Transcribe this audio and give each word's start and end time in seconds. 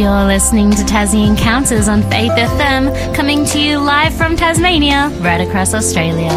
You're 0.00 0.24
listening 0.24 0.70
to 0.70 0.82
Tassie 0.84 1.28
Encounters 1.28 1.86
on 1.86 2.00
Faith 2.04 2.32
FM, 2.32 3.14
coming 3.14 3.44
to 3.44 3.60
you 3.60 3.76
live 3.76 4.14
from 4.14 4.34
Tasmania, 4.34 5.10
right 5.20 5.46
across 5.46 5.74
Australia. 5.74 6.30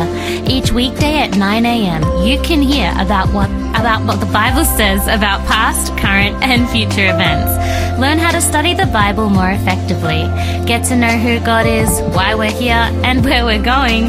Each 0.46 0.74
weekday 0.74 1.20
at 1.20 1.38
9 1.38 1.66
a.m., 1.66 2.28
you 2.28 2.42
can 2.42 2.62
hear 2.62 2.94
about 2.98 3.34
what 3.34 3.50
about 3.76 4.06
what 4.06 4.20
the 4.20 4.32
Bible 4.32 4.66
says 4.66 5.02
about 5.04 5.46
past, 5.48 5.96
current, 5.98 6.36
and 6.44 6.70
future 6.70 7.06
events. 7.06 7.52
Learn 8.00 8.18
how 8.18 8.32
to 8.32 8.42
study 8.42 8.74
the 8.74 8.86
Bible 8.88 9.30
more 9.30 9.50
effectively. 9.50 10.24
Get 10.66 10.86
to 10.86 10.96
know 10.96 11.10
who 11.18 11.40
God 11.46 11.66
is, 11.66 11.90
why 12.16 12.36
we're 12.36 12.52
here, 12.52 12.74
and 12.74 13.24
where 13.26 13.46
we're 13.46 13.64
going, 13.64 14.06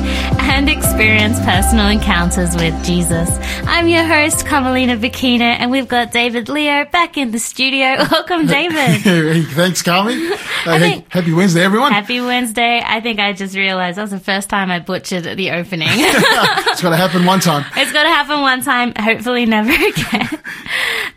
and 0.54 0.68
experience 0.68 1.38
personal 1.40 1.88
encounters 1.88 2.54
with 2.54 2.74
Jesus. 2.84 3.28
I'm 3.66 3.88
your 3.88 4.04
host, 4.04 4.46
Carmelina 4.46 4.96
Bocchino, 4.98 5.42
and 5.42 5.70
we've 5.70 5.88
got 5.88 6.12
David 6.12 6.48
Leo 6.48 6.84
back 6.86 7.16
in 7.16 7.30
the 7.30 7.38
studio. 7.38 7.96
Welcome, 8.10 8.46
David. 8.46 9.02
Thanks, 9.48 9.82
Carmen. 9.82 10.32
Uh, 10.66 10.78
think- 10.78 11.10
happy 11.10 11.32
Wednesday, 11.32 11.62
everyone. 11.62 11.92
Happy 11.92 12.20
Wednesday. 12.20 12.82
I 12.84 13.00
think 13.00 13.18
I 13.20 13.32
just 13.32 13.56
realized 13.56 13.98
that 13.98 14.02
was 14.02 14.10
the 14.10 14.20
first 14.20 14.48
time 14.48 14.70
I 14.70 14.78
butchered 14.78 15.24
the 15.36 15.50
opening. 15.50 15.88
it's 15.90 16.80
got 16.82 16.90
to 16.90 16.96
happen 16.96 17.24
one 17.26 17.40
time. 17.40 17.64
It's 17.76 17.92
got 17.92 18.04
to 18.04 18.08
happen 18.08 18.40
one 18.40 18.62
time, 18.62 18.94
hopefully 18.98 19.46
never 19.62 19.70
again. 19.88 20.28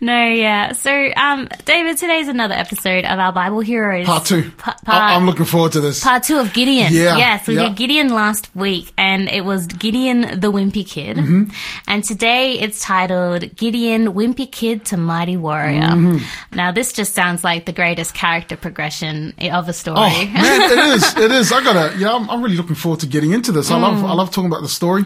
no, 0.02 0.26
yeah. 0.28 0.72
So, 0.74 0.92
um, 1.16 1.48
David, 1.66 1.98
today's 1.98 2.28
another 2.28 2.54
episode 2.54 3.06
of 3.06 3.18
our 3.20 3.32
Bible 3.34 3.60
Heroes. 3.62 4.06
Part 4.06 4.26
two. 4.26 4.52
Pa- 4.58 4.76
I- 4.82 4.86
part- 4.86 5.14
I'm 5.18 5.26
looking 5.26 5.46
forward 5.46 5.72
to 5.74 5.82
this. 5.82 6.04
Part 6.04 6.24
two 6.24 6.38
of 6.38 6.54
Gideon. 6.54 6.94
Yeah, 6.94 7.18
Yes, 7.18 7.48
we 7.48 7.56
yeah. 7.56 7.70
did 7.70 7.78
Gideon 7.78 8.10
last 8.10 8.54
week, 8.56 8.92
and 8.98 9.28
it 9.30 9.44
was 9.46 9.66
Gideon 9.68 10.40
the 10.40 10.52
Wimpy 10.52 10.88
Kid. 10.88 11.18
Mm-hmm. 11.18 11.52
And 11.88 12.04
today 12.04 12.60
it's 12.60 12.80
titled 12.82 13.56
Gideon 13.56 14.14
Wimpy 14.14 14.52
Kid 14.52 14.86
to 14.86 14.98
Mighty 14.98 15.38
Warrior. 15.38 15.82
Mm-hmm. 15.82 16.56
Now, 16.56 16.72
this 16.72 16.94
just 16.94 17.14
sounds 17.14 17.44
like 17.44 17.66
the 17.66 17.74
greatest 17.74 18.14
character 18.14 18.56
progression 18.58 19.34
of 19.52 19.68
a 19.70 19.74
story. 19.74 19.98
Oh 20.00 20.26
man, 20.34 20.72
it 20.72 20.78
is. 20.96 21.18
It 21.18 21.32
is. 21.32 21.52
I 21.52 21.64
gotta. 21.64 21.98
Yeah, 21.98 22.14
I'm, 22.14 22.30
I'm 22.30 22.42
really 22.44 22.58
looking 22.58 22.76
forward 22.76 23.00
to 23.02 23.08
getting 23.08 23.32
into 23.32 23.52
this. 23.52 23.72
I 23.72 23.78
love. 23.80 23.98
Mm. 23.98 24.10
I 24.10 24.14
love 24.14 24.30
talking 24.30 24.46
about 24.50 24.62
the 24.62 24.70
story. 24.70 25.04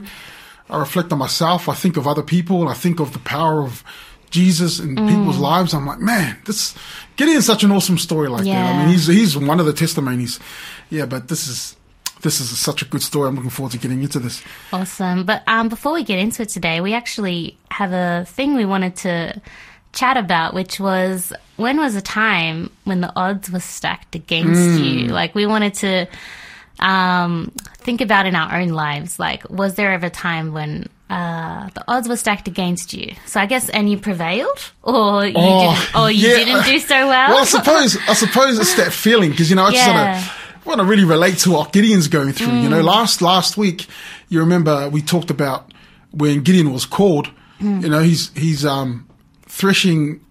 I 0.72 0.80
reflect 0.80 1.12
on 1.12 1.20
myself. 1.20 1.68
I 1.70 1.74
think 1.76 1.98
of 1.98 2.08
other 2.08 2.24
people. 2.24 2.68
I 2.68 2.74
think 2.74 3.00
of 3.00 3.12
the 3.14 3.20
power 3.20 3.62
of 3.62 3.84
Jesus 4.30 4.80
in 4.80 4.96
Mm. 4.96 5.10
people's 5.10 5.38
lives. 5.38 5.74
I'm 5.74 5.86
like, 5.86 6.00
man, 6.00 6.38
this 6.46 6.74
Gideon's 7.18 7.46
such 7.46 7.64
an 7.64 7.72
awesome 7.72 7.98
story 7.98 8.30
like 8.30 8.46
that. 8.46 8.76
I 8.76 8.78
mean, 8.80 8.90
he's 8.90 9.08
he's 9.08 9.38
one 9.38 9.60
of 9.60 9.66
the 9.66 9.74
testimonies. 9.74 10.40
Yeah, 10.90 11.06
but 11.06 11.28
this 11.28 11.48
is 11.48 11.76
this 12.22 12.40
is 12.40 12.58
such 12.58 12.82
a 12.82 12.86
good 12.86 13.02
story. 13.02 13.28
I'm 13.28 13.36
looking 13.36 13.50
forward 13.50 13.72
to 13.74 13.78
getting 13.80 14.02
into 14.02 14.20
this. 14.20 14.42
Awesome. 14.72 15.26
But 15.26 15.44
um, 15.48 15.68
before 15.70 15.92
we 15.94 16.04
get 16.04 16.20
into 16.20 16.44
it 16.44 16.50
today, 16.50 16.80
we 16.80 16.94
actually 16.94 17.58
have 17.72 17.92
a 17.92 18.26
thing 18.26 18.54
we 18.56 18.64
wanted 18.66 18.96
to 18.98 19.42
chat 19.94 20.16
about, 20.16 20.54
which 20.54 20.80
was 20.80 21.34
when 21.58 21.78
was 21.78 21.96
a 21.96 22.02
time 22.02 22.70
when 22.86 23.02
the 23.02 23.12
odds 23.18 23.52
were 23.52 23.60
stacked 23.60 24.16
against 24.16 24.80
you? 24.80 25.08
Like, 25.08 25.36
we 25.36 25.46
wanted 25.46 25.74
to 25.76 26.08
um, 26.82 27.52
think 27.80 28.02
about 28.02 28.26
in 28.26 28.36
our 28.36 28.60
own 28.60 28.70
lives. 28.70 29.20
Like, 29.20 29.50
was 29.50 29.76
there 29.76 29.92
ever 29.94 30.08
a 30.08 30.10
time 30.10 30.54
when 30.54 30.88
uh, 31.10 31.70
the 31.74 31.84
odds 31.88 32.08
were 32.10 32.18
stacked 32.18 32.48
against 32.48 32.94
you? 32.94 33.14
So 33.26 33.40
I 33.40 33.46
guess, 33.46 33.70
and 33.70 33.90
you 33.90 33.98
prevailed, 33.98 34.72
or 34.84 35.26
you 35.26 35.34
Oh, 35.36 35.76
didn't, 35.76 35.96
or 35.96 36.12
you 36.12 36.28
yeah. 36.30 36.36
didn't 36.38 36.66
do 36.66 36.80
so 36.80 37.08
well. 37.08 37.30
Well, 37.30 37.42
I 37.42 37.46
suppose 37.46 37.98
I 38.08 38.14
suppose 38.14 38.60
it's 38.60 38.76
that 38.76 38.92
feeling 38.94 39.32
because 39.32 39.50
you 39.50 39.56
know 39.56 39.66
I 39.66 39.72
just 39.72 39.86
Yeah. 39.88 40.14
want 40.14 40.24
to 40.26 40.32
want 40.70 40.80
to 40.80 40.86
really 40.86 41.06
relate 41.06 41.38
to 41.40 41.52
what 41.52 41.72
Gideon's 41.74 42.08
going 42.08 42.34
through. 42.34 42.54
You 42.60 42.68
Mm. 42.68 42.72
know, 42.72 42.82
last 42.82 43.22
last 43.22 43.58
week 43.58 43.88
you 44.30 44.40
remember 44.40 44.90
we 44.90 45.02
talked 45.02 45.30
about 45.32 45.72
when 46.12 46.42
Gideon 46.44 46.72
was 46.72 46.86
called. 46.86 47.30
Mm. 47.62 47.84
You 47.84 47.90
know, 47.90 48.00
he's 48.02 48.32
he's 48.36 48.66
um 48.66 49.08
threshing 49.48 50.22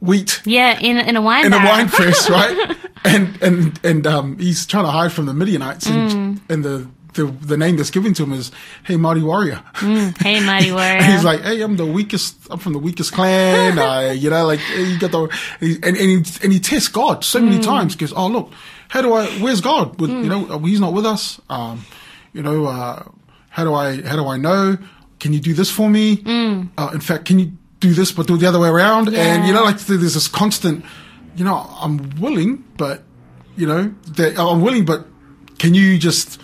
wheat 0.00 0.40
yeah, 0.46 0.78
in 0.78 0.96
in 0.96 1.16
a 1.16 1.20
wine 1.22 1.44
in 1.46 1.52
a 1.52 1.58
wine 1.58 1.88
press, 1.88 2.30
right? 2.30 2.76
And 3.04 3.38
and 3.42 3.80
and 3.82 4.06
um 4.06 4.38
he's 4.38 4.66
trying 4.66 4.84
to 4.84 4.90
hide 4.90 5.12
from 5.12 5.26
the 5.26 5.34
Midianites, 5.34 5.86
and 5.86 6.10
Mm. 6.38 6.40
and 6.50 6.64
the. 6.64 6.86
The, 7.14 7.24
the 7.26 7.56
name 7.56 7.76
that's 7.76 7.90
given 7.90 8.14
to 8.14 8.22
him 8.22 8.32
is 8.32 8.52
Hey 8.84 8.94
Mighty 8.96 9.20
Warrior. 9.20 9.60
hey, 9.74 10.38
mighty 10.46 10.70
warrior. 10.78 10.98
And 11.02 11.04
he's 11.12 11.24
like, 11.24 11.40
"Hey, 11.40 11.60
I'm 11.60 11.76
the 11.76 11.84
weakest. 11.84 12.36
I'm 12.52 12.60
from 12.60 12.72
the 12.72 12.78
weakest 12.78 13.12
clan. 13.12 13.78
I, 13.80 14.12
you 14.12 14.30
know, 14.30 14.46
like 14.46 14.60
you 14.78 14.96
got 14.96 15.10
the 15.10 15.22
and 15.60 15.84
and 15.84 15.96
he, 15.96 16.22
and 16.44 16.52
he 16.52 16.60
tests 16.60 16.86
God 16.86 17.24
so 17.24 17.40
many 17.40 17.60
times 17.60 17.96
because 17.96 18.12
oh 18.12 18.28
look, 18.28 18.52
how 18.86 19.02
do 19.02 19.12
I? 19.12 19.26
Where's 19.42 19.60
God? 19.60 20.00
With, 20.00 20.08
You 20.10 20.28
know, 20.28 20.58
he's 20.60 20.78
not 20.78 20.92
with 20.92 21.04
us. 21.04 21.40
Um, 21.50 21.84
you 22.32 22.44
know, 22.44 22.66
uh, 22.66 23.02
how 23.48 23.64
do 23.64 23.74
I? 23.74 24.00
How 24.02 24.14
do 24.14 24.28
I 24.28 24.36
know? 24.36 24.78
Can 25.18 25.32
you 25.32 25.40
do 25.40 25.52
this 25.52 25.68
for 25.68 25.90
me? 25.90 26.22
Uh, 26.78 26.90
in 26.94 27.00
fact, 27.00 27.24
can 27.24 27.40
you 27.40 27.50
do 27.80 27.92
this 27.92 28.12
but 28.12 28.28
do 28.28 28.36
it 28.36 28.38
the 28.38 28.46
other 28.46 28.60
way 28.60 28.68
around? 28.68 29.08
And 29.12 29.48
you 29.48 29.52
know, 29.52 29.64
like 29.64 29.80
there's 29.80 30.14
this 30.14 30.28
constant. 30.28 30.84
You 31.36 31.44
know, 31.44 31.68
I'm 31.80 32.10
willing, 32.20 32.64
but 32.76 33.02
you 33.56 33.66
know, 33.66 33.94
I'm 34.38 34.60
willing, 34.62 34.84
but 34.84 35.06
can 35.58 35.74
you 35.74 35.98
just 35.98 36.40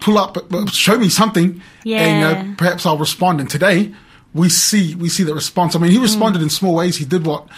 pull 0.00 0.18
up, 0.18 0.36
uh, 0.52 0.66
show 0.66 0.98
me 0.98 1.08
something, 1.08 1.44
and 1.44 1.60
Yeah. 1.84 2.18
know, 2.20 2.54
perhaps 2.56 2.84
I'll 2.86 2.98
respond. 2.98 3.40
And 3.40 3.48
today 3.48 3.92
we 4.34 4.48
see 4.48 4.94
we 4.94 5.08
see 5.08 5.22
the 5.24 5.34
response. 5.34 5.74
I 5.74 5.78
mean, 5.78 5.90
he 5.90 5.98
responded 5.98 6.42
in 6.42 6.50
small 6.50 6.74
ways. 6.74 6.96
He 6.96 7.04
did 7.04 7.24
what 7.26 7.48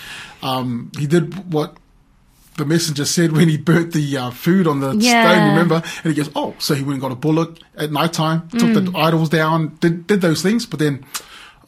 um, 0.43 0.91
he 0.99 1.07
did 1.07 1.53
what 1.53 1.77
the 2.57 2.65
messenger 2.65 3.05
said 3.05 3.33
when 3.33 3.49
he 3.49 3.57
burnt 3.59 3.93
the 3.93 4.17
uh, 4.17 4.31
food 4.31 4.67
on 4.67 4.81
the 4.81 4.95
Yeah. 4.97 5.21
stone. 5.23 5.49
Remember? 5.49 5.83
And 6.05 6.15
he 6.15 6.23
goes, 6.23 6.31
"Oh, 6.35 6.55
so 6.59 6.75
he 6.75 6.83
went 6.83 6.95
and 6.95 7.01
got 7.03 7.13
a 7.13 7.17
bullock 7.17 7.59
at 7.77 7.91
night 7.93 8.13
time, 8.13 8.49
took 8.59 8.73
the 8.73 8.91
idols 8.95 9.29
down, 9.29 9.77
did 9.81 10.07
did 10.07 10.21
those 10.21 10.43
things, 10.43 10.65
but 10.67 10.79
then." 10.79 11.05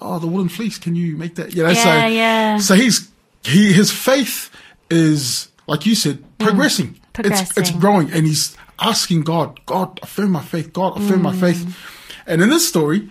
Oh, 0.01 0.21
the 0.21 0.29
woolen 0.29 0.49
fleece. 0.49 0.79
Can 0.79 0.95
you 0.95 1.17
make 1.17 1.35
that? 1.35 1.57
You 1.57 1.65
know, 1.65 1.75
so 1.75 1.91
Yeah, 1.93 2.07
yeah. 2.07 2.57
so 2.59 2.75
he's 2.77 3.11
he 3.43 3.73
his 3.73 3.91
faith 3.91 4.49
is 4.91 5.51
like 5.67 5.87
you 5.87 5.95
said 5.95 6.23
progressing. 6.39 6.99
It's 7.19 7.57
it's 7.57 7.71
growing, 7.73 8.13
and 8.13 8.27
he's 8.27 8.57
asking 8.79 9.23
God, 9.23 9.61
God, 9.67 9.99
affirm 10.03 10.31
my 10.31 10.43
faith. 10.43 10.73
God, 10.73 10.97
affirm 10.97 11.23
my 11.23 11.35
faith. 11.35 11.77
And 12.27 12.41
in 12.43 12.51
this 12.51 12.69
story, 12.69 13.11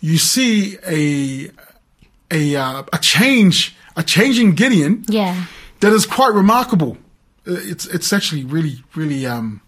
you 0.00 0.18
see 0.18 0.76
a 0.86 1.50
a 2.30 2.56
uh, 2.56 2.82
a 2.92 2.98
change, 2.98 3.74
a 3.96 4.02
change 4.02 4.38
in 4.38 4.52
Gideon 4.52 5.04
yeah. 5.08 5.44
that 5.80 5.92
is 5.92 6.06
quite 6.06 6.34
remarkable. 6.34 6.98
Uh, 7.46 7.52
It's 7.54 7.86
it's 7.86 8.12
actually 8.12 8.44
really 8.44 8.82
really 8.94 9.26
um 9.26 9.60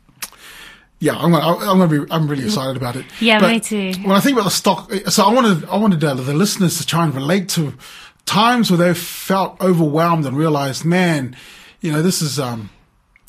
yeah 0.98 1.16
I'm 1.16 1.30
gonna 1.32 1.56
I'm 1.56 1.78
gonna 1.78 1.88
be 1.88 2.12
I'm 2.12 2.28
really 2.28 2.44
excited 2.44 2.76
about 2.76 2.96
it. 2.96 3.06
Yeah, 3.20 3.40
But 3.40 3.50
me 3.50 3.60
too. 3.60 3.92
When 4.02 4.12
I 4.12 4.20
think 4.20 4.34
about 4.36 4.44
the 4.44 4.50
stock, 4.50 4.92
so 5.08 5.24
I 5.24 5.32
wanted 5.32 5.64
I 5.64 5.76
wanted 5.76 6.04
uh, 6.04 6.14
the 6.14 6.34
listeners 6.34 6.78
to 6.78 6.86
try 6.86 7.04
and 7.04 7.14
relate 7.14 7.48
to 7.50 7.72
times 8.26 8.70
where 8.70 8.78
they 8.78 8.94
felt 8.94 9.60
overwhelmed 9.60 10.26
and 10.26 10.36
realized, 10.36 10.84
man, 10.84 11.36
you 11.80 11.90
know 11.92 12.02
this 12.02 12.22
is 12.22 12.38
um 12.38 12.70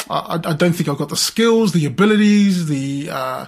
I, 0.09 0.39
I 0.43 0.53
don't 0.53 0.73
think 0.73 0.89
I've 0.89 0.97
got 0.97 1.09
the 1.09 1.15
skills, 1.17 1.71
the 1.73 1.85
abilities, 1.85 2.67
the 2.67 3.09
uh 3.11 3.45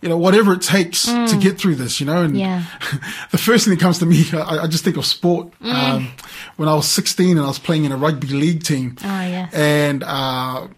you 0.00 0.08
know 0.08 0.16
whatever 0.16 0.52
it 0.52 0.62
takes 0.62 1.02
to 1.06 1.36
get 1.40 1.58
through 1.58 1.74
this. 1.74 1.98
You 2.00 2.06
know, 2.06 2.22
and 2.22 2.34
Mm. 2.34 2.38
Yeah. 2.40 2.62
the 3.32 3.38
first 3.38 3.64
thing 3.64 3.74
that 3.74 3.80
comes 3.80 3.98
to 3.98 4.06
me, 4.06 4.24
I, 4.32 4.60
I 4.64 4.66
just 4.68 4.84
think 4.84 4.96
of 4.96 5.04
sport. 5.04 5.52
Um, 5.60 6.12
when 6.56 6.68
I 6.68 6.74
was 6.74 6.86
16 6.86 7.30
and 7.36 7.40
I 7.40 7.48
was 7.48 7.58
playing 7.58 7.84
in 7.84 7.92
a 7.92 7.96
rugby 7.96 8.28
league 8.28 8.62
team, 8.62 8.96
Oh, 9.04 9.06
yes. 9.22 9.52
and 9.52 10.04
uh, 10.04 10.68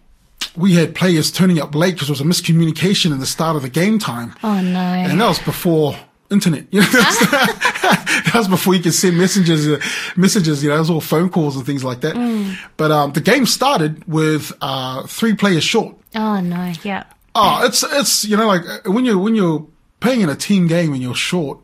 we 0.55 0.73
had 0.73 0.95
players 0.95 1.31
turning 1.31 1.59
up 1.59 1.75
late 1.75 1.93
because 1.93 2.07
there 2.07 2.13
was 2.13 2.21
a 2.21 2.23
miscommunication 2.25 3.11
in 3.11 3.19
the 3.19 3.25
start 3.27 3.55
of 3.55 3.61
the 3.61 3.69
game 3.69 3.99
time, 3.99 4.33
Oh 4.43 4.59
no. 4.59 4.79
and 4.79 5.21
that 5.21 5.27
was 5.27 5.39
before 5.39 5.95
internet. 6.31 6.65
You 6.71 6.79
know, 6.81 6.87
that 6.91 8.31
was 8.33 8.47
before 8.47 8.75
you 8.75 8.81
could 8.81 8.93
send 8.93 9.17
messages, 9.17 9.67
uh, 9.67 9.79
messages. 10.15 10.63
You 10.63 10.69
know, 10.69 10.75
it 10.77 10.79
was 10.79 10.89
all 10.89 11.01
phone 11.01 11.29
calls 11.29 11.55
and 11.55 11.65
things 11.65 11.83
like 11.83 12.01
that. 12.01 12.15
Mm. 12.15 12.55
But 12.77 12.91
um, 12.91 13.11
the 13.13 13.21
game 13.21 13.45
started 13.45 14.05
with 14.07 14.51
uh, 14.61 15.05
three 15.07 15.35
players 15.35 15.63
short. 15.63 15.95
oh 16.15 16.39
no. 16.41 16.73
Yeah. 16.83 17.03
Oh, 17.35 17.61
it's 17.65 17.83
it's 17.83 18.25
you 18.25 18.35
know 18.37 18.47
like 18.47 18.61
uh, 18.67 18.91
when 18.91 19.05
you 19.05 19.17
when 19.17 19.35
you're 19.35 19.65
playing 19.99 20.21
in 20.21 20.29
a 20.29 20.35
team 20.35 20.67
game 20.67 20.91
and 20.93 21.01
you're 21.01 21.15
short, 21.15 21.59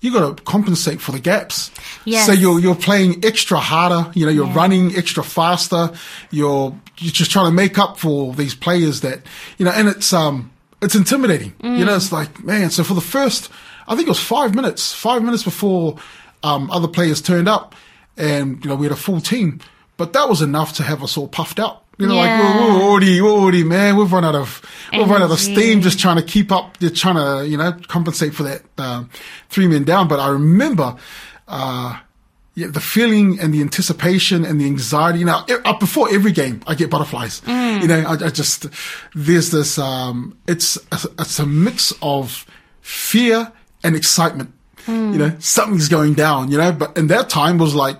you 0.00 0.12
got 0.12 0.36
to 0.36 0.42
compensate 0.44 1.00
for 1.00 1.10
the 1.12 1.18
gaps. 1.20 1.70
Yes. 2.04 2.26
So 2.26 2.32
you're 2.32 2.60
you're 2.60 2.74
playing 2.76 3.24
extra 3.24 3.58
harder. 3.58 4.10
You 4.14 4.26
know, 4.26 4.32
you're 4.32 4.46
Yeah. 4.46 4.54
running 4.56 4.94
extra 4.96 5.24
faster. 5.24 5.90
You're 6.30 6.76
you're 6.98 7.12
just 7.12 7.30
trying 7.32 7.46
to 7.46 7.52
make 7.52 7.78
up 7.78 7.98
for 7.98 8.32
these 8.34 8.54
players 8.54 9.00
that 9.00 9.20
you 9.58 9.64
know, 9.64 9.72
and 9.72 9.88
it's 9.88 10.12
um 10.12 10.50
it's 10.80 10.94
intimidating. 10.94 11.52
You 11.62 11.84
know, 11.84 11.96
it's 11.96 12.12
like 12.12 12.42
man. 12.44 12.70
So 12.70 12.84
for 12.84 12.94
the 12.94 13.00
first, 13.00 13.50
I 13.88 13.94
think 13.96 14.06
it 14.06 14.10
was 14.10 14.20
five 14.20 14.54
minutes, 14.54 14.92
five 14.94 15.22
minutes 15.22 15.42
before 15.42 15.96
um 16.42 16.70
other 16.70 16.88
players 16.88 17.20
turned 17.22 17.48
up, 17.48 17.74
and 18.16 18.62
you 18.64 18.68
know 18.70 18.76
we 18.76 18.86
had 18.86 18.92
a 18.92 18.96
full 19.00 19.20
team, 19.20 19.60
but 19.96 20.12
that 20.12 20.28
was 20.28 20.42
enough 20.42 20.72
to 20.74 20.82
have 20.82 21.02
us 21.02 21.16
all 21.16 21.28
puffed 21.28 21.58
out. 21.58 21.78
You 21.98 22.08
know, 22.08 22.16
like 22.16 22.26
Yeah. 22.28 22.56
we're, 22.58 22.74
we're 22.78 22.82
already, 22.82 23.20
we're 23.20 23.30
already, 23.30 23.62
man, 23.64 23.96
we've 23.96 24.10
run 24.12 24.24
out 24.24 24.34
of, 24.34 24.62
we've 24.92 25.08
run 25.08 25.22
out 25.22 25.30
of 25.30 25.38
steam 25.38 25.82
just 25.82 26.00
trying 26.00 26.16
to 26.16 26.22
keep 26.22 26.50
up, 26.50 26.78
just 26.80 26.96
trying 26.96 27.16
to, 27.16 27.46
you 27.46 27.58
know, 27.58 27.70
compensate 27.86 28.34
for 28.34 28.44
that, 28.44 28.62
um, 28.78 29.10
three 29.50 29.68
men 29.68 29.84
down. 29.84 30.08
But 30.08 30.18
I 30.18 30.28
remember, 30.30 30.96
uh, 31.46 31.98
yeah, 32.54 32.68
the 32.68 32.80
feeling 32.80 33.38
and 33.38 33.52
the 33.52 33.60
anticipation 33.60 34.44
and 34.44 34.58
the 34.60 34.64
anxiety. 34.64 35.18
You 35.20 35.26
know, 35.26 35.44
uh, 35.64 35.78
before 35.78 36.08
every 36.12 36.32
game, 36.32 36.62
I 36.66 36.74
get 36.74 36.90
butterflies. 36.90 37.42
You 37.46 37.86
know, 37.86 38.00
I, 38.00 38.12
I 38.14 38.30
just 38.30 38.66
there's 39.14 39.50
this. 39.50 39.78
Um, 39.78 40.36
it's 40.48 40.78
a, 40.90 40.98
it's 41.18 41.38
a 41.38 41.46
mix 41.46 41.92
of 42.02 42.46
fear 42.80 43.52
and 43.82 43.96
excitement. 43.96 44.52
You 44.88 44.94
know, 44.94 45.36
something's 45.38 45.88
going 45.88 46.14
down. 46.14 46.50
You 46.50 46.58
know, 46.58 46.72
but 46.72 46.96
in 46.98 47.06
that 47.06 47.30
time 47.30 47.58
was 47.58 47.72
like, 47.74 47.98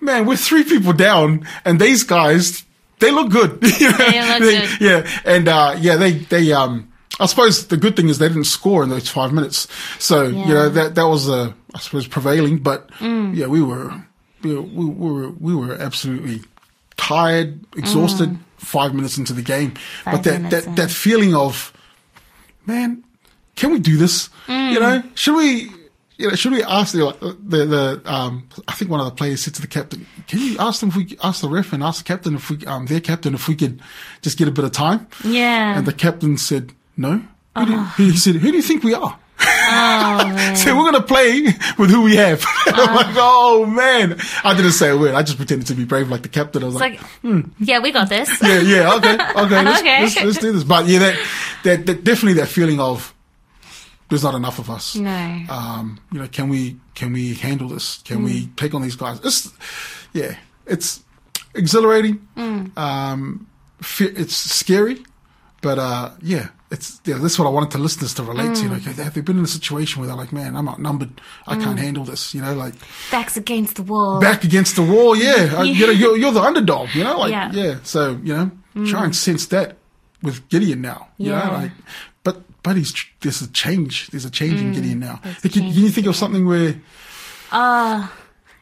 man, 0.00 0.26
we're 0.26 0.36
three 0.36 0.64
people 0.64 0.92
down, 0.92 1.46
and 1.64 1.80
these 1.80 2.02
guys. 2.02 2.64
they 2.98 3.10
look 3.12 3.30
good. 3.30 3.58
You 3.80 3.90
know? 3.90 3.96
They 3.98 4.20
look 4.28 4.38
good. 4.40 4.80
Yeah, 4.80 5.20
and 5.24 5.46
uh, 5.48 5.76
yeah, 5.78 5.96
they 5.96 6.12
they 6.12 6.52
um. 6.52 6.90
I 7.20 7.26
suppose 7.26 7.68
the 7.68 7.76
good 7.76 7.94
thing 7.94 8.08
is 8.08 8.18
they 8.18 8.26
didn't 8.26 8.44
score 8.44 8.82
in 8.82 8.88
those 8.88 9.08
five 9.08 9.32
minutes, 9.32 9.68
so 10.00 10.24
you 10.24 10.52
know 10.52 10.68
that 10.68 10.96
that 10.96 11.04
was 11.06 11.28
uh, 11.28 11.52
I 11.72 11.78
suppose 11.78 12.08
prevailing. 12.08 12.58
But 12.58 12.90
yeah, 13.00 13.46
we 13.46 13.62
were 13.62 14.04
we 14.42 14.54
were, 14.56 14.62
we 14.62 14.84
were 15.12 15.30
we 15.30 15.54
were 15.54 15.74
absolutely 15.74 16.40
tired, 16.96 17.60
exhausted. 17.76 18.36
Five 18.58 18.94
minutes 18.94 19.18
into 19.18 19.34
the 19.34 19.42
game, 19.42 19.74
Five 20.04 20.14
but 20.14 20.24
that, 20.24 20.50
that, 20.50 20.66
in. 20.66 20.74
that 20.76 20.90
feeling 20.90 21.34
of 21.34 21.70
man, 22.66 23.04
can 23.56 23.72
we 23.72 23.78
do 23.78 23.96
this? 23.96 24.30
You 24.48 24.80
know, 24.80 25.02
should 25.14 25.36
we? 25.36 25.70
You 26.16 26.28
know, 26.28 26.34
should 26.36 26.52
we 26.52 26.62
ask 26.62 26.92
the 26.92 27.16
the 27.42 27.64
the 27.64 28.02
um? 28.04 28.48
I 28.68 28.72
think 28.74 28.90
one 28.90 29.00
of 29.00 29.06
the 29.06 29.12
players 29.12 29.42
said 29.42 29.54
to 29.54 29.60
the 29.62 29.66
captain, 29.66 30.06
"Can 30.28 30.38
you 30.40 30.56
ask 30.58 30.80
them 30.80 30.90
if 30.90 30.96
we 30.96 31.16
ask 31.24 31.40
the 31.40 31.48
ref 31.48 31.72
and 31.72 31.82
ask 31.82 32.04
the 32.04 32.08
captain 32.12 32.36
if 32.36 32.50
we 32.50 32.64
um 32.66 32.86
their 32.86 33.00
captain 33.00 33.34
if 33.34 33.48
we 33.48 33.56
could 33.56 33.80
just 34.22 34.38
get 34.38 34.46
a 34.46 34.52
bit 34.52 34.64
of 34.64 34.72
time?" 34.72 35.06
Yeah. 35.24 35.76
And 35.76 35.86
the 35.86 35.92
captain 35.92 36.36
said, 36.38 36.72
"No." 36.96 37.22
Do, 37.56 37.84
he 37.96 38.10
he 38.12 38.16
said, 38.16 38.36
"Who 38.36 38.50
do 38.50 38.56
you 38.56 38.62
think 38.62 38.82
we 38.84 38.94
are?" 38.94 39.18
oh, 39.40 40.54
so 40.56 40.76
we're 40.76 40.90
gonna 40.90 41.02
play 41.02 41.42
with 41.78 41.90
who 41.90 42.02
we 42.02 42.16
have. 42.16 42.44
I'm 42.66 42.94
like, 42.94 43.14
"Oh 43.16 43.66
man!" 43.66 44.18
I 44.42 44.54
didn't 44.54 44.72
say 44.72 44.90
a 44.90 44.96
word. 44.96 45.14
I 45.14 45.22
just 45.22 45.36
pretended 45.36 45.66
to 45.68 45.74
be 45.74 45.84
brave 45.84 46.08
like 46.10 46.22
the 46.22 46.28
captain. 46.28 46.62
I 46.62 46.66
was 46.66 46.74
like, 46.74 47.00
like, 47.22 47.44
yeah, 47.58 47.78
we 47.80 47.92
got 47.92 48.08
this. 48.08 48.40
yeah, 48.42 48.60
yeah, 48.60 48.94
okay, 48.96 49.14
okay, 49.36 49.64
let's, 49.64 49.80
Okay. 49.80 50.02
Let's, 50.02 50.16
let's 50.22 50.38
do 50.38 50.52
this. 50.52 50.64
But 50.64 50.86
yeah, 50.86 50.98
that, 51.00 51.18
that, 51.64 51.86
that 51.86 52.04
definitely 52.04 52.34
that 52.40 52.48
feeling 52.48 52.80
of 52.80 53.13
there's 54.08 54.22
not 54.22 54.34
enough 54.34 54.58
of 54.58 54.68
us. 54.70 54.94
No. 54.96 55.44
Um, 55.48 55.98
you 56.12 56.20
know, 56.20 56.28
can 56.28 56.48
we 56.48 56.76
can 56.94 57.12
we 57.12 57.34
handle 57.34 57.68
this? 57.68 57.98
Can 58.04 58.22
we 58.22 58.46
Mm. 58.46 58.56
take 58.56 58.74
on 58.74 58.82
these 58.82 58.96
guys? 58.96 59.20
It's 59.24 59.50
yeah, 60.12 60.36
it's 60.66 61.02
exhilarating. 61.54 62.26
Mm. 62.36 62.76
Um, 62.78 63.46
it's 64.00 64.34
scary, 64.36 65.04
but 65.62 65.78
uh, 65.78 66.10
yeah. 66.22 66.48
It's 66.70 67.00
yeah, 67.04 67.18
that's 67.18 67.38
what 67.38 67.46
I 67.46 67.50
wanted 67.50 67.70
the 67.70 67.78
listeners 67.78 68.14
to 68.14 68.24
relate 68.24 68.48
Mm. 68.50 68.62
to. 68.62 68.68
Like, 68.68 68.82
have 68.96 69.14
they 69.14 69.20
been 69.20 69.38
in 69.38 69.44
a 69.44 69.46
situation 69.46 70.00
where 70.00 70.08
they're 70.08 70.16
like, 70.16 70.32
"Man, 70.32 70.56
I'm 70.56 70.68
outnumbered. 70.68 71.20
I 71.46 71.54
Mm. 71.54 71.62
can't 71.62 71.78
handle 71.78 72.04
this." 72.04 72.34
You 72.34 72.40
know, 72.40 72.52
like 72.54 72.74
Backs 73.12 73.36
against 73.36 73.76
the 73.76 73.84
wall. 73.84 74.18
back 74.18 74.42
against 74.42 74.74
the 74.74 74.82
wall. 74.82 75.14
Yeah, 75.14 75.54
Uh, 75.58 75.62
you 75.62 75.86
know, 75.86 75.92
you're, 75.92 76.16
you're 76.16 76.32
the 76.32 76.40
underdog. 76.42 76.88
You 76.92 77.04
know, 77.04 77.18
like 77.18 77.30
Yeah. 77.30 77.50
Mm. 77.50 77.54
yeah. 77.54 77.74
So 77.84 78.18
you 78.24 78.34
know, 78.34 78.50
try 78.86 79.04
and 79.04 79.14
sense 79.14 79.46
that 79.46 79.76
with 80.20 80.48
Gideon 80.48 80.80
now. 80.80 81.08
You 81.16 81.30
Yeah. 81.30 81.44
know, 81.46 81.52
like 81.52 81.72
but 82.64 82.76
there's 83.20 83.42
a 83.42 83.48
change. 83.52 84.08
There's 84.08 84.24
a 84.24 84.30
change 84.30 84.60
in 84.60 84.72
Gideon 84.72 84.98
now. 84.98 85.20
Mm. 85.22 85.42
Can, 85.42 85.50
can 85.50 85.72
you 85.72 85.90
think 85.90 86.06
of 86.08 86.16
something 86.16 86.46
where? 86.46 86.74
Uh, 87.52 88.08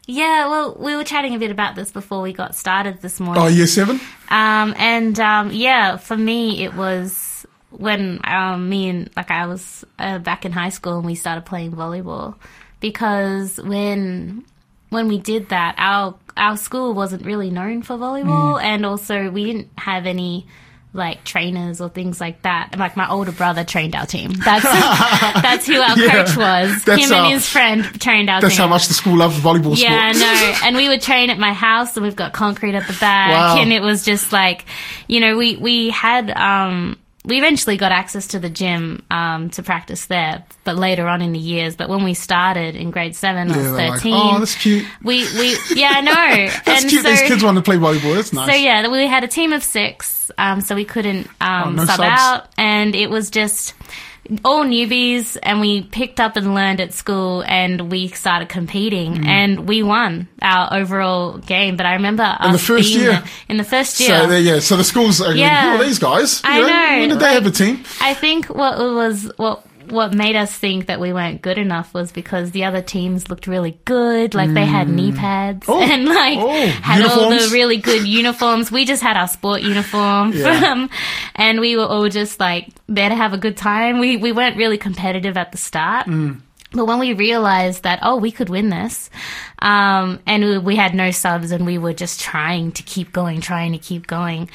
yeah, 0.05 0.49
well, 0.49 0.75
we 0.77 0.95
were 0.95 1.05
chatting 1.05 1.33
a 1.33 1.39
bit 1.39 1.49
about 1.49 1.75
this 1.75 1.89
before 1.89 2.21
we 2.21 2.33
got 2.33 2.53
started 2.53 3.01
this 3.01 3.21
morning. 3.21 3.41
Oh, 3.41 3.47
year 3.47 3.65
seven. 3.65 4.01
Um, 4.29 4.75
and 4.77 5.17
um, 5.19 5.51
yeah, 5.51 5.95
for 5.95 6.17
me, 6.17 6.63
it 6.65 6.73
was 6.73 7.47
when 7.71 8.19
um, 8.25 8.69
me 8.69 8.89
and 8.89 9.09
like 9.15 9.31
I 9.31 9.47
was 9.47 9.85
uh, 9.97 10.19
back 10.19 10.45
in 10.45 10.51
high 10.51 10.69
school 10.69 10.97
and 10.97 11.05
we 11.05 11.15
started 11.15 11.45
playing 11.45 11.71
volleyball 11.71 12.35
because 12.81 13.57
when 13.57 14.43
when 14.89 15.07
we 15.07 15.17
did 15.17 15.49
that, 15.49 15.75
our 15.77 16.15
our 16.35 16.57
school 16.57 16.93
wasn't 16.93 17.25
really 17.25 17.49
known 17.49 17.81
for 17.83 17.95
volleyball, 17.95 18.61
and 18.61 18.85
also 18.85 19.31
we 19.31 19.45
didn't 19.45 19.69
have 19.77 20.05
any 20.05 20.45
like 20.95 21.23
trainers 21.23 21.81
or 21.81 21.89
things 21.89 22.21
like 22.21 22.43
that. 22.43 22.69
And, 22.71 22.79
Like 22.79 22.95
my 22.95 23.09
older 23.09 23.31
brother 23.31 23.63
trained 23.63 23.95
our 23.95 24.05
team. 24.05 24.31
That's 24.33 24.63
that's 25.41 25.65
who 25.65 25.75
our 25.81 25.97
Yeah, 25.97 26.11
coach 26.25 26.37
was. 26.37 26.83
that's 26.85 27.03
Him 27.05 27.11
and 27.13 27.33
his 27.33 27.47
friend 27.49 27.83
trained 27.99 28.29
our 28.29 28.41
That's 28.41 28.55
team. 28.55 28.63
how 28.63 28.67
much 28.69 28.87
the 28.87 28.93
school 28.93 29.17
loves 29.17 29.39
volleyball 29.39 29.75
Yeah, 29.75 29.91
I 29.91 30.11
sport. 30.11 30.21
know. 30.27 30.55
And 30.67 30.75
we 30.75 30.87
would 30.89 31.01
train 31.01 31.29
at 31.31 31.39
my 31.39 31.51
house 31.53 31.97
and 31.97 32.05
we've 32.05 32.15
got 32.15 32.31
concrete 32.33 32.75
at 32.75 32.85
the 32.87 32.93
back 32.99 33.31
Wow. 33.31 33.61
and 33.61 33.73
it 33.73 33.81
was 33.81 34.05
just 34.05 34.31
like, 34.31 34.65
you 35.07 35.19
know, 35.19 35.35
we, 35.35 35.55
we 35.57 35.89
had, 35.89 36.29
um, 36.29 36.97
we 37.25 37.37
eventually 37.37 37.77
got 37.77 37.91
access 37.93 38.27
to 38.27 38.39
the 38.39 38.49
gym, 38.49 39.03
um, 39.09 39.49
to 39.51 39.63
practice 39.63 40.07
there, 40.07 40.43
but 40.65 40.75
later 40.75 41.07
on 41.07 41.21
in 41.21 41.31
the 41.31 41.39
years. 41.39 41.75
But 41.75 41.87
when 41.87 42.03
we 42.03 42.13
started 42.13 42.75
in 42.75 42.91
grade 42.91 43.15
seven, 43.15 43.49
I 43.49 43.55
Yeah, 43.55 43.61
was 43.61 43.65
they're 43.77 43.89
like, 43.91 43.99
13. 44.01 44.13
oh, 44.13 44.39
that's 44.39 44.55
cute. 44.55 44.85
we, 45.03 45.23
we, 45.39 45.55
yeah, 45.75 45.91
I 45.95 46.01
know. 46.01 46.13
That's 46.65 46.81
and 46.83 46.89
cute. 46.89 47.01
so, 47.03 47.09
These 47.09 47.21
kids 47.21 47.43
want 47.43 47.57
to 47.57 47.63
play 47.63 47.77
volleyball. 47.77 48.15
That's 48.15 48.33
nice. 48.33 48.49
so 48.49 48.55
yeah, 48.55 48.87
we 48.89 49.07
had 49.07 49.23
a 49.23 49.27
team 49.29 49.53
of 49.53 49.63
six, 49.63 50.31
um, 50.37 50.59
so 50.61 50.75
we 50.75 50.83
couldn't 50.85 51.27
um, 51.39 51.69
Oh, 51.69 51.71
no 51.71 51.85
sub 51.85 51.97
subs. 51.97 52.09
out, 52.21 52.49
and 52.57 52.93
it 52.95 53.09
was 53.09 53.29
just 53.29 53.73
all 54.45 54.63
newbies, 54.63 55.37
and 55.43 55.59
we 55.59 55.81
picked 55.83 56.19
up 56.19 56.37
and 56.37 56.55
learned 56.55 56.79
at 56.79 56.93
school, 56.93 57.43
and 57.45 57.91
we 57.91 58.07
started 58.07 58.47
competing, 58.49 59.15
Mm. 59.17 59.25
and 59.27 59.67
we 59.67 59.83
won 59.83 60.27
our 60.41 60.73
overall 60.73 61.37
game. 61.39 61.75
But 61.75 61.85
I 61.85 61.93
remember 61.95 62.37
in 62.43 62.51
the 62.53 62.57
first 62.57 62.93
year? 62.93 63.21
in 63.49 63.57
the 63.57 63.63
first 63.65 63.99
year, 63.99 64.21
So 64.21 64.27
there, 64.27 64.39
yeah. 64.39 64.59
So 64.59 64.77
the 64.77 64.83
schools 64.83 65.21
are 65.21 65.33
Yeah. 65.35 65.45
yeah. 65.47 65.75
who 65.75 65.81
are 65.81 65.85
these 65.85 65.99
guys? 65.99 66.41
You 66.45 66.49
I 66.51 66.59
know, 66.61 66.99
When 67.01 67.09
did 67.09 67.19
they 67.19 67.33
have 67.33 67.45
a 67.45 67.51
team? 67.51 67.83
I 68.01 68.13
think 68.13 68.45
what 68.47 68.77
was 68.79 69.29
what 69.37 69.65
what 69.93 70.13
made 70.13 70.35
us 70.35 70.53
think 70.53 70.87
that 70.87 70.99
we 70.99 71.13
weren't 71.13 71.41
good 71.41 71.57
enough 71.57 71.93
was 71.93 72.11
because 72.11 72.51
the 72.51 72.65
other 72.65 72.81
teams 72.81 73.29
looked 73.29 73.47
really 73.47 73.79
good, 73.85 74.33
like 74.33 74.53
they 74.53 74.65
had 74.65 74.89
knee 74.89 75.11
pads 75.11 75.65
Oh. 75.69 75.81
and 75.91 76.05
like 76.05 76.37
Oh, 76.39 76.67
had 76.81 77.03
all 77.05 77.29
the 77.29 77.49
really 77.53 77.77
good 77.77 78.05
uniforms. 78.07 78.71
We 78.71 78.85
just 78.85 79.01
had 79.01 79.15
our 79.15 79.27
sport 79.27 79.61
uniform, 79.61 80.33
Yeah. 80.33 80.59
from, 80.59 80.89
and 81.35 81.59
we 81.59 81.77
were 81.77 81.85
all 81.85 82.09
just 82.09 82.39
like 82.39 82.67
there 82.87 83.09
to 83.09 83.15
have 83.15 83.33
a 83.33 83.37
good 83.37 83.55
time. 83.55 83.99
We 83.99 84.17
we 84.17 84.31
weren't 84.31 84.57
really 84.57 84.77
competitive 84.77 85.37
at 85.37 85.51
the 85.51 85.57
start. 85.57 86.07
Mm. 86.07 86.41
But 86.75 86.85
when 86.85 86.97
we 86.97 87.13
realized 87.13 87.83
that, 87.83 87.99
oh, 88.01 88.15
we 88.15 88.31
could 88.31 88.49
win 88.49 88.69
this, 88.69 89.11
um, 89.59 90.19
and 90.25 90.43
we, 90.43 90.57
we 90.57 90.75
had 90.75 90.95
no 90.95 91.11
subs 91.11 91.51
and 91.51 91.67
we 91.67 91.77
were 91.77 91.93
just 91.93 92.19
trying 92.19 92.71
to 92.71 92.81
keep 92.81 93.13
going, 93.13 93.41
trying 93.41 93.73
to 93.73 93.77
keep 93.77 94.07
going. 94.07 94.49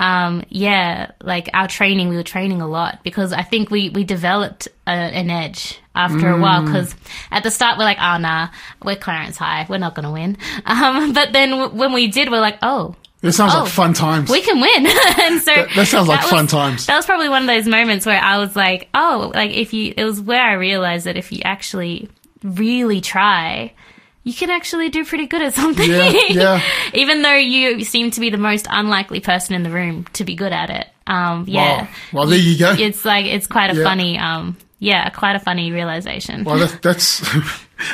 Um, 0.00 0.44
yeah, 0.48 1.10
like 1.22 1.50
our 1.52 1.68
training, 1.68 2.08
we 2.08 2.16
were 2.16 2.22
training 2.22 2.62
a 2.62 2.66
lot 2.66 3.00
because 3.04 3.34
I 3.34 3.42
think 3.42 3.70
we, 3.70 3.90
we 3.90 4.02
developed 4.04 4.66
a, 4.86 4.90
an 4.90 5.28
edge 5.28 5.78
after 5.94 6.30
a 6.30 6.40
while 6.40 6.64
because 6.64 6.94
at 7.30 7.42
the 7.42 7.50
start 7.50 7.76
we're 7.76 7.84
like, 7.84 7.98
oh, 8.00 8.16
nah, 8.16 8.48
we're 8.82 8.96
Clarence 8.96 9.36
High. 9.36 9.66
We're 9.68 9.76
not 9.76 9.94
going 9.94 10.06
to 10.06 10.10
win. 10.12 10.38
Um, 10.64 11.12
but 11.12 11.32
then 11.34 11.50
w- 11.50 11.78
when 11.78 11.92
we 11.92 12.06
did, 12.08 12.30
we're 12.30 12.40
like, 12.40 12.56
oh, 12.62 12.94
It 13.22 13.32
sounds 13.32 13.52
Oh. 13.54 13.64
like 13.64 13.68
fun 13.72 13.92
times. 13.92 14.30
we 14.30 14.40
can 14.40 14.58
win. 14.58 14.86
and 15.20 15.42
so 15.42 15.54
That- 15.54 15.68
that 15.76 15.86
sounds 15.86 16.08
like 16.08 16.22
was- 16.22 16.30
fun 16.30 16.46
times. 16.46 16.86
That 16.86 16.96
was 16.96 17.04
probably 17.04 17.28
one 17.28 17.42
of 17.42 17.48
those 17.48 17.66
moments 17.68 18.06
where 18.06 18.18
I 18.20 18.38
was 18.38 18.56
like, 18.56 18.88
oh, 18.94 19.30
like 19.34 19.50
if 19.50 19.74
you, 19.74 19.92
it 19.94 20.04
was 20.04 20.18
where 20.18 20.42
I 20.42 20.54
realized 20.54 21.04
that 21.04 21.18
if 21.18 21.30
you 21.30 21.42
actually 21.44 22.08
really 22.42 23.02
try, 23.02 23.74
you 24.22 24.34
can 24.34 24.50
actually 24.50 24.88
do 24.90 25.04
pretty 25.04 25.26
good 25.26 25.42
at 25.42 25.54
something. 25.60 25.88
Yeah, 25.90 26.12
yeah. 26.28 26.62
Even 26.94 27.22
though 27.22 27.36
you 27.36 27.84
seem 27.84 28.10
to 28.12 28.20
be 28.20 28.30
the 28.30 28.38
most 28.38 28.66
unlikely 28.70 29.20
person 29.20 29.54
in 29.54 29.62
the 29.62 29.70
room 29.70 30.04
to 30.14 30.24
be 30.24 30.34
good 30.34 30.52
at 30.52 30.70
it. 30.70 30.86
Um, 31.06 31.44
yeah. 31.48 31.82
Wow. 31.82 31.88
Well, 32.12 32.26
there 32.26 32.38
you 32.38 32.58
go. 32.58 32.72
It's 32.78 33.04
like, 33.04 33.26
it's 33.26 33.46
quite 33.46 33.70
a 33.70 33.76
Yeah. 33.76 33.84
funny, 33.84 34.18
um, 34.18 34.56
yeah, 34.78 35.08
quite 35.10 35.36
a 35.36 35.40
funny 35.40 35.72
realization. 35.72 36.44
Well, 36.44 36.58
that, 36.58 36.80
that's. 36.82 37.22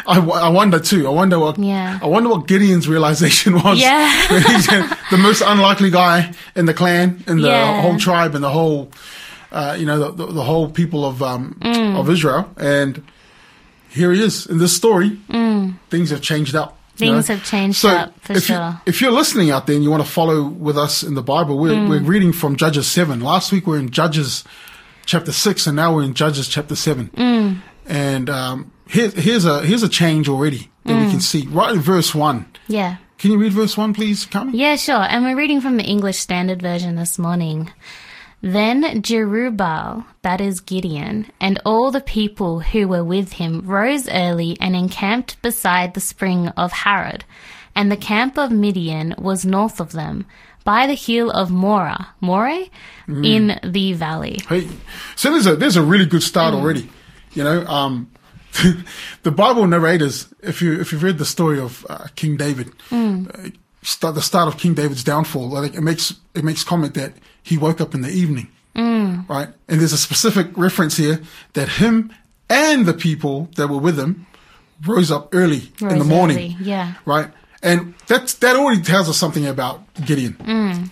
I, 0.06 0.18
I 0.18 0.48
wonder 0.50 0.78
too. 0.80 1.06
I 1.06 1.10
wonder 1.10 1.38
what. 1.38 1.58
Yeah. 1.58 1.98
I 2.02 2.06
wonder 2.06 2.28
what 2.28 2.46
Gideon's 2.46 2.88
realization 2.88 3.54
was. 3.54 3.80
Yeah. 3.80 4.06
The 5.10 5.16
most 5.18 5.42
unlikely 5.42 5.90
guy 5.90 6.32
in 6.54 6.66
the 6.66 6.74
clan, 6.74 7.22
in 7.26 7.40
the 7.40 7.48
Yeah. 7.48 7.82
whole 7.82 7.98
tribe, 7.98 8.34
and 8.34 8.42
the 8.44 8.50
whole, 8.50 8.90
uh, 9.52 9.76
you 9.78 9.86
know, 9.86 9.98
the, 9.98 10.26
the, 10.26 10.32
the 10.34 10.42
whole 10.44 10.68
people 10.70 11.04
of 11.04 11.22
um, 11.22 11.56
Mm. 11.60 11.98
of 11.98 12.10
Israel, 12.10 12.48
and 12.56 13.02
here 13.90 14.12
he 14.12 14.22
is 14.22 14.46
in 14.46 14.58
this 14.58 14.74
story. 14.76 15.18
Things 15.90 16.10
have 16.10 16.20
changed 16.20 16.54
up. 16.54 16.70
you 16.70 16.76
Mm. 16.94 16.98
Things 16.98 17.28
know? 17.28 17.34
have 17.36 17.44
changed 17.44 17.78
so 17.78 17.88
up, 17.90 18.14
for 18.20 18.32
if 18.32 18.48
You, 18.48 18.54
sure. 18.56 18.80
if 18.86 19.00
you're 19.02 19.10
listening 19.12 19.50
out 19.50 19.66
there 19.66 19.74
and 19.76 19.84
you 19.84 19.90
want 19.90 20.04
to 20.04 20.10
follow 20.10 20.44
with 20.44 20.78
us 20.78 21.02
in 21.02 21.14
the 21.14 21.22
Bible, 21.22 21.58
we're, 21.58 21.74
Mm. 21.74 21.88
we're 21.90 22.00
reading 22.00 22.32
from 22.32 22.56
Judges 22.56 22.86
seven. 22.86 23.20
Last 23.20 23.52
week 23.52 23.66
we 23.66 23.72
we're 23.74 23.78
in 23.80 23.90
Judges 23.90 24.44
chapter 25.04 25.30
six, 25.32 25.66
and 25.66 25.76
now 25.76 25.94
we're 25.94 26.04
in 26.04 26.14
Judges 26.14 26.48
chapter 26.48 26.74
seven. 26.74 27.10
Mm. 27.16 27.58
And 27.86 28.30
um, 28.30 28.72
here, 28.88 29.10
here's 29.10 29.44
a 29.44 29.60
here's 29.62 29.82
a 29.82 29.88
change 29.88 30.28
already 30.28 30.70
that 30.84 30.92
Mm. 30.94 31.04
we 31.04 31.10
can 31.10 31.20
see 31.20 31.46
right 31.50 31.74
in 31.74 31.80
verse 31.80 32.14
one. 32.14 32.46
yeah. 32.68 32.96
Can 33.18 33.30
you 33.30 33.38
read 33.38 33.52
verse 33.54 33.78
one, 33.78 33.94
please, 33.94 34.26
Carmen? 34.26 34.54
Yeah, 34.54 34.76
sure. 34.76 35.00
And 35.08 35.24
we're 35.24 35.36
reading 35.36 35.62
from 35.62 35.78
the 35.78 35.84
English 35.84 36.18
Standard 36.18 36.60
Version 36.60 36.96
this 36.96 37.18
morning. 37.18 37.70
Then 38.46 39.02
Jerubbaal, 39.02 40.04
that 40.22 40.40
is 40.40 40.60
Gideon, 40.60 41.26
and 41.40 41.58
all 41.64 41.90
the 41.90 42.00
people 42.00 42.60
who 42.60 42.86
were 42.86 43.02
with 43.02 43.32
him 43.32 43.62
rose 43.66 44.08
early 44.08 44.56
and 44.60 44.76
encamped 44.76 45.42
beside 45.42 45.94
the 45.94 46.00
spring 46.00 46.46
of 46.50 46.70
Harod. 46.70 47.24
And 47.74 47.90
the 47.90 47.96
camp 47.96 48.38
of 48.38 48.52
Midian 48.52 49.16
was 49.18 49.44
north 49.44 49.80
of 49.80 49.90
them, 49.90 50.26
by 50.64 50.86
the 50.86 50.94
hill 50.94 51.28
of 51.30 51.50
Morah, 51.50 52.06
Moreh, 52.20 52.68
in 53.08 53.58
the 53.64 53.92
valley. 53.94 54.38
Hey, 54.48 54.68
so 55.16 55.32
there's 55.32 55.46
a 55.46 55.56
there's 55.56 55.76
a 55.76 55.82
really 55.82 56.06
good 56.06 56.22
start 56.22 56.54
Mm. 56.54 56.58
already. 56.60 56.88
You 57.34 57.42
know, 57.44 57.66
um, 57.66 58.10
the 59.24 59.30
Bible 59.32 59.66
narrators, 59.66 60.28
if 60.40 60.62
you 60.62 60.80
if 60.80 60.92
you've 60.92 61.02
read 61.02 61.18
the 61.18 61.24
story 61.24 61.58
of 61.60 61.84
uh, 61.88 62.06
King 62.14 62.36
David, 62.36 62.68
Mm. 62.90 63.28
uh, 63.28 63.50
start, 63.86 64.14
the 64.14 64.22
start 64.22 64.48
of 64.48 64.58
King 64.58 64.74
David's 64.74 65.04
downfall, 65.04 65.48
like 65.48 65.74
it 65.74 65.80
makes 65.80 66.14
it 66.34 66.44
makes 66.44 66.64
comment 66.64 66.94
that 66.94 67.12
he 67.42 67.56
woke 67.56 67.80
up 67.80 67.94
in 67.94 68.00
the 68.02 68.10
evening, 68.10 68.48
Mm. 68.74 69.26
right? 69.28 69.48
And 69.68 69.80
there's 69.80 69.92
a 69.94 69.98
specific 69.98 70.48
reference 70.56 70.96
here 70.96 71.20
that 71.54 71.68
him 71.68 72.12
and 72.50 72.84
the 72.84 72.92
people 72.92 73.48
that 73.56 73.68
were 73.68 73.78
with 73.78 73.98
him 73.98 74.26
rose 74.84 75.10
up 75.10 75.34
early 75.34 75.72
in 75.80 75.98
the 75.98 76.04
morning, 76.04 76.36
early, 76.36 76.56
yeah. 76.60 76.94
right? 77.06 77.30
And 77.62 77.94
that's, 78.06 78.34
that 78.34 78.54
already 78.54 78.82
tells 78.82 79.08
us 79.08 79.16
something 79.16 79.46
about 79.46 79.80
Gideon. 80.04 80.36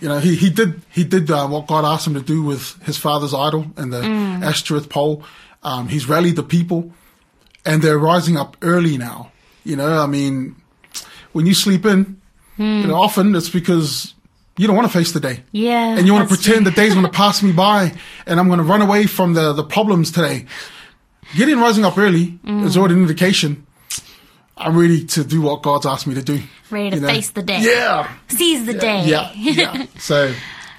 You 0.01 0.09
know, 0.09 0.19
he, 0.19 0.35
he 0.35 0.49
did, 0.49 0.81
he 0.89 1.03
did 1.03 1.29
uh, 1.29 1.47
what 1.47 1.67
God 1.67 1.85
asked 1.85 2.07
him 2.07 2.15
to 2.15 2.21
do 2.21 2.41
with 2.43 2.81
his 2.83 2.97
father's 2.97 3.33
idol 3.33 3.67
and 3.77 3.93
the 3.93 4.01
Ashtoreth 4.43 4.89
pole. 4.89 5.23
Um, 5.63 5.87
he's 5.87 6.09
rallied 6.09 6.35
the 6.35 6.43
people 6.43 6.91
and 7.65 7.81
they're 7.81 7.99
rising 7.99 8.35
up 8.35 8.57
early 8.61 8.97
now. 8.97 9.31
You 9.63 9.75
know, 9.75 9.99
I 9.99 10.07
mean, 10.07 10.55
when 11.33 11.45
you 11.45 11.53
sleep 11.53 11.85
in, 11.85 12.19
you 12.57 12.87
know, 12.87 12.95
often 12.95 13.35
it's 13.35 13.49
because 13.49 14.13
you 14.57 14.67
don't 14.67 14.75
want 14.75 14.89
to 14.89 14.97
face 14.97 15.11
the 15.11 15.19
day. 15.19 15.43
Yeah. 15.51 15.97
And 15.97 16.07
you 16.07 16.13
want 16.13 16.29
to 16.29 16.33
pretend 16.35 16.63
true. 16.63 16.71
the 16.71 16.71
day's 16.71 16.93
going 16.93 17.05
to 17.11 17.11
pass 17.11 17.43
me 17.43 17.51
by 17.51 17.93
and 18.25 18.39
I'm 18.39 18.47
going 18.47 18.59
to 18.59 18.63
run 18.65 18.81
away 18.81 19.05
from 19.05 19.33
the, 19.33 19.53
the 19.53 19.63
problems 19.63 20.11
today. 20.11 20.45
Getting 21.35 21.59
rising 21.59 21.83
up 21.85 21.97
early 21.97 22.39
Mm. 22.45 22.63
is 22.65 22.77
already 22.77 22.93
an 22.95 23.01
indication 23.01 23.65
I'm 24.57 24.77
ready 24.77 25.03
to 25.05 25.23
do 25.23 25.41
what 25.41 25.61
God's 25.61 25.85
asked 25.85 26.07
me 26.07 26.15
to 26.15 26.21
do. 26.21 26.41
Ready 26.69 26.91
to 26.91 26.95
you 26.95 27.01
know? 27.01 27.07
face 27.09 27.31
the 27.31 27.43
day. 27.43 27.59
Yeah. 27.61 28.09
Seize 28.29 28.65
the 28.65 28.73
day. 28.73 29.03
Yeah. 29.05 29.31
Yeah. 29.35 29.85
so 29.99 30.33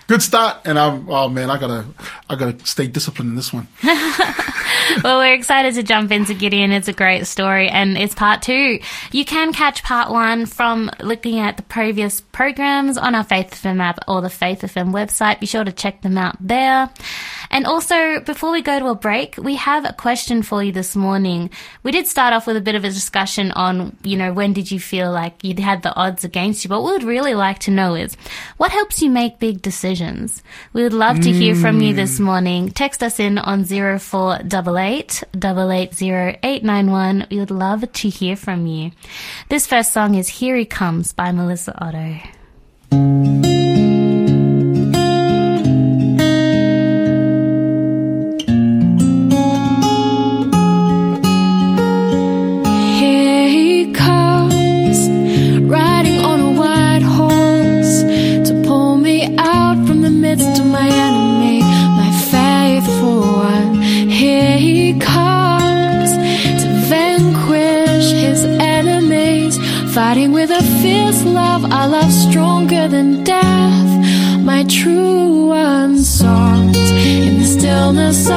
good 0.07 0.23
start. 0.23 0.59
And 0.65 0.79
I'm, 0.79 1.09
oh 1.09 1.29
man, 1.29 1.51
I 1.51 1.59
gotta, 1.59 1.87
I 2.29 2.37
gotta 2.37 2.65
stay 2.67 2.87
disciplined 2.87 3.31
in 3.31 3.37
this 3.37 3.53
one. 3.53 3.69
Well, 5.03 5.19
we're 5.19 5.35
excited 5.35 5.75
to 5.75 5.83
jump 5.83 6.11
into 6.11 6.33
Gideon. 6.33 6.73
It's 6.73 6.89
a 6.89 6.93
great 6.93 7.27
story, 7.27 7.69
and 7.69 7.99
it's 7.99 8.15
part 8.15 8.43
two. 8.43 8.79
You 9.13 9.25
can 9.25 9.53
catch 9.53 9.83
part 9.83 10.11
one 10.11 10.47
from 10.47 10.91
looking 11.01 11.39
at 11.39 11.57
the 11.57 11.63
previous 11.65 12.21
programs 12.21 12.97
on 12.97 13.15
our 13.15 13.25
Faith 13.25 13.51
FM 13.51 13.81
app 13.81 13.99
or 14.09 14.23
the 14.23 14.31
Faith 14.31 14.63
FM 14.63 14.93
website. 14.93 15.41
Be 15.41 15.47
sure 15.47 15.65
to 15.65 15.73
check 15.73 16.03
them 16.03 16.17
out 16.17 16.37
there. 16.41 16.91
And 17.51 17.67
also, 17.67 18.21
before 18.21 18.53
we 18.53 18.63
go 18.63 18.79
to 18.79 18.87
a 18.87 18.95
break, 18.95 19.37
we 19.37 19.57
have 19.57 19.85
a 19.85 19.93
question 19.93 20.43
for 20.43 20.63
you 20.63 20.73
this 20.73 20.97
morning. 20.97 21.51
We 21.83 21.93
did 21.93 22.07
start 22.07 22.33
off 22.33 22.47
with 22.47 22.57
a 22.57 22.61
bit 22.61 22.75
of 22.75 22.85
a 22.85 22.91
discussion 22.91 23.53
on, 23.53 23.97
you 24.03 24.17
know, 24.17 24.33
when 24.33 24.53
did 24.53 24.71
you 24.71 24.81
feel 24.81 25.11
like 25.13 25.43
you'd 25.45 25.59
had 25.59 25.83
the 25.83 25.95
odds 25.95 26.25
against 26.25 26.65
you? 26.65 26.69
But 26.69 26.83
what 26.83 27.01
we'd 27.01 27.07
really 27.07 27.35
like 27.35 27.59
to 27.61 27.71
know 27.71 27.95
is 27.95 28.17
what 28.57 28.73
helps 28.73 29.03
you 29.03 29.11
make 29.11 29.39
big 29.39 29.63
decisions? 29.63 30.43
We 30.73 30.83
would 30.83 30.93
love 30.93 31.21
to 31.21 31.33
hear 31.33 31.55
from 31.55 31.81
you 31.81 31.95
this 31.95 32.19
hmm. 32.19 32.25
morning. 32.25 32.71
Text 32.71 33.03
us 33.03 33.19
in 33.21 33.39
on 33.39 33.65
0488 33.65 35.25
880 35.35 37.27
We 37.31 37.39
would 37.39 37.51
love 37.51 37.93
to 37.93 38.09
hear 38.09 38.37
from 38.37 38.67
you. 38.67 38.91
This 39.49 39.67
first 39.67 39.93
song 39.93 40.15
is 40.15 40.29
Here 40.29 40.57
He 40.57 40.65
Comes 40.65 41.13
by 41.13 41.33
Melissa 41.33 41.75
Otto. 41.83 42.36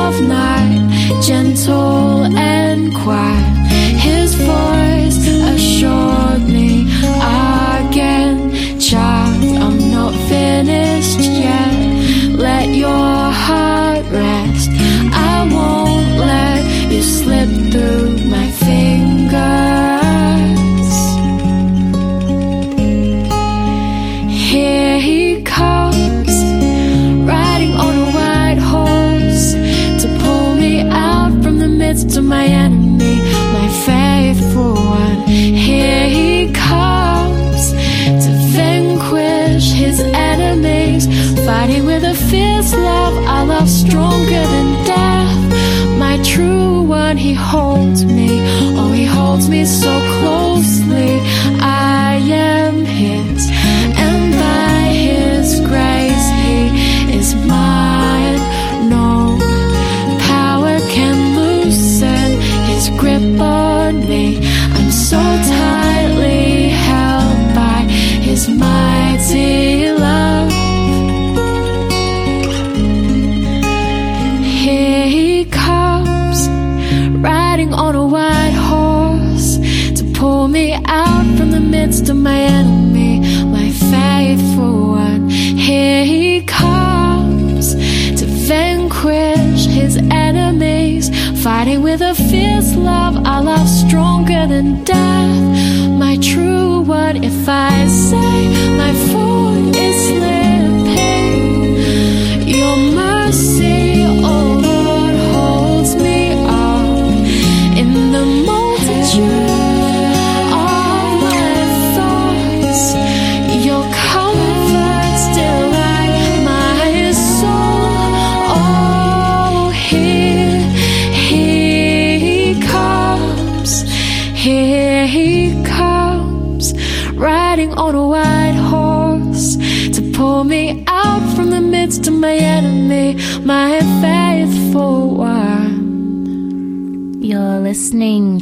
Of 0.10 0.22
night, 0.24 0.39
fighting 41.46 41.86
with 41.86 42.04
a 42.04 42.14
fierce 42.14 42.74
love, 42.74 43.16
I 43.26 43.44
love 43.44 43.70
stronger 43.70 44.44
than 44.54 44.86
death. 44.86 45.98
My 45.98 46.18
true 46.24 46.82
one, 46.82 47.18
he 47.18 47.34
holds 47.34 48.06
me, 48.06 48.40
oh, 48.78 48.92
he 48.92 49.06
holds 49.06 49.50
me 49.50 49.66
so 49.66 50.09
fierce 92.70 92.78
love, 92.78 93.16
a 93.16 93.42
love 93.42 93.68
stronger 93.68 94.48
than 94.48 94.84
death. 94.84 95.90
My 95.98 96.18
true 96.18 96.82
one, 96.82 97.24
if 97.24 97.48
I 97.48 97.88
say 97.88 98.49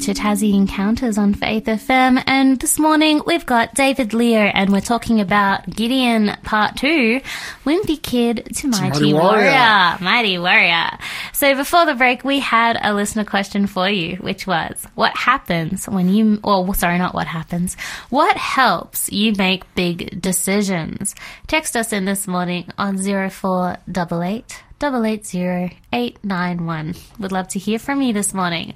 to 0.08 0.14
Tassie 0.14 0.54
Encounters 0.54 1.18
on 1.18 1.34
Faith 1.34 1.66
FM, 1.66 2.24
and 2.26 2.58
this 2.62 2.80
morning 2.80 3.22
we've 3.26 3.46
got 3.46 3.74
David 3.74 4.14
Leo, 4.14 4.40
and 4.40 4.72
we're 4.72 4.80
talking 4.80 5.20
about 5.20 5.70
Gideon 5.70 6.38
Part 6.44 6.78
2 6.78 7.20
Wimpy 7.66 8.02
Kid 8.02 8.48
to 8.56 8.70
Mighty, 8.70 8.90
Mighty 8.90 9.14
warrior. 9.14 9.52
Warrior. 9.52 9.98
Mighty 10.00 10.38
Warrior. 10.38 10.98
So 11.34 11.56
before 11.56 11.86
the 11.86 11.94
break, 11.94 12.24
we 12.24 12.40
had 12.40 12.80
a 12.82 12.94
listener 12.94 13.26
question 13.26 13.68
for 13.68 13.90
you, 13.90 14.16
which 14.18 14.48
was 14.48 14.88
What 14.96 15.14
happens 15.18 15.90
when 15.90 16.08
you, 16.08 16.40
or 16.42 16.74
sorry, 16.74 16.98
not 17.00 17.14
what 17.14 17.28
happens, 17.28 17.76
what 18.10 18.38
helps 18.38 19.12
you 19.12 19.34
make 19.34 19.76
big 19.76 20.22
decisions? 20.22 21.16
Text 21.48 21.76
us 21.76 21.92
in 21.92 22.06
this 22.06 22.28
morning 22.28 22.72
on 22.78 22.98
0488 22.98 24.64
880 24.82 26.98
Would 27.20 27.32
love 27.32 27.48
to 27.50 27.60
hear 27.60 27.80
from 27.80 28.02
you 28.02 28.14
this 28.14 28.34
morning. 28.34 28.74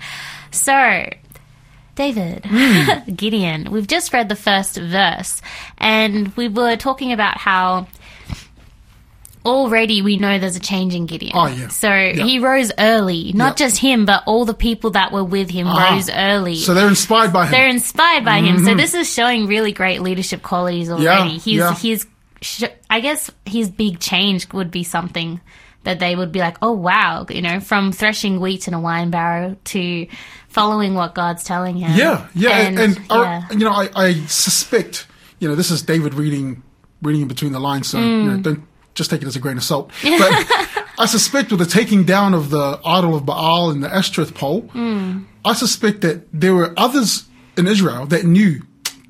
So, 0.52 1.10
David, 1.96 2.44
Gideon, 3.16 3.72
we've 3.72 3.88
just 3.88 4.14
read 4.14 4.30
the 4.30 4.36
first 4.36 4.78
verse 4.78 5.42
and 5.78 6.36
we 6.36 6.48
were 6.48 6.76
talking 6.76 7.12
about 7.12 7.38
how 7.38 7.88
already 9.46 10.02
we 10.04 10.18
know 10.18 10.38
there's 10.38 10.56
a 10.56 10.60
change 10.60 10.94
in 10.94 11.08
Gideon. 11.08 11.32
Oh, 11.36 11.48
yeah. 11.48 11.68
So 11.70 11.92
Yeah. 11.92 12.24
he 12.24 12.38
rose 12.40 12.72
early. 12.78 13.32
Not 13.34 13.60
Yeah. 13.60 13.66
just 13.66 13.78
him, 13.80 14.06
but 14.06 14.24
all 14.28 14.46
the 14.46 14.54
people 14.54 14.92
that 14.92 15.12
were 15.12 15.24
with 15.24 15.50
him 15.50 15.66
Ah. 15.68 15.94
rose 15.94 16.10
early. 16.12 16.58
So 16.58 16.74
they're 16.76 16.88
inspired 16.88 17.34
by 17.34 17.46
him. 17.46 17.52
They're 17.52 17.70
inspired 17.70 18.24
by 18.24 18.42
him. 18.42 18.64
So 18.64 18.76
this 18.76 18.94
is 18.94 19.12
showing 19.12 19.48
really 19.48 19.72
great 19.72 20.02
leadership 20.02 20.44
qualities 20.44 20.92
already. 20.92 21.40
he's 21.40 21.58
yeah. 21.58 21.74
he's 21.76 22.06
sh- 22.42 22.64
I 22.90 23.00
guess 23.00 23.32
his 23.46 23.70
big 23.70 24.00
change 24.00 24.52
would 24.54 24.70
be 24.70 24.84
something 24.84 25.42
that 25.84 26.00
they 26.00 26.16
would 26.16 26.32
be 26.32 26.40
like, 26.40 26.58
"Oh 26.62 26.74
wow, 26.74 27.26
you 27.30 27.42
know, 27.42 27.60
from 27.60 27.92
threshing 27.92 28.40
wheat 28.40 28.68
in 28.68 28.74
a 28.74 28.80
wine 28.80 29.10
barrel 29.10 29.58
to 29.66 30.08
following 30.48 30.94
what 30.94 31.16
God's 31.16 31.44
telling 31.44 31.78
him." 31.78 31.98
Yeah, 31.98 32.28
yeah, 32.34 32.58
and, 32.58 32.80
and 32.80 33.02
I- 33.10 33.18
uh, 33.18 33.22
yeah. 33.22 33.52
you 33.52 33.60
know, 33.60 33.72
I, 33.72 33.90
I 33.96 34.14
suspect, 34.26 35.08
you 35.40 35.48
know, 35.48 35.56
this 35.56 35.72
is 35.72 35.82
David 35.82 36.14
reading, 36.14 36.64
reading 37.02 37.24
in 37.24 37.28
between 37.28 37.52
the 37.52 37.60
lines, 37.60 37.90
so 37.90 38.00
you 38.00 38.24
know, 38.24 38.38
mm. 38.38 38.44
don't 38.44 38.64
just 38.94 39.10
take 39.10 39.22
it 39.22 39.28
as 39.28 39.36
a 39.36 39.40
grain 39.40 39.58
of 39.58 39.64
salt. 39.64 39.92
But 40.04 40.78
I 41.00 41.06
suspect 41.08 41.52
with 41.52 41.60
the 41.60 41.66
taking 41.66 42.04
down 42.04 42.34
of 42.34 42.50
the 42.50 42.80
idol 42.86 43.16
of 43.16 43.26
Baal 43.26 43.72
and 43.72 43.84
the 43.84 43.94
Ashtoreth 43.94 44.36
pole, 44.36 44.64
mm. 44.74 45.26
I 45.44 45.54
suspect 45.54 46.02
that 46.02 46.28
there 46.32 46.54
were 46.54 46.74
others 46.78 47.26
in 47.58 47.68
Israel 47.68 48.06
that 48.08 48.24
knew 48.24 48.62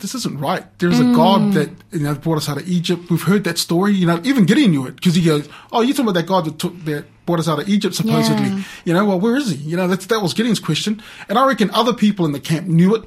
this 0.01 0.15
isn't 0.15 0.39
right. 0.39 0.65
There's 0.79 1.00
a 1.00 1.03
God 1.03 1.53
that 1.53 1.70
you 1.91 2.00
know 2.00 2.15
brought 2.15 2.38
us 2.38 2.50
out 2.50 2.58
of 2.58 2.67
Egypt. 2.67 3.10
We've 3.10 3.22
heard 3.22 3.43
that 3.46 3.58
story. 3.58 3.93
You 3.93 4.08
know, 4.08 4.20
even 4.24 4.46
Gideon 4.46 4.72
knew 4.72 4.88
it 4.88 4.96
because 4.96 5.15
he 5.15 5.24
goes, 5.24 5.48
"Oh, 5.72 5.81
you're 5.81 5.93
talking 5.93 6.10
about 6.10 6.20
that 6.20 6.27
God 6.27 6.46
that 6.46 6.60
took 6.60 6.77
that 6.86 7.05
brought 7.25 7.39
us 7.39 7.48
out 7.48 7.60
of 7.60 7.70
Egypt, 7.70 7.96
supposedly." 7.96 8.48
Yeah. 8.48 8.63
You 8.86 8.93
know, 8.93 9.05
well, 9.05 9.20
where 9.20 9.36
is 9.36 9.51
he? 9.51 9.58
You 9.58 9.77
know, 9.77 9.88
that 9.88 10.01
that 10.01 10.22
was 10.22 10.34
Gideon's 10.34 10.60
question, 10.60 11.01
and 11.29 11.38
I 11.38 11.46
reckon 11.46 11.72
other 11.72 11.93
people 11.93 12.25
in 12.25 12.31
the 12.31 12.39
camp 12.39 12.67
knew 12.67 12.96
it, 12.96 13.03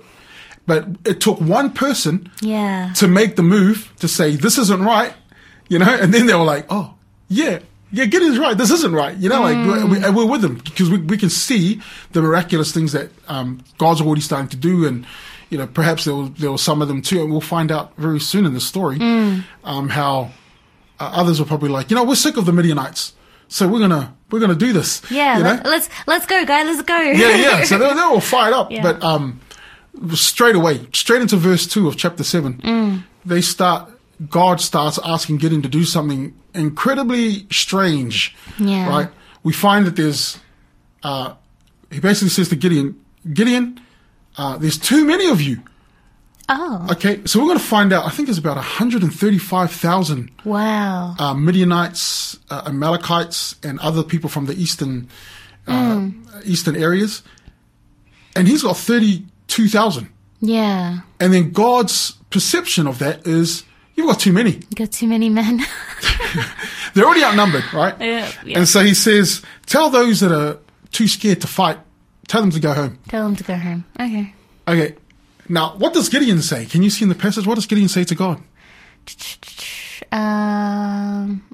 but 0.66 0.86
it 1.04 1.20
took 1.20 1.40
one 1.40 1.72
person 1.72 2.30
yeah. 2.40 2.92
to 2.96 3.08
make 3.08 3.36
the 3.36 3.42
move 3.42 3.92
to 3.98 4.08
say 4.08 4.36
this 4.36 4.58
isn't 4.58 4.82
right, 4.82 5.12
you 5.68 5.78
know, 5.78 5.94
and 6.00 6.14
then 6.14 6.26
they 6.26 6.34
were 6.34 6.44
like, 6.44 6.66
oh 6.70 6.94
yeah, 7.28 7.60
yeah, 7.92 8.06
Gideon's 8.06 8.38
right, 8.38 8.56
this 8.56 8.70
isn't 8.70 8.94
right, 8.94 9.16
you 9.16 9.28
know, 9.28 9.40
like 9.40 9.56
we're, 9.56 9.86
we, 9.86 10.10
we're 10.10 10.30
with 10.30 10.42
them 10.42 10.56
because 10.56 10.90
we, 10.90 10.98
we 10.98 11.16
can 11.16 11.30
see 11.30 11.80
the 12.12 12.22
miraculous 12.22 12.72
things 12.72 12.92
that 12.92 13.10
um, 13.28 13.62
God's 13.78 14.00
already 14.00 14.22
starting 14.22 14.48
to 14.48 14.56
do, 14.56 14.86
and 14.86 15.06
you 15.54 15.58
know, 15.61 15.68
perhaps 15.68 16.04
there 16.04 16.14
was, 16.16 16.30
there 16.42 16.50
were 16.50 16.58
some 16.58 16.82
of 16.82 16.88
them 16.88 17.00
too, 17.00 17.23
and 17.23 17.30
we'll 17.30 17.40
find 17.56 17.70
out 17.70 17.92
very 17.96 18.18
soon 18.18 18.44
in 18.44 18.54
the 18.54 18.61
story 18.61 18.99
um, 19.62 19.88
how 19.88 20.30
uh, 20.99 21.11
others 21.14 21.38
were 21.38 21.46
probably 21.46 21.68
like, 21.70 21.90
you 21.90 21.96
know, 21.96 22.02
we're 22.04 22.16
sick 22.16 22.37
of 22.37 22.44
the 22.44 22.52
Midianites, 22.52 23.12
so 23.46 23.68
we're 23.68 23.78
gonna 23.78 24.14
we're 24.30 24.40
gonna 24.40 24.54
do 24.66 24.73
this, 24.73 25.00
Yeah, 25.11 25.38
you 25.38 25.44
know? 25.44 25.50
let, 25.50 25.64
let's 25.66 25.88
let's 26.08 26.26
go, 26.26 26.44
guys. 26.44 26.66
Let's 26.66 26.82
go. 26.82 26.96
yeah, 27.00 27.37
yeah. 27.37 27.64
So 27.64 27.78
they're, 27.78 27.94
they're 27.94 28.04
all 28.04 28.20
fired 28.20 28.52
up. 28.52 28.70
Yeah. 28.75 28.82
But 28.82 29.02
um, 29.04 29.40
straight 30.14 30.56
away, 30.56 30.87
straight 30.92 31.23
into 31.23 31.37
verse 31.37 31.66
2 31.68 31.87
of 31.87 31.96
chapter 31.96 32.25
7, 32.25 32.54
Mm. 32.54 33.04
they 33.25 33.40
start, 33.40 33.90
God 34.28 34.61
starts 34.61 34.99
asking 35.04 35.37
Gideon 35.38 35.62
to 35.62 35.68
do 35.68 35.84
something 35.84 36.34
incredibly 36.54 37.46
strange. 37.52 38.34
Yeah. 38.58 38.88
Right? 38.88 39.08
We 39.44 39.52
find 39.52 39.87
that 39.87 39.94
there's, 39.96 40.38
uh, 41.04 41.34
he 41.92 42.00
basically 42.00 42.30
says 42.30 42.49
to 42.49 42.56
Gideon, 42.56 42.99
Gideon, 43.32 43.80
uh, 44.36 44.56
there's 44.58 44.78
too 44.78 45.04
many 45.04 45.28
of 45.28 45.40
you. 45.40 45.62
Oh, 46.48 46.86
Okay, 46.90 47.22
so 47.24 47.38
we're 47.38 47.46
going 47.46 47.58
to 47.58 47.64
find 47.64 47.90
out. 47.92 48.04
I 48.04 48.10
think 48.10 48.28
there's 48.28 48.36
about 48.38 48.56
135,000 48.56 50.30
wow. 50.44 51.14
uh, 51.18 51.32
Midianites, 51.34 52.38
uh, 52.50 52.64
Amalekites, 52.66 53.56
and 53.62 53.78
other 53.80 54.02
people 54.02 54.28
from 54.28 54.44
the 54.46 54.54
eastern 54.54 55.08
uh, 55.66 56.10
eastern 56.44 56.76
areas, 56.76 57.22
and 58.36 58.46
he's 58.46 58.62
got 58.62 58.76
thirty-two 58.76 59.68
thousand. 59.68 60.08
Yeah. 60.40 60.98
And 61.18 61.32
then 61.32 61.52
God's 61.52 62.12
perception 62.28 62.86
of 62.86 62.98
that 62.98 63.26
is 63.26 63.64
you've 63.94 64.06
got 64.06 64.20
too 64.20 64.32
many. 64.32 64.50
You've 64.50 64.74
got 64.74 64.92
too 64.92 65.06
many 65.06 65.30
men. 65.30 65.60
They're 66.94 67.06
already 67.06 67.24
outnumbered, 67.24 67.64
right? 67.72 67.94
Yeah, 67.98 68.30
yeah. 68.44 68.58
And 68.58 68.68
so 68.68 68.80
he 68.80 68.92
says, 68.92 69.40
"Tell 69.64 69.88
those 69.88 70.20
that 70.20 70.32
are 70.32 70.58
too 70.92 71.08
scared 71.08 71.40
to 71.40 71.46
fight, 71.46 71.78
tell 72.28 72.40
them 72.40 72.50
to 72.50 72.60
go 72.60 72.72
home." 72.74 72.98
Tell 73.08 73.24
them 73.24 73.36
to 73.36 73.44
go 73.44 73.56
home. 73.56 73.84
Okay. 73.98 74.34
Okay. 74.68 74.94
Now, 75.48 75.76
what 75.76 75.92
does 75.94 76.08
Gideon 76.08 76.40
say? 76.42 76.64
Can 76.66 76.82
you 76.82 76.90
see 76.90 77.02
in 77.04 77.08
the 77.10 77.14
passage? 77.14 77.46
What 77.46 77.56
does 77.56 77.66
Gideon 77.66 77.88
say 77.88 78.04
to 78.04 78.14
God? 78.14 78.40
Um, 80.12 81.44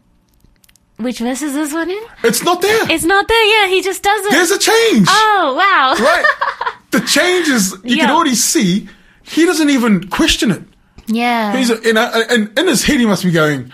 which 0.99 1.19
verse 1.19 1.43
is 1.43 1.55
this 1.55 1.73
one 1.73 1.91
in? 1.91 2.03
It's 2.25 2.43
not 2.45 2.61
there. 2.63 2.91
It's 2.91 3.05
not 3.05 3.27
there. 3.27 3.47
Yeah, 3.47 3.69
he 3.75 3.83
just 3.83 4.03
does 4.03 4.27
it. 4.27 4.31
There's 4.33 4.51
a 4.51 4.59
change. 4.59 5.07
oh 5.09 5.55
wow. 5.57 5.95
right? 6.05 6.25
The 6.91 7.01
change 7.03 7.47
is 7.47 7.77
you 7.85 7.97
can 7.99 8.11
already 8.11 8.35
see 8.35 8.89
he 9.23 9.47
doesn't 9.47 9.71
even 9.71 10.09
question 10.09 10.51
it. 10.51 10.63
Yeah. 11.07 11.57
He's 11.57 11.71
in, 11.71 11.97
a, 11.97 12.11
in, 12.35 12.53
in 12.59 12.67
his 12.67 12.83
head 12.85 12.99
he 12.99 13.07
must 13.07 13.23
be 13.23 13.31
going, 13.31 13.73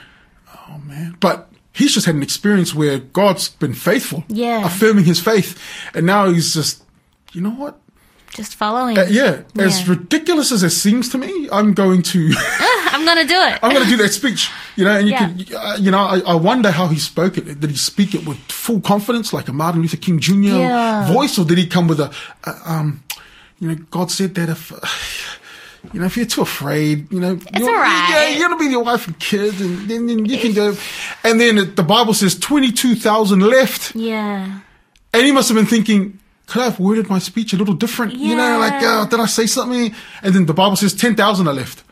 oh 0.68 0.78
man, 0.84 1.16
but 1.18 1.50
he's 1.72 1.94
just 1.94 2.04
had 2.04 2.14
an 2.14 2.22
experience 2.22 2.74
where 2.74 2.98
God's 2.98 3.48
been 3.48 3.72
faithful, 3.72 4.22
Yeah. 4.28 4.66
affirming 4.66 5.04
his 5.04 5.18
faith, 5.18 5.58
and 5.94 6.04
now 6.04 6.28
he's 6.28 6.52
just, 6.52 6.84
you 7.36 7.42
know 7.42 7.50
what? 7.50 7.78
just 8.34 8.54
following. 8.56 8.98
Uh, 8.98 9.06
yeah, 9.08 9.42
as 9.58 9.80
Yeah. 9.80 9.94
ridiculous 9.94 10.52
as 10.52 10.62
it 10.62 10.70
seems 10.70 11.08
to 11.10 11.18
me, 11.18 11.48
I'm 11.50 11.72
going 11.72 12.02
to. 12.12 12.32
I'm 12.92 13.04
gonna 13.04 13.24
do 13.24 13.34
it. 13.34 13.58
I'm 13.62 13.72
going 13.72 13.84
to 13.84 13.88
do 13.88 13.96
that 14.02 14.12
speech, 14.12 14.50
you 14.76 14.84
know, 14.84 14.90
and 14.98 15.06
you 15.08 15.14
Yeah. 15.14 15.28
can, 15.32 15.54
uh, 15.56 15.76
you 15.80 15.90
know, 15.90 15.98
I, 15.98 16.18
I 16.20 16.34
wonder 16.34 16.70
how 16.70 16.88
he 16.88 16.98
spoke 16.98 17.38
it. 17.38 17.44
Did 17.60 17.70
he 17.70 17.76
speak 17.76 18.14
it 18.14 18.26
with 18.26 18.38
full 18.50 18.80
confidence, 18.80 19.32
like 19.32 19.48
a 19.48 19.52
Martin 19.52 19.80
Luther 19.80 19.96
King 19.96 20.18
Jr. 20.20 20.32
Yeah. 20.32 21.12
voice, 21.12 21.38
or 21.38 21.44
did 21.46 21.56
he 21.58 21.66
come 21.66 21.88
with 21.88 22.00
a, 22.00 22.10
uh, 22.44 22.52
um, 22.66 23.02
you 23.58 23.68
know, 23.68 23.74
God 23.90 24.10
said 24.10 24.34
that 24.34 24.48
if, 24.50 24.70
you 25.94 26.00
know, 26.00 26.06
if 26.06 26.16
you're 26.16 26.26
too 26.26 26.42
afraid, 26.42 27.10
you 27.10 27.20
know, 27.20 27.38
it's 27.54 27.66
all 27.66 27.74
right. 27.74 28.08
Yeah, 28.10 28.28
you're 28.36 28.48
going 28.48 28.58
to 28.58 28.64
be 28.64 28.70
your 28.70 28.84
wife 28.84 29.06
and 29.06 29.18
kids, 29.18 29.60
and 29.62 29.88
then, 29.88 30.06
then 30.06 30.26
you 30.26 30.38
can 30.38 30.52
go. 30.52 30.76
And 31.24 31.40
then 31.40 31.74
the 31.74 31.82
Bible 31.82 32.12
says 32.12 32.38
22,000 32.38 33.40
left, 33.40 33.94
yeah. 33.94 34.60
and 35.14 35.26
he 35.26 35.32
must 35.32 35.48
have 35.48 35.56
been 35.56 35.66
thinking, 35.66 36.18
could 36.46 36.62
I 36.62 36.64
have 36.66 36.78
worded 36.80 37.08
my 37.08 37.18
speech 37.18 37.52
a 37.52 37.56
little 37.56 37.74
different? 37.74 38.14
You 38.14 38.36
know, 38.36 38.58
like, 38.58 38.82
uh, 38.82 39.04
did 39.06 39.20
I 39.20 39.26
say 39.26 39.46
something? 39.46 39.94
And 40.22 40.34
then 40.34 40.46
the 40.46 40.54
Bible 40.54 40.76
says 40.76 40.94
10,000 40.94 41.48
are 41.48 41.52
left. 41.54 41.82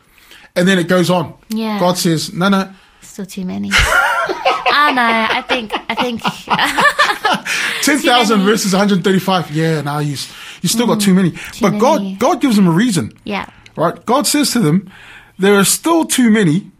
And 0.55 0.67
then 0.67 0.79
it 0.79 0.87
goes 0.87 1.09
on. 1.09 1.33
Yeah. 1.49 1.79
God 1.79 1.97
says, 1.97 2.33
no, 2.33 2.47
no, 2.49 2.71
Still 3.01 3.25
too 3.25 3.45
many. 3.45 3.69
I 3.73 4.91
know. 4.93 5.01
I 5.37 5.41
think. 5.47 5.71
I 5.89 5.95
think. 5.95 6.21
10,000 7.83 8.41
versus 8.41 8.73
135. 8.73 9.51
Yeah, 9.51 9.81
now 9.81 9.99
you, 9.99 10.17
you 10.61 10.69
still 10.69 10.87
got 10.87 10.99
too 10.99 11.13
many. 11.13 11.31
but 11.61 11.71
many. 11.71 11.79
God, 11.79 12.19
God 12.19 12.41
gives 12.41 12.55
them 12.55 12.67
a 12.67 12.71
reason. 12.71 13.13
yeah. 13.23 13.45
Right? 13.77 14.05
God 14.05 14.25
says 14.25 14.51
to 14.51 14.59
them, 14.59 14.89
there 15.37 15.55
are 15.55 15.65
still 15.65 16.05
too 16.05 16.29
many. 16.31 16.71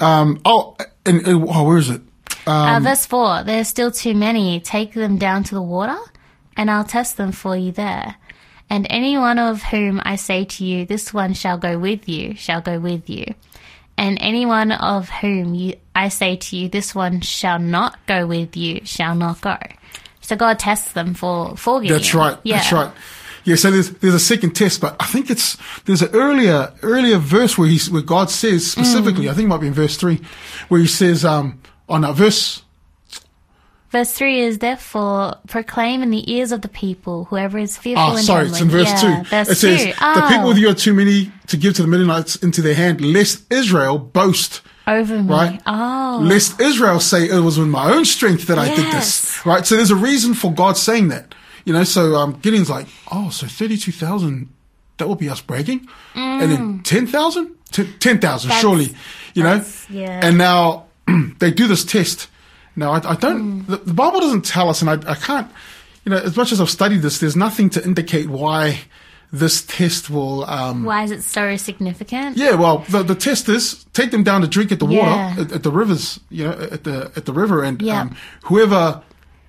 Um, 0.00 0.40
oh, 0.46 0.74
and, 1.04 1.22
oh, 1.26 1.64
where 1.64 1.76
is 1.76 1.90
it? 1.90 2.00
uh, 2.46 2.80
verse 2.82 3.04
four. 3.04 3.42
There 3.44 3.60
are 3.60 3.64
still 3.64 3.90
too 3.90 4.14
many. 4.14 4.58
Take 4.60 4.94
them 4.94 5.18
down 5.18 5.44
to 5.44 5.54
the 5.54 5.60
water, 5.62 5.98
and 6.56 6.70
I'll 6.70 6.84
test 6.84 7.16
them 7.16 7.32
for 7.32 7.56
you 7.56 7.72
there. 7.72 8.16
And 8.68 8.86
any 8.88 9.18
one 9.18 9.38
of 9.38 9.62
whom 9.62 10.00
I 10.04 10.16
say 10.16 10.44
to 10.44 10.64
you, 10.64 10.86
this 10.86 11.12
one 11.12 11.34
shall 11.34 11.58
go 11.58 11.78
with 11.78 12.08
you, 12.08 12.34
shall 12.36 12.60
go 12.60 12.78
with 12.78 13.10
you. 13.10 13.34
And 13.96 14.16
any 14.20 14.46
one 14.46 14.72
of 14.72 15.08
whom 15.10 15.54
you, 15.54 15.74
I 15.94 16.08
say 16.08 16.36
to 16.36 16.56
you, 16.56 16.68
this 16.68 16.94
one 16.94 17.20
shall 17.20 17.58
not 17.58 17.98
go 18.06 18.26
with 18.26 18.56
you, 18.56 18.80
shall 18.84 19.14
not 19.14 19.40
go. 19.40 19.56
So 20.20 20.36
God 20.36 20.58
tests 20.58 20.92
them 20.92 21.14
for 21.14 21.56
for 21.56 21.80
Gideon. 21.80 21.98
That's 21.98 22.14
right. 22.14 22.38
Yeah. 22.44 22.56
That's 22.58 22.72
right. 22.72 22.92
Yeah, 23.44 23.56
so 23.56 23.70
there's 23.70 23.90
there's 23.90 24.14
a 24.14 24.20
second 24.20 24.52
test, 24.54 24.80
but 24.80 24.96
I 25.00 25.06
think 25.06 25.30
it's 25.30 25.56
there's 25.86 26.02
an 26.02 26.10
earlier 26.12 26.72
earlier 26.82 27.18
verse 27.18 27.58
where 27.58 27.66
he's 27.68 27.90
where 27.90 28.02
God 28.02 28.30
says 28.30 28.70
specifically, 28.70 29.24
Mm. 29.24 29.30
I 29.30 29.34
think 29.34 29.46
it 29.46 29.48
might 29.48 29.60
be 29.60 29.66
in 29.66 29.72
verse 29.72 29.96
three, 29.96 30.20
where 30.68 30.80
he 30.80 30.86
says, 30.86 31.24
um, 31.24 31.60
on 31.88 32.02
no, 32.02 32.12
verse 32.12 32.62
Verse 33.90 34.12
3 34.12 34.40
is 34.40 34.58
therefore 34.58 35.34
proclaim 35.48 36.02
in 36.02 36.10
the 36.10 36.32
ears 36.32 36.52
of 36.52 36.60
the 36.62 36.68
people, 36.68 37.24
whoever 37.24 37.58
is 37.58 37.76
fearful 37.76 38.04
Ah, 38.04 38.16
sorry, 38.16 38.46
it's 38.46 38.60
in 38.60 38.68
verse 38.70 38.86
Yeah, 38.88 39.22
two. 39.22 39.28
Verse 39.28 39.48
it 39.48 39.54
says, 39.56 39.80
two. 39.82 39.86
"The 39.90 39.96
Oh, 40.00 40.28
people 40.28 40.48
with 40.48 40.58
you 40.58 40.68
are 40.70 40.74
too 40.74 40.94
many 40.94 41.32
to 41.48 41.56
give 41.56 41.74
to 41.74 41.82
the 41.82 41.88
Midianites 41.88 42.36
into 42.36 42.62
their 42.62 42.74
hand, 42.74 43.00
lest 43.00 43.52
Israel 43.52 43.98
boast." 43.98 44.62
over 44.86 45.22
me. 45.22 45.28
Right? 45.28 45.60
Oh. 45.66 46.18
Lest 46.22 46.60
Israel 46.60 46.98
say 47.00 47.28
it 47.28 47.38
was 47.40 47.58
with 47.58 47.68
my 47.68 47.92
own 47.92 48.04
strength 48.04 48.46
that 48.48 48.58
I 48.58 48.74
did 48.74 48.86
this. 48.92 49.44
Right? 49.46 49.64
So 49.66 49.76
there's 49.76 49.90
a 49.92 49.96
reason 49.96 50.34
for 50.34 50.52
God 50.52 50.76
saying 50.76 51.08
that. 51.08 51.32
You 51.64 51.72
know, 51.74 51.84
so 51.84 52.16
um, 52.16 52.38
Gideon's 52.42 52.70
like, 52.70 52.88
oh, 53.12 53.30
so 53.30 53.46
32,000, 53.46 54.48
that 54.96 55.06
will 55.06 55.14
be 55.14 55.28
us 55.28 55.40
bragging? 55.40 55.86
And 56.14 56.50
then 56.50 56.80
10,000? 56.82 57.54
10,000, 57.70 58.20
That's- 58.20 58.60
surely. 58.60 58.94
You 59.34 59.44
know? 59.44 59.64
yeah. 59.88 60.20
And 60.26 60.38
now 60.38 60.86
they 61.38 61.52
do 61.52 61.68
this 61.68 61.84
test. 61.84 62.26
Now, 62.80 62.92
I, 62.92 63.10
I 63.12 63.14
don't, 63.14 63.66
the, 63.66 63.76
the 63.76 63.92
Bible 63.94 64.20
doesn't 64.20 64.44
tell 64.44 64.68
us, 64.70 64.80
and 64.82 64.88
I, 64.90 64.94
I 65.10 65.14
can't, 65.14 65.48
you 66.04 66.10
know, 66.10 66.16
as 66.18 66.34
much 66.36 66.50
as 66.50 66.60
I've 66.60 66.70
studied 66.70 67.02
this, 67.02 67.18
there's 67.20 67.36
nothing 67.36 67.68
to 67.70 67.84
indicate 67.84 68.28
why 68.28 68.80
this 69.32 69.62
test 69.64 70.08
will, 70.10 70.44
um, 70.46 70.82
Why 70.84 71.04
is 71.04 71.10
it 71.10 71.22
so 71.22 71.56
significant? 71.56 72.36
yeah, 72.38 72.54
well, 72.54 72.78
the, 72.88 73.02
the 73.02 73.14
test 73.14 73.48
is 73.48 73.84
take 73.92 74.10
them 74.10 74.22
down 74.24 74.40
to 74.40 74.48
drink 74.48 74.72
at 74.72 74.80
the 74.80 74.86
Yeah. 74.86 74.98
water 75.36 75.42
at, 75.42 75.52
at 75.52 75.62
the 75.62 75.70
rivers, 75.70 76.18
you 76.30 76.44
know, 76.44 76.52
at 76.52 76.82
the 76.84 77.12
at 77.14 77.26
the 77.26 77.32
river, 77.32 77.62
and 77.62 77.80
um, 77.88 78.16
whoever 78.44 79.02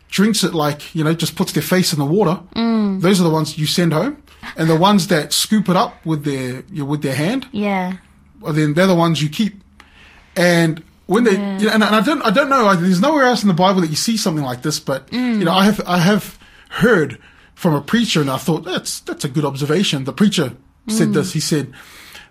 drinks 0.10 0.44
it, 0.44 0.54
like 0.54 0.94
you 0.94 1.04
know, 1.06 1.14
just 1.14 1.36
puts 1.36 1.54
their 1.54 1.64
face 1.64 1.94
in 1.94 2.00
the 2.00 2.06
water. 2.06 2.38
Mm. 2.56 3.02
Those 3.02 3.20
are 3.22 3.24
the 3.24 3.30
ones 3.32 3.58
you 3.58 3.66
send 3.66 3.94
home, 3.94 4.22
and 4.58 4.70
the 4.70 4.76
ones 4.78 5.08
that 5.08 5.34
scoop 5.34 5.68
it 5.70 5.76
up 5.78 6.06
with 6.06 6.26
their 6.26 6.64
you 6.72 6.84
know, 6.84 6.86
with 6.86 7.02
their 7.02 7.16
hand, 7.16 7.48
Yeah. 7.52 7.94
well, 8.42 8.54
then 8.54 8.74
they're 8.76 8.88
the 8.88 8.94
ones 9.06 9.24
you 9.24 9.30
keep. 9.30 9.64
And 10.36 10.84
when 11.14 11.24
they, 11.26 11.36
Yeah. 11.38 11.60
you 11.60 11.66
know, 11.68 11.74
and 11.74 11.84
I 11.84 12.02
don't, 12.02 12.22
I 12.30 12.32
don't 12.32 12.50
know. 12.50 12.64
like, 12.64 12.80
There's 12.80 13.02
nowhere 13.02 13.26
else 13.26 13.42
in 13.44 13.48
the 13.54 13.60
Bible 13.66 13.82
that 13.82 13.90
you 13.90 13.96
see 14.08 14.18
something 14.18 14.46
like 14.52 14.62
this, 14.62 14.80
but 14.80 15.08
Mm. 15.12 15.40
you 15.40 15.46
know, 15.46 15.52
I 15.62 15.66
have, 15.66 15.80
I 15.86 16.00
have 16.12 16.38
heard 16.84 17.18
from 17.56 17.74
a 17.74 17.82
preacher, 17.82 18.22
and 18.22 18.30
I 18.30 18.38
thought 18.38 18.64
that's 18.64 19.02
that's 19.02 19.26
a 19.26 19.30
good 19.36 19.46
observation. 19.46 20.06
The 20.06 20.14
preacher 20.14 20.48
Mm. 20.88 20.92
said 20.98 21.14
this. 21.14 21.34
He 21.34 21.40
said 21.42 21.66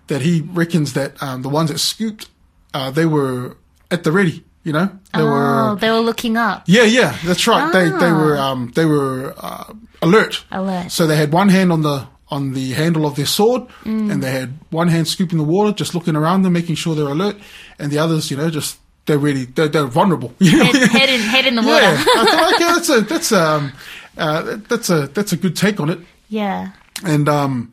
that 0.07 0.21
he 0.21 0.41
reckons 0.53 0.93
that 0.93 1.11
um, 1.23 1.41
the 1.41 1.49
ones 1.49 1.69
that 1.71 1.79
scooped, 1.79 2.27
uh, 2.73 2.89
they 2.91 3.05
were 3.05 3.55
at 3.89 4.03
the 4.03 4.11
ready. 4.11 4.43
You 4.63 4.73
know, 4.73 4.89
they 5.13 5.21
oh, 5.21 5.25
were. 5.25 5.75
they 5.79 5.89
were 5.89 6.01
looking 6.05 6.37
up. 6.37 6.63
Yeah, 6.67 6.83
yeah, 6.99 7.15
that's 7.25 7.47
right. 7.47 7.71
They 7.73 7.85
they 7.89 8.11
Ah. 8.11 8.21
were 8.21 8.37
um, 8.37 8.71
they 8.75 8.85
were 8.85 9.33
uh, 9.37 9.73
alert. 10.01 10.43
Alert. 10.51 10.91
So 10.91 11.07
they 11.07 11.15
had 11.17 11.31
one 11.33 11.49
hand 11.49 11.71
on 11.71 11.81
the 11.81 12.05
on 12.31 12.53
the 12.53 12.71
handle 12.71 13.05
of 13.05 13.15
their 13.15 13.25
sword, 13.25 13.63
Mm. 13.83 14.11
and 14.11 14.23
they 14.23 14.31
had 14.31 14.57
one 14.69 14.87
hand 14.87 15.07
scooping 15.07 15.37
the 15.37 15.43
water, 15.43 15.73
just 15.73 15.93
looking 15.93 16.15
around 16.15 16.43
them, 16.43 16.53
making 16.53 16.75
sure 16.75 16.95
they're 16.95 17.07
alert, 17.07 17.35
and 17.77 17.91
the 17.91 17.99
others, 17.99 18.31
you 18.31 18.37
know, 18.37 18.49
just 18.49 18.77
they're 19.05 19.17
really 19.19 19.45
they're, 19.45 19.67
they're 19.67 19.85
vulnerable. 19.87 20.33
You 20.39 20.57
know? 20.57 20.63
Head, 20.63 20.75
head 20.89 21.09
in 21.09 21.21
head 21.21 21.45
in 21.45 21.55
the 21.55 21.61
water. 21.61 21.81
yeah, 21.83 22.03
I 22.07 22.25
thought, 22.25 22.53
okay, 22.55 22.63
that's 22.73 22.89
a 22.89 23.01
that's 23.01 23.31
um 23.31 23.73
uh, 24.17 24.57
that's 24.69 24.89
a 24.89 25.07
that's 25.07 25.33
a 25.33 25.37
good 25.37 25.55
take 25.55 25.79
on 25.79 25.89
it. 25.89 25.99
yeah. 26.29 26.71
And 27.03 27.27
um, 27.27 27.71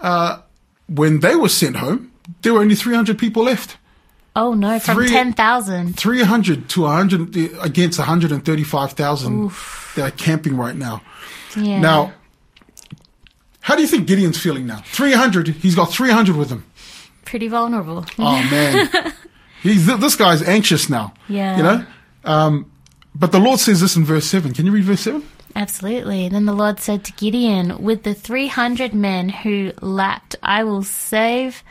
uh, 0.00 0.40
when 0.88 1.20
they 1.20 1.34
were 1.34 1.48
sent 1.48 1.76
home, 1.76 2.12
there 2.42 2.52
were 2.52 2.60
only 2.60 2.74
three 2.76 2.94
hundred 2.94 3.18
people 3.18 3.44
left. 3.44 3.78
Oh 4.36 4.52
no, 4.54 4.78
from 4.78 4.94
Three- 4.96 5.08
ten 5.08 5.32
thousand. 5.32 5.96
300 5.96 6.68
to 6.68 6.82
100 6.82 7.36
against 7.62 7.98
135,000 7.98 9.50
that 9.96 9.98
are 9.98 10.10
camping 10.12 10.56
right 10.56 10.76
now. 10.76 11.02
Yeah. 11.56 11.80
Now, 11.80 12.12
how 13.68 13.76
do 13.76 13.82
you 13.82 13.86
think 13.86 14.06
Gideon's 14.06 14.40
feeling 14.40 14.66
now? 14.66 14.78
300, 14.78 15.48
he's 15.48 15.74
got 15.74 15.92
300 15.92 16.34
with 16.34 16.48
him. 16.48 16.64
pretty 17.26 17.48
vulnerable. 17.48 18.06
Oh 18.18 18.48
man. 18.50 19.12
he's 19.62 19.84
this 19.84 20.16
guy's 20.16 20.42
anxious 20.42 20.88
now. 20.88 21.12
Yeah. 21.28 21.58
You 21.58 21.62
know? 21.62 21.86
Um, 22.24 22.72
but 23.14 23.30
the 23.30 23.38
Lord 23.38 23.60
says 23.60 23.82
this 23.82 23.94
in 23.94 24.06
verse 24.06 24.24
7. 24.24 24.54
Can 24.54 24.64
you 24.64 24.72
read 24.72 24.84
verse 24.84 25.02
7? 25.02 25.22
Absolutely. 25.54 26.30
Then 26.30 26.46
the 26.46 26.54
Lord 26.54 26.80
said 26.80 27.04
to 27.04 27.12
Gideon, 27.12 27.82
With 27.82 28.04
the 28.04 28.14
three 28.14 28.46
hundred 28.46 28.94
men 28.94 29.28
who 29.28 29.72
lapped, 29.82 30.34
I 30.42 30.64
will 30.64 30.82
save 30.82 31.62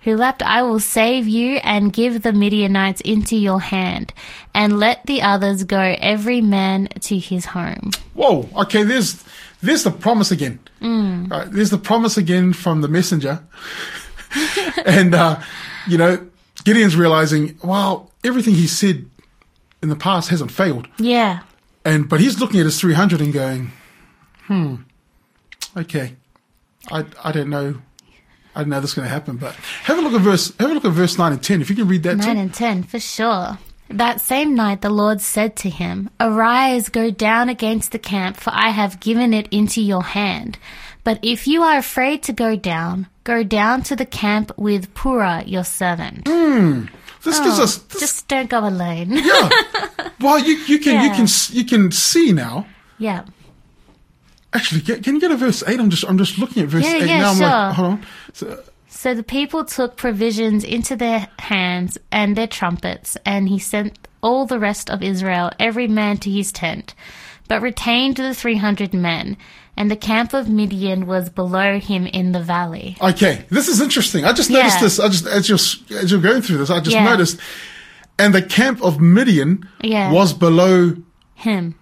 who 0.00 0.16
lapped, 0.16 0.42
I 0.42 0.62
will 0.62 0.80
save 0.80 1.28
you 1.28 1.56
and 1.56 1.92
give 1.92 2.22
the 2.22 2.32
Midianites 2.32 3.02
into 3.02 3.36
your 3.36 3.60
hand, 3.60 4.14
and 4.54 4.78
let 4.78 5.04
the 5.04 5.20
others 5.20 5.64
go 5.64 5.94
every 5.98 6.40
man 6.40 6.88
to 7.00 7.18
his 7.18 7.44
home. 7.46 7.90
Whoa. 8.14 8.48
Okay, 8.56 8.82
there's 8.82 9.22
there's 9.60 9.84
the 9.84 9.90
promise 9.90 10.30
again. 10.30 10.60
Mm. 10.80 11.30
Right, 11.30 11.50
there's 11.50 11.70
the 11.70 11.78
promise 11.78 12.16
again 12.16 12.52
from 12.52 12.80
the 12.80 12.88
messenger. 12.88 13.42
and 14.84 15.14
uh, 15.14 15.40
you 15.86 15.98
know, 15.98 16.26
Gideon's 16.64 16.96
realizing, 16.96 17.58
well, 17.62 18.10
everything 18.24 18.54
he 18.54 18.66
said 18.66 19.06
in 19.82 19.88
the 19.88 19.96
past 19.96 20.30
hasn't 20.30 20.50
failed. 20.50 20.88
Yeah. 20.98 21.40
And 21.84 22.08
but 22.08 22.20
he's 22.20 22.38
looking 22.40 22.60
at 22.60 22.66
his 22.66 22.78
300 22.80 23.20
and 23.20 23.32
going, 23.32 23.72
hmm, 24.46 24.76
okay, 25.76 26.16
I 26.90 27.04
I 27.24 27.32
don't 27.32 27.48
know, 27.50 27.80
I 28.54 28.60
don't 28.60 28.68
know 28.68 28.80
this 28.80 28.90
is 28.90 28.94
going 28.96 29.06
to 29.06 29.12
happen. 29.12 29.36
But 29.36 29.54
have 29.84 29.98
a 29.98 30.00
look 30.02 30.12
at 30.12 30.20
verse 30.20 30.54
have 30.58 30.70
a 30.70 30.74
look 30.74 30.84
at 30.84 30.92
verse 30.92 31.16
nine 31.18 31.32
and 31.32 31.42
ten. 31.42 31.60
If 31.62 31.70
you 31.70 31.76
can 31.76 31.88
read 31.88 32.02
that 32.02 32.16
9 32.18 32.34
too. 32.34 32.40
and 32.40 32.52
10, 32.54 32.82
for 32.84 33.00
sure. 33.00 33.58
That 33.90 34.20
same 34.20 34.54
night 34.54 34.82
the 34.82 34.90
Lord 34.90 35.20
said 35.20 35.56
to 35.56 35.70
him, 35.70 36.10
Arise, 36.20 36.88
go 36.90 37.10
down 37.10 37.48
against 37.48 37.92
the 37.92 37.98
camp, 37.98 38.36
for 38.36 38.50
I 38.52 38.68
have 38.70 39.00
given 39.00 39.32
it 39.32 39.48
into 39.50 39.80
your 39.80 40.02
hand. 40.02 40.58
But 41.04 41.18
if 41.22 41.46
you 41.46 41.62
are 41.62 41.78
afraid 41.78 42.22
to 42.24 42.32
go 42.34 42.54
down, 42.54 43.06
go 43.24 43.42
down 43.42 43.82
to 43.84 43.96
the 43.96 44.04
camp 44.04 44.52
with 44.58 44.92
Purah 44.94 45.44
your 45.48 45.64
servant. 45.64 46.28
Hmm. 46.28 46.86
This 47.24 47.40
gives 47.40 47.58
us 47.58 47.76
this, 47.78 47.96
Oh, 47.96 48.00
Just 48.00 48.28
don't 48.28 48.48
go 48.50 48.60
alone. 48.60 49.10
yeah. 49.12 49.48
well, 50.20 50.38
you 50.38 50.54
you 50.66 50.78
can 50.78 51.02
you 51.04 51.10
can 51.10 51.26
you 51.50 51.64
can 51.64 51.90
see 51.90 52.32
now. 52.32 52.66
yeah. 52.98 53.24
Actually, 54.52 54.80
can 54.80 55.14
you 55.14 55.20
get 55.20 55.30
a 55.30 55.36
verse 55.36 55.62
eight? 55.66 55.78
I'm 55.78 55.90
just 55.90 56.04
I'm 56.08 56.16
just 56.16 56.38
looking 56.38 56.62
at 56.62 56.68
verse 56.70 56.84
Yeah, 56.84 56.94
eight 56.96 57.06
yeah, 57.08 57.18
now. 57.20 57.30
I'm 57.30 57.36
sure. 57.36 57.46
like, 57.46 57.74
hold 57.74 57.88
on. 57.92 58.06
So, 58.32 58.64
So 58.88 59.14
the 59.14 59.22
people 59.22 59.64
took 59.64 59.96
provisions 59.96 60.64
into 60.64 60.96
their 60.96 61.28
hands 61.38 61.98
and 62.10 62.34
their 62.36 62.46
trumpets, 62.46 63.16
and 63.24 63.48
he 63.48 63.58
sent 63.58 64.08
all 64.22 64.46
the 64.46 64.58
rest 64.58 64.90
of 64.90 65.02
Israel, 65.02 65.50
every 65.60 65.86
man 65.86 66.16
to 66.18 66.30
his 66.30 66.50
tent, 66.50 66.94
but 67.48 67.62
retained 67.62 68.16
the 68.16 68.34
three 68.34 68.56
hundred 68.56 68.92
men. 68.94 69.36
And 69.76 69.88
the 69.92 69.96
camp 69.96 70.34
of 70.34 70.48
Midian 70.48 71.06
was 71.06 71.30
below 71.30 71.78
him 71.78 72.06
in 72.08 72.32
the 72.32 72.42
valley. 72.42 72.96
Okay, 73.00 73.44
this 73.48 73.68
is 73.68 73.80
interesting. 73.80 74.24
I 74.24 74.32
just 74.32 74.50
noticed 74.50 74.78
Yeah. 74.78 74.82
this. 74.82 74.98
I 74.98 75.08
just 75.08 75.26
as 75.26 75.48
you're 75.48 75.98
as 76.00 76.10
you're 76.10 76.20
going 76.20 76.42
through 76.42 76.58
this, 76.58 76.70
I 76.70 76.80
just 76.80 76.96
Yeah. 76.96 77.04
noticed. 77.04 77.38
And 78.18 78.34
the 78.34 78.42
camp 78.42 78.82
of 78.82 79.00
Midian 79.00 79.68
Yeah. 79.82 80.10
was 80.10 80.32
below. 80.32 80.96
Him. 81.36 81.76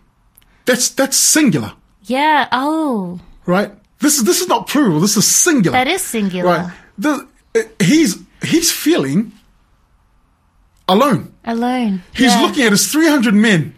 That's 0.66 0.90
that's 0.90 1.16
singular, 1.16 1.72
Yeah. 2.02 2.48
Oh, 2.52 3.20
right? 3.46 3.72
This 4.00 4.18
is 4.18 4.24
this 4.24 4.42
is 4.42 4.48
not 4.48 4.66
plural. 4.66 5.00
This 5.00 5.16
is 5.16 5.26
singular. 5.26 5.72
that 5.78 5.88
is 5.88 6.02
singular. 6.02 6.50
right. 6.50 6.70
The, 6.98 7.26
he's 7.80 8.18
he's 8.42 8.70
feeling 8.72 9.32
alone. 10.88 11.32
Alone. 11.44 12.02
He's 12.14 12.32
Yeah. 12.32 12.40
looking 12.42 12.64
at 12.64 12.72
his 12.72 12.90
300 12.90 13.34
men, 13.34 13.74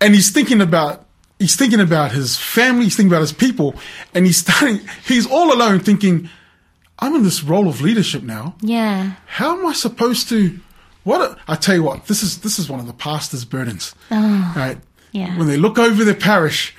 and 0.00 0.14
he's 0.14 0.30
thinking 0.30 0.60
about 0.60 1.06
he's 1.38 1.56
thinking 1.56 1.80
about 1.80 2.12
his 2.12 2.36
family. 2.38 2.84
He's 2.84 2.96
thinking 2.96 3.12
about 3.12 3.20
his 3.22 3.32
people, 3.32 3.74
and 4.14 4.24
he's 4.26 4.38
starting. 4.38 4.80
He's 5.06 5.26
all 5.26 5.52
alone, 5.52 5.80
thinking, 5.80 6.28
"I'm 6.98 7.14
in 7.14 7.22
this 7.22 7.42
role 7.42 7.68
of 7.68 7.80
leadership 7.80 8.22
now." 8.22 8.54
Yeah. 8.60 9.12
how 9.26 9.58
am 9.58 9.66
I 9.66 9.72
supposed 9.72 10.28
to? 10.30 10.58
What 11.02 11.38
I 11.48 11.56
tell 11.56 11.74
you 11.74 11.82
what, 11.82 12.06
this 12.06 12.22
is 12.22 12.38
this 12.38 12.58
is 12.58 12.70
one 12.70 12.80
of 12.80 12.86
the 12.86 12.94
pastor's 12.94 13.44
burdens, 13.44 13.94
Oh, 14.10 14.52
right? 14.56 14.78
Yeah. 15.12 15.36
When 15.36 15.48
they 15.48 15.58
look 15.58 15.78
over 15.78 16.02
their 16.02 16.14
parish, 16.14 16.74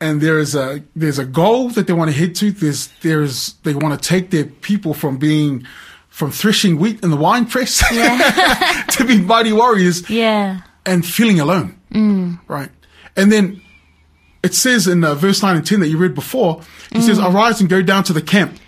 and 0.00 0.20
there 0.20 0.38
is 0.38 0.54
a 0.54 0.82
there's 0.94 1.18
a 1.18 1.24
goal 1.24 1.68
that 1.70 1.86
they 1.86 1.92
want 1.92 2.10
to 2.10 2.16
head 2.16 2.34
to. 2.36 2.50
There's 2.50 2.88
there's 3.02 3.54
they 3.64 3.74
want 3.74 4.00
to 4.00 4.08
take 4.08 4.30
their 4.30 4.44
people 4.44 4.94
from 4.94 5.16
being 5.18 5.66
from 6.08 6.30
threshing 6.30 6.78
wheat 6.78 7.02
in 7.02 7.10
the 7.10 7.16
wine 7.16 7.46
press 7.46 7.78
to 8.96 9.04
be 9.04 9.20
mighty 9.20 9.52
warriors 9.52 10.08
Yeah. 10.08 10.60
and 10.84 11.04
feeling 11.04 11.40
alone, 11.40 11.78
Mm. 11.92 12.40
right? 12.48 12.70
And 13.16 13.30
then 13.32 13.60
it 14.42 14.54
says 14.54 14.86
in 14.86 15.04
uh, 15.04 15.14
verse 15.14 15.42
nine 15.42 15.56
and 15.56 15.66
ten 15.66 15.80
that 15.80 15.88
you 15.88 15.98
read 15.98 16.14
before, 16.14 16.62
he 16.92 17.00
says, 17.00 17.18
Mm. 17.18 17.34
"Arise 17.34 17.60
and 17.60 17.68
go 17.68 17.82
down 17.82 18.04
to 18.04 18.12
the 18.12 18.22
camp." 18.22 18.58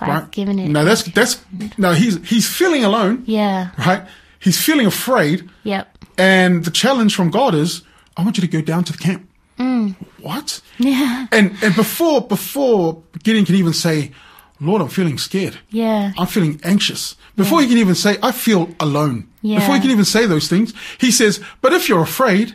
I've 0.00 0.08
Right? 0.08 0.30
given 0.32 0.58
it. 0.58 0.68
Now 0.68 0.82
that's 0.84 1.02
that's 1.04 1.38
now 1.78 1.92
he's 1.92 2.18
he's 2.28 2.48
feeling 2.48 2.82
alone 2.84 3.22
yeah. 3.26 3.70
right? 3.86 4.02
He's 4.40 4.60
feeling 4.60 4.86
afraid, 4.86 5.48
Yep. 5.62 5.86
and 6.18 6.64
the 6.64 6.72
challenge 6.72 7.14
from 7.14 7.30
God 7.30 7.54
is, 7.54 7.82
I 8.16 8.22
want 8.24 8.36
you 8.36 8.40
to 8.40 8.48
go 8.48 8.60
down 8.60 8.82
to 8.84 8.92
the 8.92 8.98
camp. 8.98 9.28
Mm. 9.58 9.94
What? 10.20 10.60
Yeah. 10.78 11.26
And 11.32 11.56
and 11.62 11.74
before 11.74 12.20
before 12.20 13.02
Gideon 13.22 13.44
can 13.44 13.54
even 13.54 13.72
say, 13.72 14.12
Lord, 14.60 14.82
I'm 14.82 14.88
feeling 14.88 15.18
scared. 15.18 15.58
Yeah. 15.70 16.12
I'm 16.18 16.26
feeling 16.26 16.60
anxious. 16.62 17.16
Before 17.36 17.60
he 17.62 17.68
can 17.68 17.78
even 17.78 17.94
say, 17.94 18.18
I 18.22 18.30
feel 18.32 18.68
alone. 18.78 19.28
Yeah. 19.40 19.58
Before 19.58 19.74
he 19.74 19.80
can 19.80 19.90
even 19.90 20.04
say 20.04 20.26
those 20.26 20.48
things, 20.48 20.72
he 20.98 21.10
says, 21.10 21.40
But 21.62 21.72
if 21.72 21.88
you're 21.88 22.02
afraid, 22.02 22.54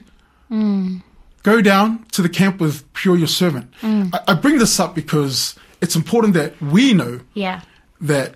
mm. 0.52 1.02
go 1.44 1.62
down 1.62 2.06
to 2.12 2.22
the 2.22 2.30
camp 2.30 2.62
with 2.62 2.92
Purah 2.94 3.18
your 3.18 3.28
servant. 3.28 3.72
Mm. 3.82 4.14
I, 4.14 4.32
I 4.32 4.34
bring 4.36 4.60
this 4.60 4.80
up 4.80 4.96
because 4.96 5.56
it's 5.82 5.96
important 5.96 6.34
that 6.36 6.60
we 6.62 6.94
know 6.94 7.22
Yeah. 7.34 7.62
that 8.02 8.36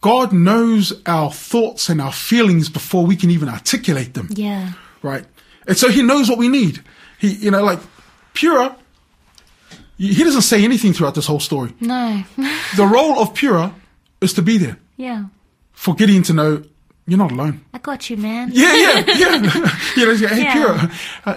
God 0.00 0.32
knows 0.32 0.92
our 1.06 1.30
thoughts 1.30 1.88
and 1.88 2.00
our 2.00 2.12
feelings 2.12 2.68
before 2.68 3.04
we 3.06 3.16
can 3.16 3.30
even 3.30 3.48
articulate 3.48 4.14
them. 4.14 4.28
Yeah. 4.30 4.72
Right. 5.02 5.24
And 5.66 5.76
so 5.76 5.88
he 5.90 6.02
knows 6.02 6.28
what 6.28 6.38
we 6.38 6.48
need. 6.48 6.82
He, 7.20 7.34
you 7.34 7.50
know, 7.50 7.62
like 7.62 7.80
Purah, 8.34 8.74
he 9.98 10.24
doesn't 10.24 10.42
say 10.42 10.64
anything 10.64 10.92
throughout 10.94 11.14
this 11.14 11.26
whole 11.26 11.40
story. 11.40 11.74
No. 11.80 12.24
The 12.76 12.86
role 12.86 13.18
of 13.20 13.34
Purah 13.34 13.74
is 14.20 14.32
to 14.34 14.42
be 14.42 14.56
there 14.56 14.78
yeah. 14.96 15.24
for 15.72 15.94
Gideon 15.94 16.22
to 16.24 16.32
know 16.32 16.62
you're 17.06 17.18
not 17.18 17.32
alone. 17.32 17.64
I 17.74 17.78
got 17.78 18.08
you, 18.08 18.16
man. 18.16 18.50
Yeah, 18.52 18.74
yeah, 18.74 19.04
yeah. 19.06 19.34
you 19.96 20.06
know, 20.06 20.14
hey, 20.14 20.42
Yeah. 20.42 20.54
Purah, 20.54 20.90
uh, 21.26 21.34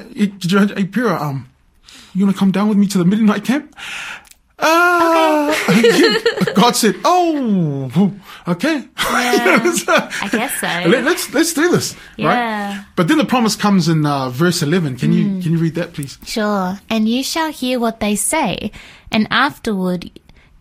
hey, 0.76 0.84
Purah, 0.86 1.20
um, 1.20 1.50
you 2.14 2.26
want 2.26 2.36
to 2.36 2.40
come 2.40 2.52
down 2.52 2.70
with 2.70 2.78
me 2.78 2.88
to 2.88 2.98
the 3.00 3.06
Midianite 3.06 3.44
camp? 3.44 3.76
Uh, 4.60 5.54
God 6.54 6.76
said, 6.76 6.96
"Oh, 7.04 8.14
okay." 8.48 8.84
I 8.98 10.30
guess 10.32 10.60
so. 10.60 10.68
Let, 10.90 11.06
us 11.08 11.34
let's 11.34 11.54
do 11.54 11.70
this, 11.72 11.96
Yeah. 12.18 12.28
right? 12.78 12.86
But 12.96 13.08
then 13.08 13.18
the 13.18 13.26
promise 13.26 13.56
comes 13.56 13.88
in 13.90 14.06
uh, 14.06 14.30
verse 14.30 14.62
eleven. 14.62 14.96
Can 14.96 15.12
you 15.14 15.42
can 15.42 15.54
you 15.54 15.58
read 15.58 15.76
that, 15.76 15.94
please? 15.94 16.18
Sure. 16.26 16.78
And 16.90 17.10
you 17.10 17.24
shall 17.24 17.52
hear 17.52 17.80
what 17.80 18.00
they 18.00 18.16
say, 18.16 18.72
and 19.12 19.28
afterward 19.32 20.10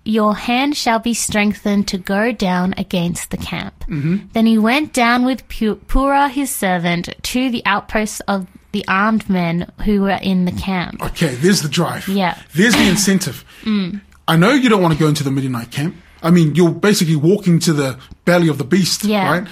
your 0.04 0.34
hand 0.34 0.76
shall 0.76 0.98
be 0.98 1.14
strengthened 1.14 1.86
to 1.86 1.96
go 1.96 2.32
down 2.32 2.74
against 2.76 3.30
the 3.30 3.36
camp. 3.36 3.84
Mm-hmm. 3.86 4.26
Then 4.32 4.46
he 4.46 4.58
went 4.58 4.92
down 4.92 5.24
with 5.24 5.46
Pu- 5.48 5.76
Purah 5.86 6.28
his 6.28 6.50
servant 6.50 7.14
to 7.22 7.50
the 7.50 7.62
outposts 7.64 8.18
of 8.26 8.48
the 8.72 8.84
armed 8.88 9.28
men 9.28 9.70
who 9.84 10.00
were 10.02 10.18
in 10.22 10.44
the 10.44 10.52
camp. 10.52 11.02
Okay, 11.02 11.34
there's 11.36 11.62
the 11.62 11.68
drive. 11.68 12.08
Yeah. 12.08 12.34
Mm. 12.34 12.52
There's 12.54 12.74
the 12.74 12.88
incentive. 12.88 13.44
I 14.28 14.36
know 14.36 14.50
you 14.52 14.68
don't 14.68 14.82
want 14.82 14.94
to 14.94 15.00
go 15.00 15.08
into 15.08 15.24
the 15.24 15.30
Midianite 15.30 15.70
camp. 15.70 15.96
I 16.22 16.30
mean, 16.30 16.54
you're 16.54 16.70
basically 16.70 17.16
walking 17.16 17.58
to 17.60 17.72
the 17.72 17.98
belly 18.24 18.48
of 18.48 18.56
the 18.58 18.64
beast, 18.64 19.04
Yeah. 19.04 19.30
right? 19.30 19.48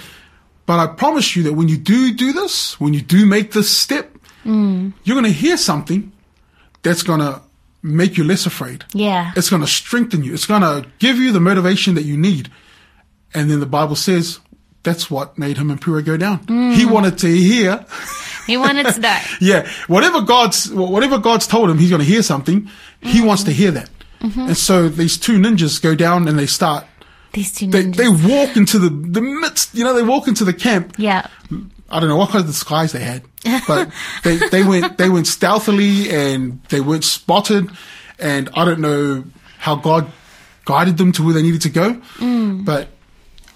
But 0.65 0.79
I 0.79 0.87
promise 0.87 1.35
you 1.35 1.43
that 1.43 1.53
when 1.53 1.67
you 1.67 1.77
do 1.77 2.13
do 2.13 2.31
this, 2.33 2.79
when 2.79 2.93
you 2.93 3.01
do 3.01 3.25
make 3.25 3.51
this 3.51 3.69
step, 3.69 4.17
Mm. 4.45 4.93
you're 5.03 5.13
going 5.15 5.31
to 5.31 5.39
hear 5.39 5.55
something 5.57 6.11
that's 6.81 7.03
going 7.03 7.19
to 7.19 7.41
make 7.83 8.17
you 8.17 8.23
less 8.23 8.45
afraid. 8.47 8.85
Yeah. 8.93 9.33
It's 9.35 9.49
going 9.49 9.61
to 9.61 9.67
strengthen 9.67 10.23
you. 10.23 10.33
It's 10.33 10.45
going 10.47 10.61
to 10.61 10.87
give 10.99 11.17
you 11.17 11.31
the 11.31 11.39
motivation 11.39 11.93
that 11.95 12.03
you 12.05 12.17
need. 12.17 12.49
And 13.35 13.51
then 13.51 13.59
the 13.59 13.65
Bible 13.67 13.95
says 13.95 14.39
that's 14.83 15.11
what 15.11 15.37
made 15.37 15.57
him 15.57 15.69
and 15.69 15.79
Purah 15.79 16.03
go 16.03 16.17
down. 16.17 16.39
He 16.75 16.85
wanted 16.85 17.17
to 17.19 17.27
hear, 17.27 17.85
He 18.51 18.57
wanted 18.57 18.85
to 18.93 18.99
know. 18.99 19.19
yeah, 19.41 19.67
whatever 19.87 20.21
God's 20.21 20.69
whatever 20.71 21.17
God's 21.17 21.47
told 21.47 21.69
him, 21.69 21.77
he's 21.79 21.89
going 21.89 22.01
to 22.07 22.11
hear 22.15 22.23
something. 22.23 22.69
He 23.01 23.21
wants 23.21 23.43
to 23.43 23.51
hear 23.51 23.71
that. 23.71 23.89
And 24.21 24.55
so 24.55 24.87
these 24.89 25.17
two 25.17 25.39
ninjas 25.39 25.81
go 25.81 25.95
down 25.95 26.27
and 26.27 26.37
they 26.37 26.45
start. 26.45 26.85
These 27.33 27.53
two 27.55 27.67
They 27.67 27.83
ninjas. 27.85 27.95
they 27.95 28.09
walk 28.35 28.55
into 28.57 28.77
the 28.77 28.89
the 28.89 29.21
midst. 29.21 29.73
You 29.73 29.83
know, 29.85 29.93
they 29.95 30.03
walk 30.03 30.27
into 30.27 30.43
the 30.45 30.53
camp. 30.53 30.95
yeah. 30.97 31.27
I 31.93 31.99
don't 31.99 32.07
know 32.07 32.15
what 32.15 32.29
kind 32.29 32.39
of 32.41 32.47
disguise 32.47 32.91
they 32.93 33.03
had, 33.03 33.21
but 33.67 33.89
they, 34.23 34.37
they 34.49 34.63
went 34.63 34.97
they 34.97 35.09
went 35.09 35.27
stealthily 35.27 36.09
and 36.09 36.63
they 36.69 36.79
weren't 36.79 37.03
spotted, 37.03 37.69
and 38.19 38.49
I 38.55 38.63
don't 38.63 38.79
know 38.79 39.25
how 39.57 39.75
God 39.75 40.09
guided 40.65 40.95
them 40.97 41.11
to 41.13 41.23
where 41.25 41.33
they 41.33 41.41
needed 41.41 41.61
to 41.63 41.69
go, 41.69 41.95
Mm. 42.19 42.63
but 42.63 42.87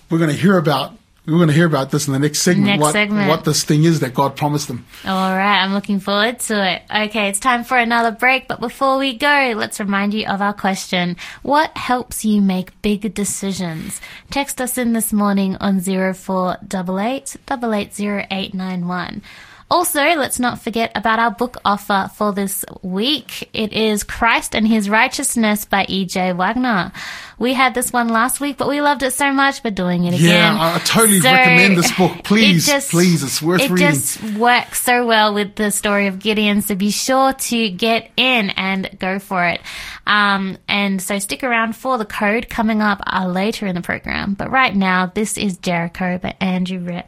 we're 0.10 0.18
going 0.24 0.32
to 0.36 0.42
hear 0.46 0.58
about 0.58 0.98
we're 1.28 1.38
going 1.38 1.48
to 1.48 1.54
hear 1.54 1.66
about 1.66 1.92
this 1.92 2.08
in 2.08 2.14
the 2.14 2.20
next 2.20 2.40
segment. 2.40 2.68
Next 2.68 2.82
what 2.82 2.94
segment. 2.94 3.30
what 3.30 3.46
this 3.46 3.64
thing 3.64 3.84
is 3.84 4.00
that 4.02 4.14
God 4.14 4.36
promised 4.36 4.68
them. 4.68 4.86
All 5.06 5.36
right, 5.36 5.64
I'm 5.64 5.74
looking 5.74 6.00
forward 6.00 6.40
to 6.42 6.74
it. 6.74 6.84
Okay, 6.90 7.30
it's 7.30 7.40
time 7.40 7.64
for 7.64 7.78
another 7.78 8.12
break, 8.12 8.48
but 8.48 8.60
before 8.60 8.98
we 8.98 9.18
go, 9.18 9.54
let's 9.56 9.80
remind 9.80 10.14
you 10.14 10.28
of 10.28 10.42
our 10.42 10.54
question. 10.54 11.18
What 11.42 11.76
helps 11.78 12.24
you 12.26 12.42
make 12.42 12.80
big 12.82 13.14
decisions? 13.14 14.02
Text 14.30 14.62
us 14.62 14.78
in 14.78 14.94
this 14.94 15.12
morning 15.12 15.56
on 15.58 15.80
0488 15.80 17.38
880891. 17.50 19.22
Also, 19.69 19.99
let's 19.99 20.39
not 20.39 20.62
forget 20.62 20.91
about 20.93 21.17
our 21.17 21.32
book 21.32 21.58
offer 21.65 22.10
for 22.15 22.32
this 22.32 22.63
week. 22.84 23.49
It 23.51 23.73
is 23.73 24.04
Christ 24.04 24.54
and 24.54 24.67
His 24.67 24.88
Righteousness 24.88 25.65
by 25.65 25.86
E.J. 25.89 26.34
Waggoner. 26.34 26.91
We 27.39 27.54
had 27.54 27.73
this 27.73 27.91
one 27.91 28.10
last 28.10 28.39
week, 28.39 28.58
but 28.58 28.69
we 28.69 28.80
loved 28.80 29.01
it 29.01 29.12
so 29.12 29.34
much, 29.34 29.63
we're 29.63 29.71
doing 29.71 30.06
it 30.06 30.13
again. 30.13 30.56
Yeah, 30.56 30.75
I 30.75 30.80
totally 30.86 31.19
recommend 31.19 31.78
this 31.78 31.91
book. 31.97 32.12
Please, 32.23 32.67
just 32.67 32.91
please, 32.91 33.23
it's 33.23 33.41
worth 33.41 33.62
it 33.62 33.71
reading. 33.71 33.88
just 33.88 34.23
works 34.36 34.82
so 34.82 35.06
well 35.06 35.34
with 35.34 35.56
the 35.56 35.71
story 35.71 36.08
of 36.08 36.19
Gideon. 36.19 36.62
So 36.62 36.75
be 36.75 36.91
sure 36.91 37.34
to 37.34 37.69
get 37.69 38.12
in 38.15 38.51
and 38.51 38.89
go 38.99 39.17
for 39.17 39.45
it. 39.45 39.62
Um, 40.06 40.60
and 40.67 41.01
so 41.01 41.17
stick 41.17 41.43
around 41.43 41.75
for 41.75 41.97
the 41.97 42.06
code 42.06 42.49
coming 42.49 42.82
up 42.82 43.01
uh, 43.08 43.28
later 43.28 43.65
in 43.65 43.73
the 43.73 43.82
program. 43.82 44.36
But 44.36 44.51
right 44.51 44.75
now, 44.75 45.08
this 45.08 45.38
is 45.39 45.58
Jericho 45.58 46.19
by 46.19 46.36
Andrew 46.39 46.80
Ripp. 46.80 47.08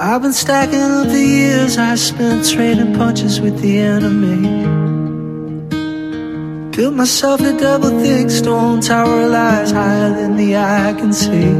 I've 0.00 0.22
been 0.22 0.32
stacking 0.32 0.80
up 0.80 1.08
the 1.08 1.18
years 1.18 1.76
I 1.76 1.96
spent 1.96 2.48
trading 2.48 2.94
punches 2.94 3.40
with 3.40 3.60
the 3.60 3.78
enemy. 3.78 4.46
Built 6.70 6.94
myself 6.94 7.40
a 7.40 7.58
double 7.58 7.90
thick 7.98 8.30
stone 8.30 8.80
tower 8.80 9.28
lies 9.28 9.72
higher 9.72 10.10
than 10.10 10.36
the 10.36 10.56
eye 10.56 10.94
can 10.96 11.12
see. 11.12 11.50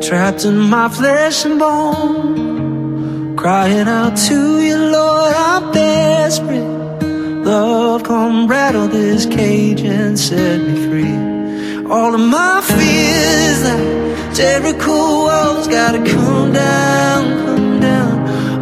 Trapped 0.00 0.46
in 0.46 0.56
my 0.56 0.88
flesh 0.88 1.44
and 1.44 1.58
bone. 1.58 3.36
Crying 3.36 3.88
out 3.88 4.16
to 4.28 4.62
you, 4.62 4.78
Lord, 4.78 5.34
I'm 5.36 5.70
desperate. 5.72 7.04
Love, 7.44 8.04
come 8.04 8.48
rattle 8.48 8.88
this 8.88 9.26
cage 9.26 9.82
and 9.82 10.18
set 10.18 10.62
me 10.62 10.88
free. 10.88 11.84
All 11.92 12.14
of 12.14 12.20
my 12.22 12.62
fears 12.62 13.60
that 13.64 14.34
Jericho 14.34 15.26
walls 15.26 15.68
gotta 15.68 16.02
come 16.10 16.54
down. 16.54 17.65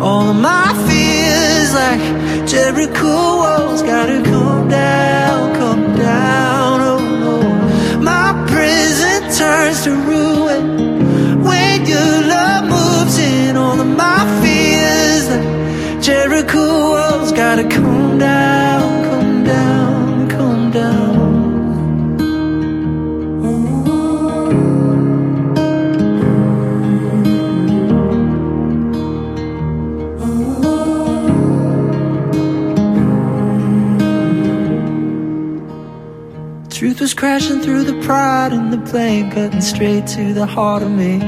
All 0.05 0.29
of 0.29 0.37
my 0.37 0.69
fears 0.87 1.71
like 1.73 2.03
Jericho 2.47 3.15
walls 3.41 3.83
gotta 3.83 4.23
come 4.23 4.69
down, 4.69 5.55
come 5.55 5.97
down. 5.97 6.81
Oh 6.91 7.01
no, 7.25 7.37
my 8.11 8.29
prison 8.47 9.23
turns 9.41 9.83
to 9.85 9.93
ruin 10.11 11.43
when 11.43 11.87
your 11.87 12.13
love 12.35 12.65
moves 12.75 13.17
in. 13.19 13.57
All 13.57 13.81
of 13.81 13.87
my 13.87 14.21
fears 14.43 15.25
like 15.33 16.03
Jericho 16.03 16.67
walls 16.93 17.33
gotta 17.33 17.67
come 17.67 18.19
down, 18.19 18.64
Crashing 37.17 37.63
through 37.63 37.85
the 37.85 37.99
pride 38.03 38.53
and 38.53 38.73
the 38.73 38.77
blame, 38.77 39.31
cutting 39.31 39.61
straight 39.61 40.07
to 40.09 40.35
the 40.35 40.45
heart 40.45 40.83
of 40.83 40.91
me. 40.91 41.21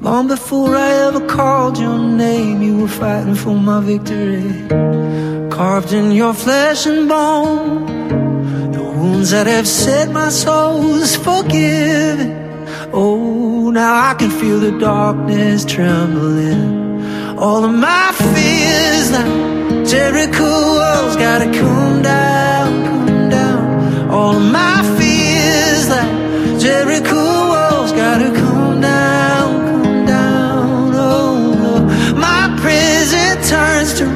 Long 0.00 0.28
before 0.28 0.74
I 0.74 0.90
ever 1.06 1.26
called 1.26 1.76
your 1.76 1.98
name, 1.98 2.62
you 2.62 2.78
were 2.78 2.88
fighting 2.88 3.34
for 3.34 3.54
my 3.54 3.80
victory. 3.80 4.68
Carved 5.50 5.92
in 5.92 6.12
your 6.12 6.32
flesh 6.32 6.86
and 6.86 7.08
bone, 7.08 8.72
the 8.72 8.82
wounds 8.82 9.32
that 9.32 9.46
have 9.46 9.68
set 9.68 10.10
my 10.10 10.30
soul's 10.30 11.16
forgiven. 11.16 12.30
Oh, 12.92 13.70
now 13.70 14.10
I 14.10 14.14
can 14.14 14.30
feel 14.30 14.58
the 14.58 14.78
darkness 14.78 15.64
trembling. 15.64 17.02
All 17.36 17.64
of 17.64 17.74
my 17.74 18.12
fears 18.12 19.10
now, 19.10 19.84
Jericho 19.84 20.44
walls 20.44 21.16
gotta 21.16 21.46
come 21.46 22.02
down. 22.02 22.45
All 24.16 24.40
my 24.40 24.76
fears 24.96 25.90
like 25.90 26.58
Jericho 26.58 27.22
walls 27.52 27.92
gotta 27.92 28.30
come 28.32 28.80
down, 28.80 29.82
come 29.82 30.06
down. 30.06 30.92
Oh, 30.94 31.54
oh. 31.68 32.14
my 32.26 32.44
prison 32.62 33.36
turns 33.42 33.92
to 33.98 34.15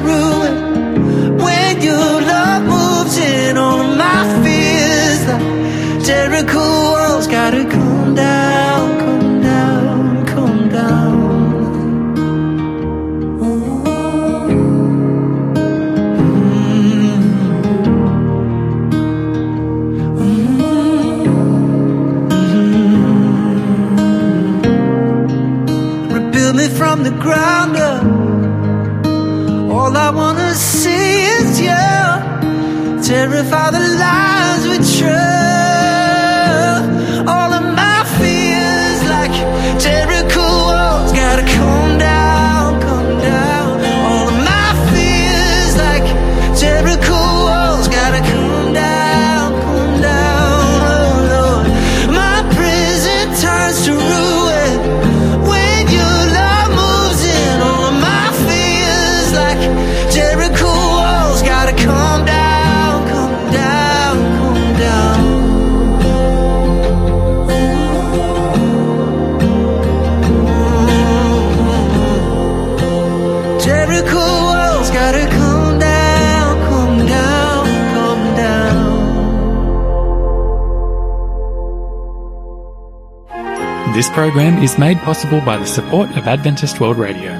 program 84.13 84.61
is 84.61 84.77
made 84.77 84.97
possible 84.99 85.39
by 85.41 85.57
the 85.57 85.65
support 85.65 86.09
of 86.17 86.27
Adventist 86.27 86.81
World 86.81 86.97
Radio. 86.97 87.39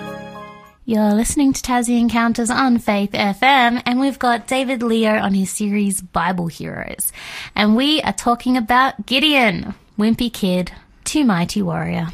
You're 0.86 1.14
listening 1.14 1.52
to 1.54 1.62
Tassie 1.62 2.00
Encounters 2.00 2.50
on 2.50 2.80
Faith 2.80 3.12
FM, 3.12 3.84
and 3.86 4.00
we've 4.00 4.18
got 4.18 4.48
David 4.48 4.82
Leo 4.82 5.12
on 5.12 5.34
his 5.34 5.50
series 5.50 6.02
Bible 6.02 6.48
Heroes. 6.48 7.12
And 7.56 7.76
we 7.76 8.02
are 8.04 8.14
talking 8.14 8.56
about 8.56 9.06
Gideon, 9.06 9.76
wimpy 10.00 10.32
kid, 10.32 10.72
too 11.04 11.26
mighty 11.26 11.62
warrior. 11.62 12.08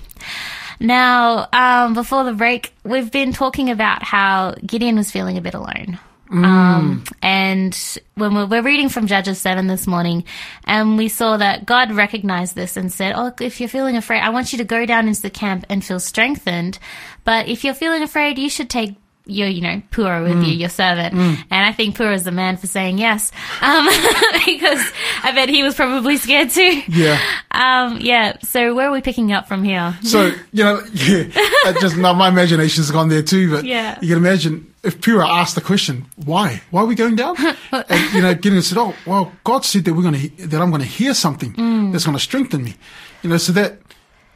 Now, 0.79 1.47
um, 1.53 1.93
before 1.93 2.23
the 2.23 2.33
break, 2.33 2.73
we've 2.83 3.11
been 3.11 3.33
talking 3.33 3.69
about 3.69 4.01
how 4.01 4.55
Gideon 4.65 4.95
was 4.95 5.11
feeling 5.11 5.37
a 5.37 5.41
bit 5.41 5.53
alone. 5.53 5.99
Um, 6.29 7.03
and 7.21 7.97
when 8.15 8.33
we're, 8.35 8.45
we're 8.45 8.61
reading 8.61 8.89
from 8.89 9.07
Judges 9.07 9.39
7 9.39 9.67
this 9.67 9.87
morning, 9.87 10.23
and 10.65 10.97
we 10.97 11.07
saw 11.07 11.37
that 11.37 11.65
God 11.65 11.91
recognized 11.91 12.55
this 12.55 12.75
and 12.77 12.91
said, 12.91 13.13
Oh, 13.15 13.31
if 13.39 13.59
you're 13.59 13.69
feeling 13.69 13.95
afraid, 13.95 14.19
I 14.21 14.29
want 14.29 14.51
you 14.51 14.57
to 14.59 14.63
go 14.65 14.85
down 14.85 15.07
into 15.07 15.21
the 15.21 15.29
camp 15.29 15.65
and 15.69 15.83
feel 15.83 15.99
strengthened. 15.99 16.79
But 17.23 17.47
if 17.47 17.63
you're 17.63 17.73
feeling 17.73 18.03
afraid, 18.03 18.37
you 18.37 18.49
should 18.49 18.69
take 18.69 18.95
your, 19.29 19.49
you 19.49 19.59
know, 19.61 19.81
Purah 19.91 20.23
with 20.23 20.41
you, 20.47 20.53
your 20.53 20.69
servant. 20.69 21.13
And 21.13 21.45
I 21.51 21.73
think 21.73 21.97
Purah 21.97 22.13
is 22.13 22.23
the 22.23 22.31
man 22.31 22.55
for 22.55 22.67
saying 22.67 22.97
yes. 22.97 23.29
Um, 23.61 23.85
because 24.45 24.79
I 25.21 25.33
bet 25.35 25.49
he 25.49 25.63
was 25.63 25.75
probably 25.75 26.15
scared 26.15 26.49
too. 26.49 26.81
Yeah. 26.87 27.19
Um, 27.51 27.99
yeah. 27.99 28.37
So 28.43 28.73
where 28.73 28.87
are 28.87 28.91
we 28.91 29.01
picking 29.01 29.33
up 29.33 29.47
from 29.49 29.65
here? 29.65 29.97
So 30.03 30.31
you 30.53 30.63
know, 30.63 30.81
yeah, 30.93 31.73
just 31.81 31.97
now 31.97 32.13
my 32.13 32.29
imagination's 32.29 32.89
gone 32.89 33.09
there 33.09 33.21
too. 33.23 33.51
But 33.51 33.65
Yeah. 33.65 33.97
you 34.01 34.07
can 34.15 34.17
imagine 34.17 34.73
if 34.87 34.99
Purah 35.01 35.27
asked 35.41 35.55
the 35.55 35.61
question, 35.61 36.05
"Why? 36.15 36.61
Why 36.71 36.81
are 36.81 36.85
we 36.87 36.95
going 36.95 37.15
down?" 37.15 37.35
and 37.71 38.13
you 38.13 38.21
know, 38.21 38.33
Gideon 38.33 38.61
said, 38.61 38.77
"Oh, 38.77 38.93
well, 39.05 39.31
God 39.43 39.65
said 39.65 39.83
that 39.85 39.93
we're 39.93 40.07
going 40.09 40.19
to 40.21 40.47
that 40.47 40.61
I'm 40.61 40.71
going 40.71 40.81
to 40.89 40.93
hear 40.99 41.13
something 41.13 41.53
Mm. 41.53 41.91
that's 41.91 42.05
going 42.05 42.17
to 42.17 42.23
strengthen 42.23 42.63
me." 42.63 42.73
You 43.21 43.29
know, 43.29 43.37
so 43.37 43.51
that 43.53 43.71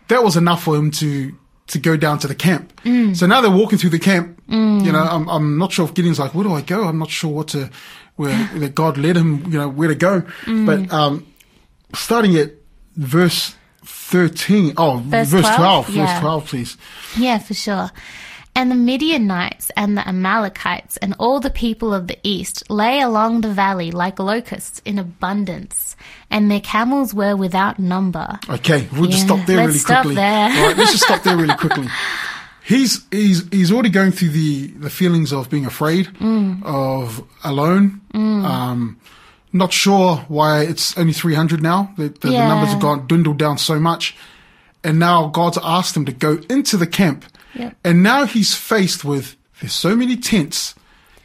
that 0.07 0.23
was 0.23 0.35
enough 0.35 0.63
for 0.63 0.75
him 0.75 0.91
to 0.91 1.09
to 1.67 1.79
go 1.79 1.95
down 1.97 2.19
to 2.19 2.27
the 2.27 2.35
camp. 2.35 2.65
Mm. 2.83 3.15
So 3.15 3.25
now 3.27 3.39
they're 3.41 3.57
walking 3.61 3.77
through 3.79 3.91
the 3.91 3.99
camp. 4.11 4.27
You 4.47 4.91
know, 4.91 5.03
I'm 5.15 5.29
I'm 5.29 5.57
not 5.57 5.71
sure 5.71 5.85
if 5.85 5.93
Gideon's 5.93 6.19
like, 6.19 6.33
"Where 6.35 6.43
do 6.43 6.53
I 6.53 6.61
go?" 6.61 6.83
I'm 6.87 6.99
not 6.99 7.09
sure 7.09 7.31
what 7.31 7.47
to 7.49 7.69
where 8.17 8.35
that 8.59 8.75
God 8.75 8.97
led 8.97 9.15
him. 9.15 9.43
You 9.51 9.57
know, 9.59 9.69
where 9.69 9.87
to 9.87 9.95
go. 9.95 10.21
Mm. 10.45 10.65
But 10.65 10.93
um, 10.93 11.25
starting 11.95 12.35
at 12.37 12.51
verse. 12.97 13.55
13. 13.83 14.73
Oh, 14.77 14.97
Verse 15.05 15.29
verse 15.29 15.55
12? 15.55 15.85
12. 15.85 15.87
Verse 15.95 16.19
12, 16.19 16.45
please. 16.45 16.77
Yeah, 17.17 17.39
for 17.39 17.53
sure. 17.53 17.89
And 18.53 18.69
the 18.69 18.75
Midianites 18.75 19.71
and 19.77 19.97
the 19.97 20.05
Amalekites 20.07 20.97
and 20.97 21.15
all 21.17 21.39
the 21.39 21.49
people 21.49 21.93
of 21.93 22.07
the 22.07 22.17
east 22.21 22.69
lay 22.69 22.99
along 22.99 23.41
the 23.41 23.49
valley 23.53 23.91
like 23.91 24.19
locusts 24.19 24.81
in 24.83 24.99
abundance, 24.99 25.95
and 26.29 26.51
their 26.51 26.59
camels 26.59 27.13
were 27.13 27.35
without 27.35 27.79
number. 27.79 28.37
Okay, 28.49 28.89
we'll 28.93 29.09
just 29.09 29.23
stop 29.25 29.45
there 29.47 29.57
let's 29.57 29.67
really 29.67 29.79
stop 29.79 30.01
quickly. 30.03 30.15
there. 30.15 30.49
Right, 30.49 30.77
let's 30.77 30.91
just 30.91 31.03
stop 31.05 31.23
there 31.23 31.37
really 31.37 31.55
quickly. 31.55 31.87
He's 32.63 33.05
he's 33.09 33.49
he's 33.49 33.71
already 33.71 33.89
going 33.89 34.11
through 34.11 34.29
the 34.29 34.67
the 34.67 34.89
feelings 34.89 35.33
of 35.33 35.49
being 35.49 35.65
afraid, 35.65 36.05
Mm. 36.19 36.63
of 36.63 37.23
alone. 37.43 38.01
Um, 38.13 38.97
not 39.51 39.73
sure 39.73 40.17
why 40.27 40.61
it's 40.61 40.95
only 40.97 41.11
three 41.11 41.33
hundred 41.33 41.61
now. 41.63 41.91
The, 41.97 42.09
the, 42.09 42.27
the 42.29 42.31
numbers 42.31 42.69
have 42.69 42.79
gone 42.81 43.07
dwindled 43.07 43.37
down 43.39 43.57
so 43.57 43.79
much, 43.79 44.15
and 44.83 44.99
now 44.99 45.27
God's 45.27 45.57
asked 45.63 45.97
him 45.97 46.05
to 46.05 46.11
go 46.11 46.39
into 46.49 46.77
the 46.77 46.87
camp, 46.87 47.25
Yep. 47.55 47.75
and 47.83 48.03
now 48.03 48.25
he's 48.25 48.55
faced 48.55 49.03
with 49.03 49.35
there's 49.59 49.73
so 49.73 49.95
many 49.95 50.15
tents, 50.17 50.73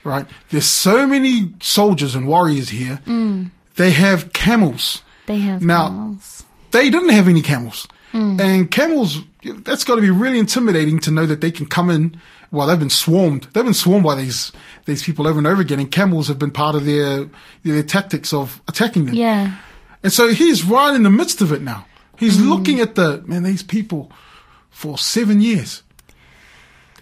right? 0.04 0.26
There's 0.50 0.66
so 0.66 1.06
many 1.06 1.52
soldiers 1.60 2.14
and 2.14 2.26
warriors 2.26 2.68
here. 2.70 3.00
Mm. 3.06 3.50
They 3.76 3.90
have 3.92 4.32
camels 4.32 5.02
They 5.26 5.38
have 5.38 5.62
Now- 5.62 5.88
camels. 5.88 6.44
they 6.70 6.90
didn't 6.90 7.10
have 7.10 7.28
any 7.28 7.42
camels. 7.42 7.86
Mm. 8.12 8.40
And 8.40 8.70
camels, 8.70 9.20
that's 9.64 9.84
got 9.84 9.96
to 9.96 10.00
be 10.00 10.10
really 10.10 10.38
intimidating 10.38 10.98
to 11.00 11.10
know 11.10 11.26
that 11.26 11.40
they 11.40 11.50
can 11.50 11.66
come 11.66 11.90
in. 11.90 12.20
Well, 12.50 12.66
they've 12.68 12.78
been 12.78 12.90
swarmed. 12.90 13.48
They've 13.52 13.64
been 13.64 13.74
swarmed 13.74 14.04
by 14.04 14.14
these 14.14 14.52
these 14.86 15.02
people 15.02 15.26
over 15.26 15.38
and 15.38 15.46
over 15.46 15.60
again, 15.60 15.80
and 15.80 15.90
camels 15.90 16.28
have 16.28 16.38
been 16.38 16.52
part 16.52 16.76
of 16.76 16.84
their 16.84 17.26
their 17.64 17.82
tactics 17.82 18.32
of 18.32 18.62
attacking 18.68 19.06
them. 19.06 19.14
Yeah. 19.14 19.56
And 20.02 20.12
so 20.12 20.28
he's 20.28 20.64
right 20.64 20.94
in 20.94 21.02
the 21.02 21.10
midst 21.10 21.40
of 21.42 21.52
it 21.52 21.60
now. 21.62 21.86
He's 22.16 22.38
mm. 22.38 22.48
looking 22.48 22.80
at 22.80 22.94
the 22.94 23.22
man, 23.26 23.42
these 23.42 23.62
people 23.64 24.10
for 24.70 24.96
seven 24.96 25.40
years, 25.40 25.82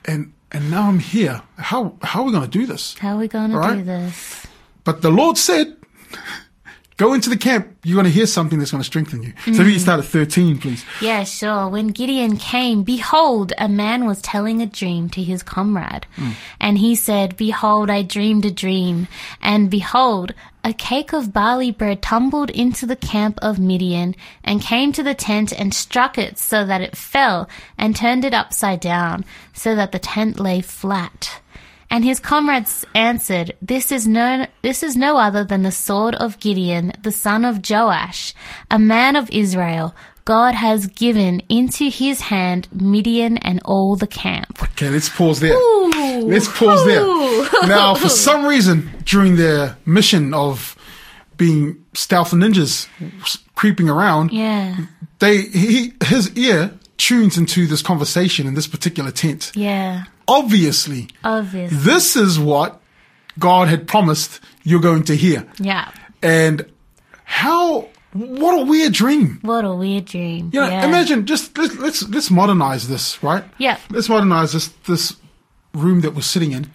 and 0.04 0.32
and 0.52 0.70
now 0.70 0.88
I'm 0.88 0.98
here. 1.00 1.42
How 1.56 1.96
how 2.02 2.20
are 2.20 2.26
we 2.26 2.32
going 2.32 2.44
to 2.44 2.58
do 2.58 2.66
this? 2.66 2.96
How 2.98 3.16
are 3.16 3.18
we 3.18 3.28
going 3.28 3.50
to 3.50 3.74
do 3.76 3.82
this? 3.82 4.46
But 4.84 5.02
the 5.02 5.10
Lord 5.10 5.36
said, 5.36 5.76
"Go 6.96 7.12
into 7.14 7.30
the 7.30 7.36
camp. 7.36 7.76
You're 7.82 7.96
going 7.96 8.04
to 8.06 8.12
hear 8.12 8.26
something 8.26 8.58
that's 8.58 8.70
going 8.70 8.82
to 8.82 8.86
strengthen 8.86 9.22
you." 9.22 9.32
So 9.46 9.64
we 9.64 9.76
mm. 9.76 9.80
start 9.80 10.00
at 10.00 10.06
thirteen, 10.06 10.58
please. 10.58 10.84
Yeah, 11.00 11.24
sure. 11.24 11.68
When 11.68 11.88
Gideon 11.88 12.36
came, 12.36 12.82
behold, 12.82 13.52
a 13.58 13.68
man 13.68 14.06
was 14.06 14.22
telling 14.22 14.62
a 14.62 14.66
dream 14.66 15.08
to 15.10 15.22
his 15.22 15.42
comrade. 15.42 16.06
Mm. 16.16 16.34
And 16.60 16.78
he 16.78 16.94
said, 16.94 17.36
Behold, 17.36 17.90
I 17.90 18.02
dreamed 18.02 18.44
a 18.44 18.50
dream. 18.50 19.08
And 19.40 19.70
behold, 19.70 20.34
a 20.64 20.72
cake 20.72 21.12
of 21.12 21.32
barley 21.32 21.70
bread 21.70 22.00
tumbled 22.00 22.48
into 22.48 22.86
the 22.86 22.96
camp 22.96 23.38
of 23.42 23.58
Midian 23.58 24.16
and 24.42 24.62
came 24.62 24.92
to 24.92 25.02
the 25.02 25.14
tent 25.14 25.52
and 25.52 25.74
struck 25.74 26.16
it 26.16 26.38
so 26.38 26.64
that 26.64 26.80
it 26.80 26.96
fell 26.96 27.48
and 27.76 27.94
turned 27.94 28.24
it 28.24 28.32
upside 28.32 28.80
down 28.80 29.26
so 29.52 29.76
that 29.76 29.92
the 29.92 29.98
tent 29.98 30.40
lay 30.40 30.62
flat. 30.62 31.42
And 31.90 32.02
his 32.02 32.18
comrades 32.18 32.84
answered, 32.94 33.54
This 33.60 33.92
is 33.92 34.08
no 34.08 34.46
this 34.62 34.82
is 34.82 34.96
no 34.96 35.18
other 35.18 35.44
than 35.44 35.62
the 35.62 35.70
sword 35.70 36.14
of 36.14 36.40
Gideon, 36.40 36.92
the 37.02 37.12
son 37.12 37.44
of 37.44 37.60
Joash, 37.68 38.34
a 38.70 38.78
man 38.78 39.16
of 39.16 39.30
Israel. 39.30 39.94
God 40.24 40.54
has 40.54 40.86
given 40.86 41.40
into 41.48 41.90
his 41.90 42.22
hand 42.22 42.68
Midian 42.72 43.36
and 43.38 43.60
all 43.64 43.94
the 43.96 44.06
camp. 44.06 44.62
Okay, 44.62 44.88
let's 44.88 45.08
pause 45.08 45.40
there. 45.40 45.54
Let's 46.22 46.48
pause 46.48 46.84
there. 46.86 47.02
Now, 47.68 47.94
for 47.94 48.08
some 48.26 48.46
reason, 48.46 48.90
during 49.04 49.36
their 49.36 49.76
mission 49.84 50.32
of 50.32 50.76
being 51.36 51.84
stealth 51.94 52.30
ninjas 52.30 52.88
creeping 53.54 53.88
around, 53.90 54.32
Yeah. 54.32 54.76
they 55.18 55.42
he 55.42 55.92
his 56.04 56.34
ear 56.38 56.70
tunes 56.96 57.36
into 57.36 57.66
this 57.66 57.82
conversation 57.82 58.46
in 58.46 58.54
this 58.54 58.66
particular 58.66 59.10
tent. 59.10 59.52
Yeah. 59.54 60.04
Obviously, 60.26 61.08
Obvious. 61.22 61.70
this 61.84 62.16
is 62.16 62.38
what 62.38 62.80
God 63.38 63.68
had 63.68 63.86
promised 63.86 64.40
you're 64.62 64.80
going 64.80 65.02
to 65.04 65.16
hear. 65.16 65.46
Yeah. 65.58 65.90
And 66.22 66.64
how 67.24 67.88
what 68.14 68.60
a 68.60 68.64
weird 68.64 68.92
dream. 68.92 69.40
What 69.42 69.64
a 69.64 69.74
weird 69.74 70.04
dream. 70.04 70.50
You 70.52 70.60
know, 70.60 70.68
yeah. 70.68 70.86
imagine 70.86 71.26
just 71.26 71.58
let's, 71.58 71.76
let's 71.76 72.08
let's 72.08 72.30
modernize 72.30 72.88
this, 72.88 73.22
right? 73.22 73.44
Yeah. 73.58 73.78
Let's 73.90 74.08
modernize 74.08 74.52
this 74.52 74.68
this 74.86 75.16
room 75.74 76.00
that 76.02 76.14
we're 76.14 76.22
sitting 76.22 76.52
in. 76.52 76.70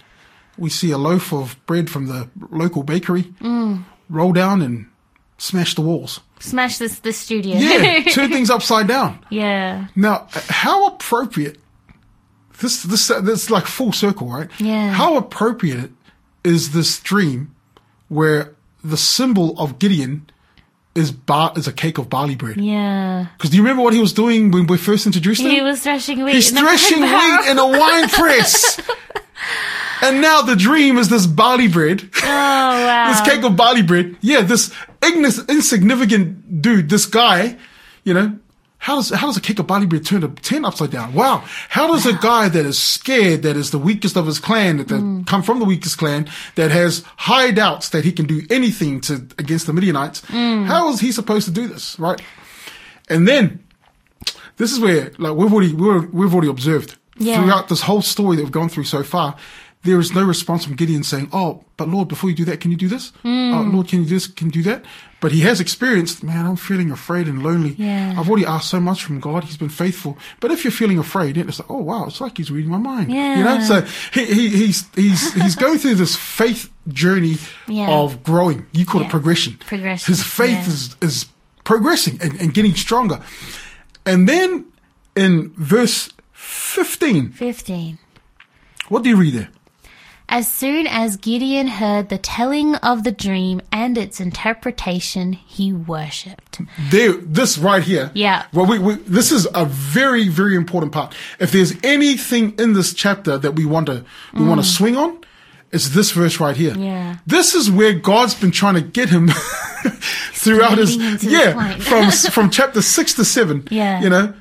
We 0.58 0.70
see 0.70 0.92
a 0.92 0.98
loaf 0.98 1.32
of 1.32 1.56
bread 1.66 1.90
from 1.90 2.08
the 2.08 2.30
local 2.52 2.84
bakery. 2.84 3.24
Mm. 3.40 3.86
Roll 4.10 4.34
down 4.34 4.62
and 4.62 4.88
smash 5.38 5.76
the 5.76 5.82
walls. 5.82 6.20
Smash 6.40 6.78
this 6.78 7.00
this 7.00 7.18
studio. 7.18 7.56
Yeah, 7.56 8.04
turn 8.12 8.30
things 8.30 8.50
upside 8.50 8.88
down. 8.88 9.26
yeah. 9.30 9.88
Now, 9.96 10.28
how 10.50 10.88
appropriate? 10.88 11.58
This 12.60 12.84
this 12.84 13.08
this 13.08 13.50
like 13.50 13.66
full 13.66 13.94
circle, 13.94 14.28
right? 14.28 14.50
Yeah. 14.60 14.92
How 14.92 15.16
appropriate 15.16 15.92
is 16.44 16.74
this 16.74 17.00
dream 17.00 17.56
where 18.10 18.56
the 18.84 18.98
symbol 18.98 19.58
of 19.58 19.80
Gideon 19.80 20.30
is 21.00 21.12
bar 21.12 21.54
is 21.56 21.68
a 21.68 21.74
cake 21.74 21.98
of 21.98 22.10
barley 22.10 22.36
bread? 22.36 22.58
Yeah. 22.58 23.28
Because 23.38 23.50
do 23.52 23.58
you 23.58 23.64
remember 23.64 23.82
what 23.84 23.94
he 23.94 24.00
was 24.02 24.14
doing 24.14 24.52
when 24.52 24.68
we 24.68 24.78
first 24.78 25.06
introduced 25.06 25.42
him? 25.42 25.50
He 25.52 25.62
was 25.62 25.82
threshing 25.82 26.24
wheat. 26.24 26.36
He's 26.36 26.52
in 26.52 26.58
threshing 26.58 27.02
wheat 27.02 27.40
in 27.50 27.58
a 27.58 27.68
wine 27.68 28.10
press. 28.20 28.80
and 30.02 30.22
now 30.22 30.42
the 30.42 30.56
dream 30.56 30.98
is 30.98 31.10
this 31.10 31.26
barley 31.26 31.68
bread, 31.68 32.10
Oh 32.24 32.28
wow. 32.28 33.08
this 33.12 33.22
cake 33.34 33.44
of 33.44 33.56
barley 33.56 33.82
bread. 33.84 34.16
Yeah, 34.22 34.42
this 34.42 34.74
ignis- 35.04 35.44
insignificant 35.50 36.62
dude, 36.62 36.90
this 36.90 37.06
guy, 37.06 37.58
you 38.04 38.14
know, 38.14 38.38
how 38.80 38.96
does 38.96 39.10
how 39.10 39.28
does 39.32 39.38
a 39.38 39.64
barley 39.64 39.86
bread 39.86 40.06
turn 40.06 40.24
a 40.24 40.30
tent 40.30 40.66
upside 40.66 40.90
down? 40.92 41.14
Wow. 41.14 41.44
How 41.70 41.88
does 41.88 42.06
a 42.06 42.14
guy 42.14 42.50
that 42.50 42.66
is 42.66 42.80
scared, 42.80 43.44
that 43.44 43.56
is 43.58 43.72
the 43.72 43.78
weakest 43.78 44.16
of 44.18 44.26
his 44.26 44.40
clan, 44.40 44.78
that, 44.78 44.88
that 44.88 45.02
Mm. 45.02 45.28
come 45.28 45.44
from 45.44 45.60
the 45.60 45.66
weakest 45.66 45.98
clan, 45.98 46.28
that 46.56 46.72
has 46.72 47.04
high 47.18 47.52
doubts 47.52 47.90
that 47.90 48.06
he 48.06 48.12
can 48.12 48.26
do 48.26 48.42
anything 48.50 49.02
to 49.02 49.14
against 49.38 49.68
the 49.68 49.74
Midianites, 49.74 50.22
Mm. 50.22 50.66
how 50.66 50.90
is 50.92 51.00
he 51.02 51.12
supposed 51.12 51.46
to 51.46 51.52
do 51.52 51.68
this? 51.68 52.00
Right? 52.00 52.22
And 53.10 53.28
then 53.28 53.60
this 54.58 54.72
is 54.72 54.80
where 54.80 55.12
like 55.18 55.36
we've 55.36 55.54
already 55.54 55.74
we're, 55.74 56.06
we've 56.08 56.34
already 56.34 56.50
observed 56.50 56.96
Yeah. 57.18 57.42
throughout 57.42 57.68
this 57.70 57.82
whole 57.82 58.02
story 58.02 58.38
that 58.38 58.44
we've 58.44 58.52
gone 58.52 58.70
through 58.70 58.86
so 58.86 59.04
far. 59.04 59.36
There 59.84 60.00
is 60.00 60.14
no 60.14 60.24
response 60.24 60.66
from 60.66 60.76
Gideon 60.76 61.04
saying, 61.04 61.30
"Oh, 61.32 61.64
but 61.78 61.88
Lord, 61.88 62.08
before 62.10 62.30
you 62.30 62.36
do 62.36 62.44
that, 62.46 62.60
can 62.60 62.70
you 62.72 62.76
do 62.78 62.90
this? 62.90 63.14
Hmm. 63.24 63.54
Oh, 63.54 63.62
Lord, 63.62 63.88
can 63.88 64.00
you 64.00 64.06
do 64.06 64.16
this? 64.16 64.28
Can 64.28 64.48
you 64.48 64.52
do 64.52 64.64
that?" 64.64 64.84
But 65.22 65.34
he 65.34 65.42
has 65.42 65.60
experienced, 65.60 66.24
man, 66.24 66.46
I'm 66.46 66.56
feeling 66.56 66.92
afraid 66.92 67.28
and 67.28 67.44
lonely. 67.44 67.72
Yeah. 67.78 68.16
I've 68.18 68.30
already 68.30 68.46
asked 68.46 68.70
so 68.70 68.80
much 68.80 69.04
from 69.04 69.20
God. 69.20 69.44
He's 69.44 69.58
been 69.58 69.68
faithful. 69.68 70.18
But 70.40 70.52
if 70.52 70.64
you're 70.64 70.72
feeling 70.72 70.98
afraid, 70.98 71.36
it's 71.38 71.60
like, 71.60 71.70
oh 71.70 71.82
wow, 71.82 72.06
it's 72.08 72.22
like 72.22 72.38
he's 72.38 72.50
reading 72.52 72.72
my 72.72 72.78
mind. 72.78 73.12
Yeah. 73.12 73.38
You 73.38 73.44
know, 73.44 73.60
so 73.60 73.82
he, 74.14 74.26
he 74.26 74.50
he's 74.50 74.86
he's 74.96 75.34
he's 75.34 75.56
going 75.56 75.78
through 75.78 75.96
this 75.96 76.16
faith 76.16 76.70
journey 76.88 77.36
Yeah. 77.68 77.90
of 77.92 78.24
growing. 78.24 78.66
You 78.72 78.86
call 78.86 79.02
Yeah. 79.02 79.08
it 79.08 79.12
progression. 79.12 79.58
Progression, 79.58 80.08
His 80.14 80.24
faith 80.24 80.66
is 80.68 80.96
is 81.02 81.26
progressing 81.66 82.18
and, 82.22 82.40
and 82.40 82.54
getting 82.54 82.74
stronger. 82.76 83.20
And 84.06 84.28
then 84.28 84.66
in 85.18 85.52
verse 85.58 86.10
15. 86.32 87.32
15. 87.34 87.98
What 88.88 89.04
do 89.04 89.10
you 89.10 89.18
read 89.18 89.34
there? 89.34 89.50
As 90.32 90.48
soon 90.48 90.86
as 90.86 91.18
Gideon 91.18 91.66
heard 91.66 92.10
the 92.10 92.20
telling 92.20 92.76
of 92.76 93.04
the 93.04 93.12
dream 93.12 93.62
and 93.72 93.98
its 93.98 94.20
interpretation, 94.20 95.34
he 95.34 95.74
worshipped. 95.74 96.62
There, 96.92 97.14
this 97.14 97.58
right 97.58 97.82
here. 97.82 98.12
Yeah. 98.14 98.46
Well, 98.54 98.68
we, 98.68 98.78
we, 98.78 98.94
this 98.94 99.32
is 99.32 99.48
a 99.56 99.66
very, 99.66 100.28
very 100.28 100.56
important 100.56 100.92
part. 100.92 101.16
If 101.40 101.52
there's 101.52 101.74
anything 101.84 102.54
in 102.60 102.74
this 102.74 102.94
chapter 102.94 103.40
that 103.40 103.54
we 103.54 103.66
want 103.66 103.88
to, 103.88 104.06
we 104.36 104.46
want 104.46 104.62
to 104.62 104.68
swing 104.68 104.96
on, 104.96 105.20
it's 105.72 105.90
this 105.90 106.12
verse 106.12 106.40
right 106.40 106.56
here. 106.56 106.76
Mm. 106.76 106.84
Yeah. 106.86 107.18
This 107.26 107.56
is 107.56 107.72
where 107.72 107.94
God's 107.94 108.36
been 108.36 108.52
trying 108.52 108.76
to 108.76 108.82
get 108.82 109.10
him 109.10 109.30
throughout 110.34 110.78
his, 110.78 110.96
leading 110.96 111.12
him 111.12 111.18
to 111.18 111.26
this 111.26 111.34
yeah, 111.34 111.78
from, 111.78 112.12
from 112.32 112.50
chapter 112.52 112.84
six 112.84 113.16
to 113.16 113.26
seven. 113.26 113.68
Yeah. 113.72 114.00
You 114.00 114.10
know, 114.12 114.34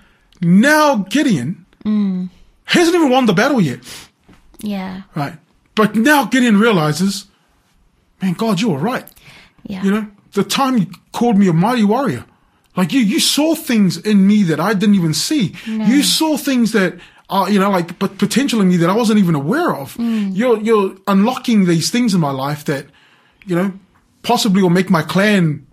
now 0.42 0.96
Gideon 0.96 1.64
hasn't 2.64 2.94
even 2.94 3.08
won 3.08 3.24
the 3.24 3.32
battle 3.32 3.60
yet. 3.60 3.80
Yeah. 4.60 5.02
Right. 5.14 5.38
But 5.78 5.94
now 5.94 6.24
Gideon 6.24 6.58
realizes, 6.58 7.26
man, 8.20 8.32
God, 8.32 8.60
you 8.60 8.70
were 8.70 8.78
right. 8.78 9.08
Yeah. 9.62 9.84
You 9.84 9.90
know, 9.92 10.06
the 10.32 10.42
time 10.42 10.76
you 10.76 10.86
called 11.12 11.38
me 11.38 11.46
a 11.46 11.52
mighty 11.52 11.84
warrior, 11.84 12.24
like 12.76 12.92
you, 12.92 12.98
you 12.98 13.20
saw 13.20 13.54
things 13.54 13.96
in 13.96 14.26
me 14.26 14.42
that 14.42 14.58
I 14.58 14.74
didn't 14.74 14.96
even 14.96 15.14
see. 15.14 15.54
You 15.66 16.02
saw 16.02 16.36
things 16.36 16.72
that 16.72 16.98
are, 17.30 17.48
you 17.48 17.60
know, 17.60 17.70
like 17.70 17.96
but 18.00 18.18
potential 18.18 18.60
in 18.60 18.68
me 18.68 18.76
that 18.78 18.90
I 18.90 18.96
wasn't 18.96 19.20
even 19.20 19.36
aware 19.36 19.72
of. 19.72 19.94
Mm. 19.94 20.36
You're, 20.36 20.60
you're 20.60 20.96
unlocking 21.06 21.66
these 21.66 21.90
things 21.90 22.12
in 22.12 22.20
my 22.20 22.32
life 22.32 22.64
that, 22.64 22.86
you 23.46 23.54
know, 23.54 23.72
possibly 24.22 24.62
will 24.62 24.70
make 24.70 24.90
my 24.90 25.02
clan, 25.02 25.64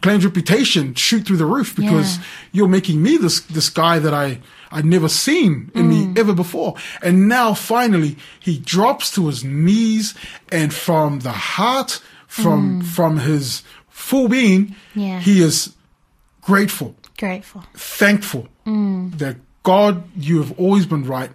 clan's 0.00 0.24
reputation 0.24 0.94
shoot 0.94 1.26
through 1.26 1.36
the 1.36 1.46
roof 1.46 1.74
because 1.76 2.16
Yeah. 2.16 2.24
you're 2.52 2.68
making 2.68 3.02
me 3.02 3.16
this, 3.16 3.40
this 3.40 3.70
guy 3.70 3.98
that 3.98 4.14
I, 4.14 4.40
I'd 4.70 4.84
never 4.84 5.08
seen 5.08 5.70
in 5.74 5.88
me 5.88 6.06
mm. 6.06 6.18
ever 6.18 6.34
before. 6.34 6.74
And 7.02 7.28
now 7.28 7.54
finally 7.54 8.16
he 8.40 8.58
drops 8.58 9.10
to 9.14 9.26
his 9.26 9.44
knees 9.44 10.14
and 10.50 10.72
from 10.74 11.20
the 11.20 11.32
heart, 11.32 12.00
from, 12.26 12.82
mm. 12.82 12.86
from 12.86 13.18
his 13.18 13.62
full 13.88 14.28
being, 14.28 14.74
Yeah. 14.94 15.20
he 15.20 15.42
is 15.42 15.74
grateful, 16.42 16.94
Grateful. 17.16 17.64
thankful 17.74 18.48
mm. 18.66 19.16
that 19.18 19.36
God, 19.62 20.04
you 20.16 20.38
have 20.38 20.58
always 20.58 20.86
been 20.86 21.04
right. 21.04 21.30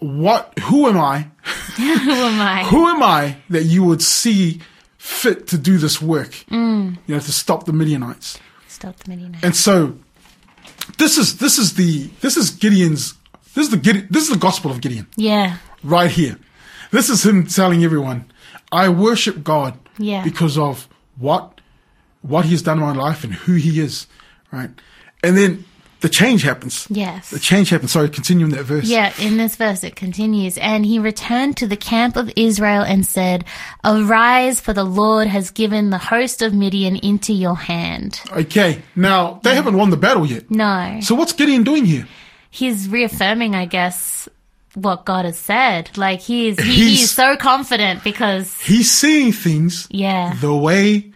What, 0.00 0.58
who 0.58 0.88
am 0.88 0.98
I? 0.98 1.28
Who 1.76 1.82
am 1.82 2.40
I? 2.40 2.64
Who 2.70 2.88
am 2.88 3.02
I 3.02 3.36
that 3.50 3.64
you 3.64 3.84
would 3.84 4.02
see 4.02 4.60
fit 5.04 5.46
to 5.48 5.58
do 5.58 5.76
this 5.78 6.00
work? 6.00 6.30
Mm. 6.50 6.96
You 7.06 7.14
know, 7.14 7.20
to 7.20 7.32
stop 7.32 7.64
the 7.66 7.72
Midianites. 7.72 8.38
Stop 8.68 8.96
the 9.00 9.10
Midianites. 9.10 9.44
And 9.44 9.54
so 9.54 9.96
this 10.98 11.18
is 11.18 11.36
this 11.38 11.58
is 11.58 11.74
the 11.74 12.08
this 12.20 12.36
is 12.36 12.50
Gideon's 12.50 13.14
this 13.54 13.66
is 13.66 13.70
the 13.70 13.76
Gideon, 13.76 14.06
this 14.10 14.22
is 14.24 14.30
the 14.30 14.38
gospel 14.38 14.70
of 14.70 14.80
Gideon 14.80 15.06
Yeah. 15.16 15.58
right 15.82 16.10
here. 16.10 16.38
This 16.90 17.08
is 17.10 17.24
him 17.24 17.46
telling 17.46 17.84
everyone, 17.84 18.24
I 18.72 18.88
worship 18.88 19.44
God 19.44 19.74
Yeah. 19.98 20.24
because 20.24 20.56
of 20.58 20.88
what 21.18 21.60
what 22.22 22.46
he's 22.46 22.62
done 22.62 22.78
in 22.78 22.84
my 22.84 22.94
life 22.94 23.24
and 23.24 23.34
who 23.34 23.54
he 23.54 23.80
is, 23.80 24.06
right? 24.50 24.70
And 25.22 25.36
then 25.36 25.64
the 26.04 26.10
change 26.10 26.42
happens. 26.42 26.86
Yes. 26.90 27.30
The 27.30 27.38
change 27.38 27.70
happens. 27.70 27.92
Sorry, 27.92 28.10
continuing 28.10 28.52
that 28.52 28.64
verse. 28.64 28.84
Yeah, 28.84 29.10
in 29.18 29.38
this 29.38 29.56
verse 29.56 29.82
it 29.82 29.96
continues, 29.96 30.58
and 30.58 30.84
he 30.84 30.98
returned 30.98 31.56
to 31.56 31.66
the 31.66 31.78
camp 31.78 32.16
of 32.16 32.30
Israel 32.36 32.82
and 32.82 33.06
said, 33.06 33.44
Arise, 33.82 34.60
for 34.60 34.74
the 34.74 34.84
Lord 34.84 35.26
has 35.28 35.50
given 35.50 35.88
the 35.88 35.96
host 35.98 36.42
of 36.42 36.52
Midian 36.52 36.96
into 36.96 37.32
your 37.32 37.56
hand. 37.56 38.20
Okay. 38.32 38.82
Now 38.94 39.40
they 39.42 39.54
haven't 39.54 39.78
won 39.78 39.88
the 39.88 39.96
battle 39.96 40.26
yet. 40.26 40.50
No. 40.50 40.98
So 41.00 41.14
what's 41.14 41.32
Gideon 41.32 41.64
doing 41.64 41.86
here? 41.86 42.06
He's 42.50 42.86
reaffirming, 42.88 43.54
I 43.54 43.64
guess, 43.64 44.28
what 44.74 45.06
God 45.06 45.24
has 45.24 45.38
said. 45.38 45.96
Like 45.96 46.20
he's 46.20 46.60
he, 46.60 46.72
He's- 46.74 46.98
he's 47.00 47.10
so 47.10 47.36
confident 47.36 48.04
because 48.04 48.60
He's 48.60 48.90
seeing 48.92 49.32
things 49.32 49.88
yeah, 49.90 50.34
the 50.40 50.54
way 50.54 51.12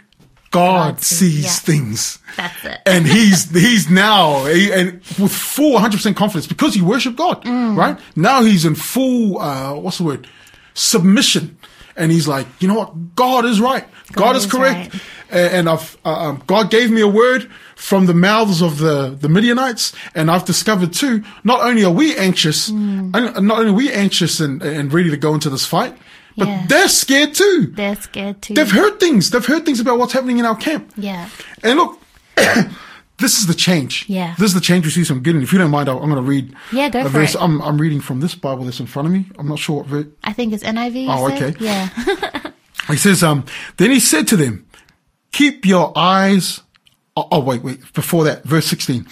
God, 0.50 0.94
God 0.94 1.00
sees- 1.02 1.44
yeah. 1.44 1.50
things. 1.50 2.18
that's 2.36 2.64
it. 2.64 2.78
and 2.86 3.06
he's 3.06 3.50
he's 3.66 3.90
now 3.90 4.44
he- 4.46 4.72
and 4.72 4.92
with 5.18 5.32
full 5.32 5.72
100 5.74 5.96
percent 5.96 6.16
confidence 6.16 6.46
because 6.46 6.74
he 6.74 6.80
worshiped 6.82 7.16
God, 7.16 7.44
Mm. 7.44 7.76
right? 7.76 7.98
Now 8.16 8.42
he's 8.42 8.64
in 8.64 8.74
full 8.74 9.38
uh, 9.38 9.74
what's 9.74 9.98
the 9.98 10.04
word 10.04 10.26
submission, 10.74 11.58
and 11.96 12.10
he's 12.12 12.28
like, 12.28 12.46
you 12.60 12.68
know 12.68 12.74
what, 12.74 13.14
God 13.16 13.44
is 13.44 13.60
right, 13.60 13.84
God, 14.12 14.22
God 14.24 14.36
is, 14.36 14.44
is 14.44 14.50
correct, 14.52 14.94
right. 14.94 15.02
and, 15.30 15.54
and 15.54 15.68
I've 15.68 15.96
uh, 16.04 16.10
um, 16.30 16.42
God 16.46 16.70
gave 16.70 16.90
me 16.90 17.00
a 17.00 17.08
word 17.08 17.50
from 17.76 18.06
the 18.06 18.14
mouths 18.14 18.62
of 18.62 18.78
the 18.78 19.10
the 19.20 19.28
Midianites, 19.28 19.92
and 20.14 20.30
I've 20.30 20.44
discovered 20.44 20.92
too. 20.92 21.22
Not 21.44 21.60
only 21.62 21.84
are 21.84 21.90
we 21.92 22.16
anxious, 22.16 22.70
Mm. 22.70 23.10
and 23.36 23.46
not 23.46 23.58
only 23.58 23.70
are 23.70 23.74
we 23.74 23.92
anxious 23.92 24.40
and 24.40 24.62
and 24.62 24.92
ready 24.92 25.10
to 25.10 25.16
go 25.16 25.34
into 25.34 25.50
this 25.50 25.66
fight, 25.66 25.96
but 26.38 26.48
Yeah. 26.48 26.66
they're 26.68 26.88
scared 26.88 27.34
too. 27.34 27.72
They're 27.74 27.96
scared 27.96 28.40
too. 28.40 28.54
They've 28.54 28.70
heard 28.70 28.98
things. 29.00 29.30
They've 29.30 29.44
heard 29.44 29.64
things 29.66 29.80
about 29.80 29.98
what's 29.98 30.12
happening 30.12 30.38
in 30.38 30.44
our 30.46 30.56
camp. 30.56 30.92
yeah, 30.96 31.28
And 31.62 31.78
look, 31.78 32.00
this 33.18 33.38
is 33.38 33.46
the 33.46 33.54
change. 33.54 34.04
Yeah. 34.08 34.34
This 34.38 34.46
is 34.48 34.54
the 34.54 34.60
change 34.60 34.84
we 34.84 34.90
see 34.92 35.04
from 35.04 35.22
Gideon. 35.22 35.42
If 35.42 35.52
you 35.52 35.58
don't 35.58 35.70
mind, 35.70 35.88
I'm 35.88 35.98
going 35.98 36.14
to 36.14 36.22
read 36.22 36.54
Yeah, 36.72 36.88
go 36.88 37.04
a 37.04 37.08
verse. 37.08 37.34
it. 37.34 37.40
I'm, 37.42 37.60
I'm 37.62 37.78
reading 37.78 38.00
from 38.00 38.20
this 38.20 38.34
Bible 38.34 38.64
that's 38.64 38.80
in 38.80 38.86
front 38.86 39.06
of 39.08 39.12
me. 39.12 39.26
I'm 39.38 39.48
not 39.48 39.58
sure 39.58 39.78
what 39.78 39.86
verse. 39.86 40.06
I 40.24 40.32
think 40.32 40.52
it's 40.52 40.62
NIV. 40.64 41.06
Oh, 41.10 41.28
said? 41.28 41.42
okay. 41.56 41.64
Yeah, 41.64 42.50
He 42.88 42.96
says, 42.96 43.22
um, 43.22 43.44
then 43.76 43.90
he 43.90 44.00
said 44.00 44.26
to 44.28 44.36
them, 44.36 44.66
keep 45.32 45.66
your 45.66 45.92
eyes. 45.96 46.60
Oh, 47.16 47.28
oh, 47.32 47.40
wait, 47.40 47.62
wait. 47.62 47.80
Before 47.92 48.24
that, 48.24 48.44
verse 48.44 48.66
16. 48.66 49.06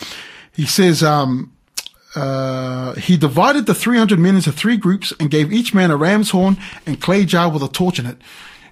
He 0.53 0.65
says, 0.65 1.03
um, 1.03 1.53
uh, 2.17 2.95
he 2.95 3.17
divided 3.17 3.67
the 3.67 3.75
300 3.75 4.19
men 4.19 4.37
into 4.37 4.51
three 4.53 4.77
groups 4.77 5.13
and 5.21 5.31
gave 5.31 5.53
each 5.53 5.75
man 5.75 5.91
a 5.91 5.97
ram's 5.97 6.31
horn 6.31 6.57
and 6.87 7.01
clay 7.01 7.25
jar 7.25 7.51
with 7.51 7.63
a 7.63 7.69
torch 7.69 7.99
in 7.99 8.07
it. 8.07 8.17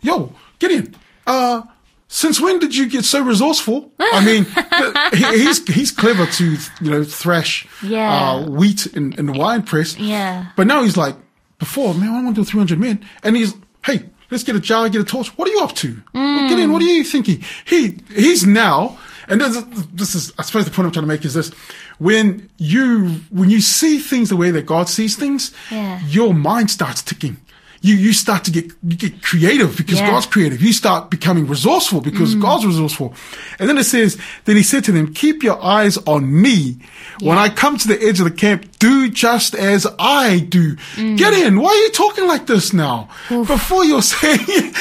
Yo, 0.00 0.32
Gideon, 0.58 0.94
uh, 1.26 1.62
since 2.08 2.40
when 2.40 2.58
did 2.58 2.74
you 2.74 2.88
get 2.88 3.04
so 3.04 3.22
resourceful? 3.22 3.92
I 3.98 4.24
mean, 4.24 4.44
he, 5.12 5.44
he's, 5.44 5.66
he's 5.66 5.90
clever 5.90 6.26
to, 6.26 6.56
you 6.80 6.90
know, 6.90 7.04
thrash, 7.04 7.66
Yeah. 7.82 8.12
uh, 8.32 8.48
wheat 8.48 8.86
in, 8.86 9.12
in 9.14 9.26
the 9.26 9.32
wine 9.32 9.62
press. 9.62 9.98
Yeah. 9.98 10.46
But 10.56 10.66
now 10.66 10.82
he's 10.82 10.96
like, 10.96 11.16
before, 11.58 11.94
man, 11.94 12.10
I 12.10 12.22
want 12.22 12.36
to 12.36 12.42
do 12.42 12.44
300 12.44 12.78
men. 12.78 13.04
And 13.22 13.36
he's, 13.36 13.54
hey, 13.84 14.04
let's 14.30 14.44
get 14.44 14.54
a 14.56 14.60
jar, 14.60 14.88
get 14.88 15.00
a 15.00 15.04
torch. 15.04 15.28
What 15.38 15.48
are 15.48 15.52
you 15.52 15.60
up 15.60 15.74
to? 15.76 16.02
Well, 16.12 16.58
in. 16.58 16.72
what 16.72 16.82
are 16.82 16.84
you 16.84 17.04
thinking? 17.04 17.42
He, 17.64 17.98
he's 18.14 18.46
now, 18.46 18.98
and 19.28 19.40
this, 19.40 19.62
this 19.92 20.14
is, 20.14 20.32
I 20.38 20.42
suppose 20.42 20.64
the 20.64 20.70
point 20.70 20.86
I'm 20.86 20.92
trying 20.92 21.04
to 21.04 21.08
make 21.08 21.24
is 21.24 21.34
this. 21.34 21.50
When 21.98 22.48
you, 22.58 23.08
when 23.30 23.50
you 23.50 23.60
see 23.60 23.98
things 23.98 24.28
the 24.28 24.36
way 24.36 24.50
that 24.50 24.66
God 24.66 24.88
sees 24.88 25.16
things, 25.16 25.52
Yeah. 25.70 26.00
your 26.06 26.34
mind 26.34 26.70
starts 26.70 27.02
ticking. 27.02 27.38
You, 27.80 27.96
you 27.96 28.14
start 28.14 28.44
to 28.44 28.50
get, 28.50 28.64
you 28.82 28.96
get 28.96 29.22
creative 29.22 29.76
because 29.76 30.00
Yeah. 30.00 30.10
God's 30.10 30.24
creative. 30.24 30.62
You 30.62 30.72
start 30.72 31.10
becoming 31.10 31.46
resourceful 31.46 32.00
because 32.00 32.34
mm. 32.34 32.40
God's 32.40 32.64
resourceful. 32.64 33.12
And 33.58 33.68
then 33.68 33.76
it 33.76 33.84
says, 33.84 34.18
then 34.46 34.56
he 34.56 34.62
said 34.62 34.84
to 34.84 34.92
them, 34.92 35.12
keep 35.12 35.42
your 35.42 35.62
eyes 35.62 35.98
on 35.98 36.40
me. 36.40 36.78
When 37.20 37.36
I 37.36 37.50
come 37.50 37.76
to 37.76 37.86
the 37.88 38.02
edge 38.02 38.20
of 38.20 38.24
the 38.24 38.30
camp, 38.30 38.78
do 38.78 39.10
just 39.10 39.54
as 39.54 39.86
I 39.98 40.38
do. 40.48 40.76
Mm. 40.96 41.18
Get 41.18 41.34
in. 41.34 41.60
Why 41.60 41.68
are 41.68 41.74
you 41.74 41.90
talking 41.90 42.26
like 42.26 42.46
this 42.46 42.72
now? 42.72 43.10
Before 43.28 43.84
you're 43.84 44.00
saying, 44.16 44.72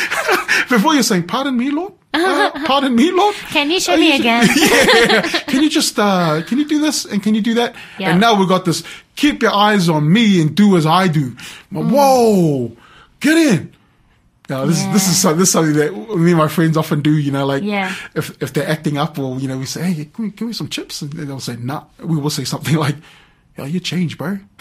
before 0.69 0.93
you're 0.93 1.03
saying, 1.03 1.27
pardon 1.27 1.57
me, 1.57 1.71
Lord? 1.71 1.93
Uh, 2.13 2.51
pardon 2.65 2.95
me, 2.95 3.11
Lord? 3.11 3.35
Can 3.49 3.71
you 3.71 3.79
show 3.79 3.93
Are 3.93 3.97
me 3.97 4.15
again? 4.15 4.47
yeah. 4.55 5.21
Can 5.47 5.63
you 5.63 5.69
just, 5.69 5.97
uh, 5.97 6.41
can 6.45 6.57
you 6.59 6.65
do 6.65 6.79
this 6.79 7.05
and 7.05 7.23
can 7.23 7.33
you 7.35 7.41
do 7.41 7.55
that? 7.55 7.75
Yeah. 7.97 8.11
And 8.11 8.21
now 8.21 8.35
we've 8.37 8.47
got 8.47 8.65
this, 8.65 8.83
keep 9.15 9.41
your 9.41 9.53
eyes 9.53 9.89
on 9.89 10.11
me 10.11 10.41
and 10.41 10.55
do 10.55 10.77
as 10.77 10.85
I 10.85 11.07
do. 11.07 11.35
Whoa, 11.71 12.71
get 13.19 13.37
in. 13.37 13.73
Yeah, 14.49 14.65
this, 14.65 14.77
is 14.85 14.93
this 14.93 15.07
is 15.07 15.23
this 15.37 15.47
is 15.47 15.51
something 15.51 15.73
that 15.77 15.93
me 16.17 16.31
and 16.31 16.37
my 16.37 16.49
friends 16.49 16.75
often 16.75 17.01
do. 17.01 17.17
You 17.17 17.31
know, 17.31 17.45
like 17.45 17.63
Yeah. 17.63 17.95
if 18.13 18.35
if 18.43 18.51
they're 18.51 18.67
acting 18.67 18.97
up, 18.97 19.17
or 19.17 19.39
you 19.39 19.47
know, 19.47 19.57
we 19.57 19.65
say, 19.65 19.81
"Hey, 19.83 20.03
give 20.03 20.19
me, 20.19 20.29
give 20.31 20.47
me 20.49 20.53
some 20.53 20.67
chips," 20.67 21.01
and 21.01 21.13
they'll 21.13 21.39
say, 21.39 21.55
"Nah." 21.55 21.85
We 22.03 22.17
will 22.17 22.29
say 22.29 22.43
something 22.43 22.75
like, 22.75 22.97
"Yo, 23.57 23.63
you 23.63 23.79
changed, 23.79 24.17
bro." 24.17 24.37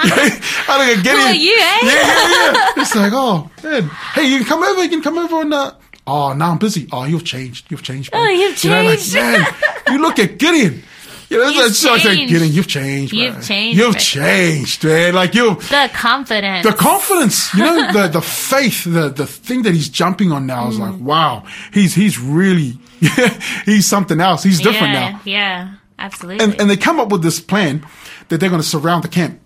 I 0.00 0.94
don't 0.94 1.02
get 1.02 1.16
Who 1.16 1.20
in. 1.20 1.26
are 1.26 1.34
you, 1.34 1.52
eh? 1.52 1.78
Yeah, 1.82 1.92
yeah, 1.92 2.52
yeah. 2.52 2.82
It's 2.82 2.94
like, 2.94 3.12
oh, 3.12 3.50
man. 3.64 3.82
hey, 4.14 4.26
you 4.28 4.38
can 4.38 4.46
come 4.46 4.62
over. 4.62 4.82
You 4.84 4.88
can 4.88 5.02
come 5.02 5.18
over 5.18 5.40
and. 5.40 5.52
Uh, 5.52 5.72
oh, 6.08 6.32
now 6.32 6.50
I'm 6.52 6.58
busy. 6.58 6.88
Oh, 6.90 7.04
you've 7.04 7.24
changed. 7.24 7.70
You've 7.70 7.82
changed. 7.82 8.10
bro." 8.10 8.20
Oh, 8.20 8.24
you've 8.28 8.62
You 8.64 8.70
know, 8.70 8.82
like, 8.82 8.98
changed. 8.98 9.14
man, 9.14 9.46
you 9.90 9.98
look 10.00 10.18
at 10.18 10.38
Gideon. 10.38 10.82
You 11.30 11.36
know, 11.38 11.48
You've 11.50 11.84
like. 11.84 12.02
Gideon. 12.28 12.52
You've 12.52 12.66
changed. 12.68 13.12
You've 13.12 13.42
changed, 13.44 13.78
You've 13.78 13.98
changed, 13.98 14.82
man. 14.84 15.12
Like 15.14 15.34
you. 15.34 15.56
the 15.56 15.90
confidence. 15.92 16.64
The 16.66 16.72
confidence, 16.72 17.52
you 17.54 17.60
know, 17.64 17.92
the 17.92 18.08
the 18.18 18.22
faith, 18.22 18.84
the 18.84 19.10
the 19.10 19.26
thing 19.26 19.60
that 19.64 19.74
he's 19.74 19.90
jumping 19.90 20.32
on 20.32 20.46
now 20.46 20.68
is 20.70 20.76
Mm. 20.78 20.80
like, 20.92 21.00
wow, 21.00 21.44
he's 21.72 21.94
he's 21.94 22.18
really, 22.18 22.78
he's 23.66 23.86
something 23.86 24.20
else. 24.20 24.42
He's 24.42 24.58
different 24.58 24.94
yeah, 24.94 25.10
now. 25.10 25.20
Yeah, 25.24 25.74
absolutely. 25.98 26.42
And 26.44 26.58
and 26.60 26.70
they 26.70 26.78
come 26.78 26.98
up 26.98 27.10
with 27.12 27.22
this 27.22 27.40
plan 27.40 27.84
that 28.28 28.40
they're 28.40 28.48
going 28.50 28.62
to 28.62 28.66
surround 28.68 29.04
the 29.04 29.08
camp. 29.08 29.38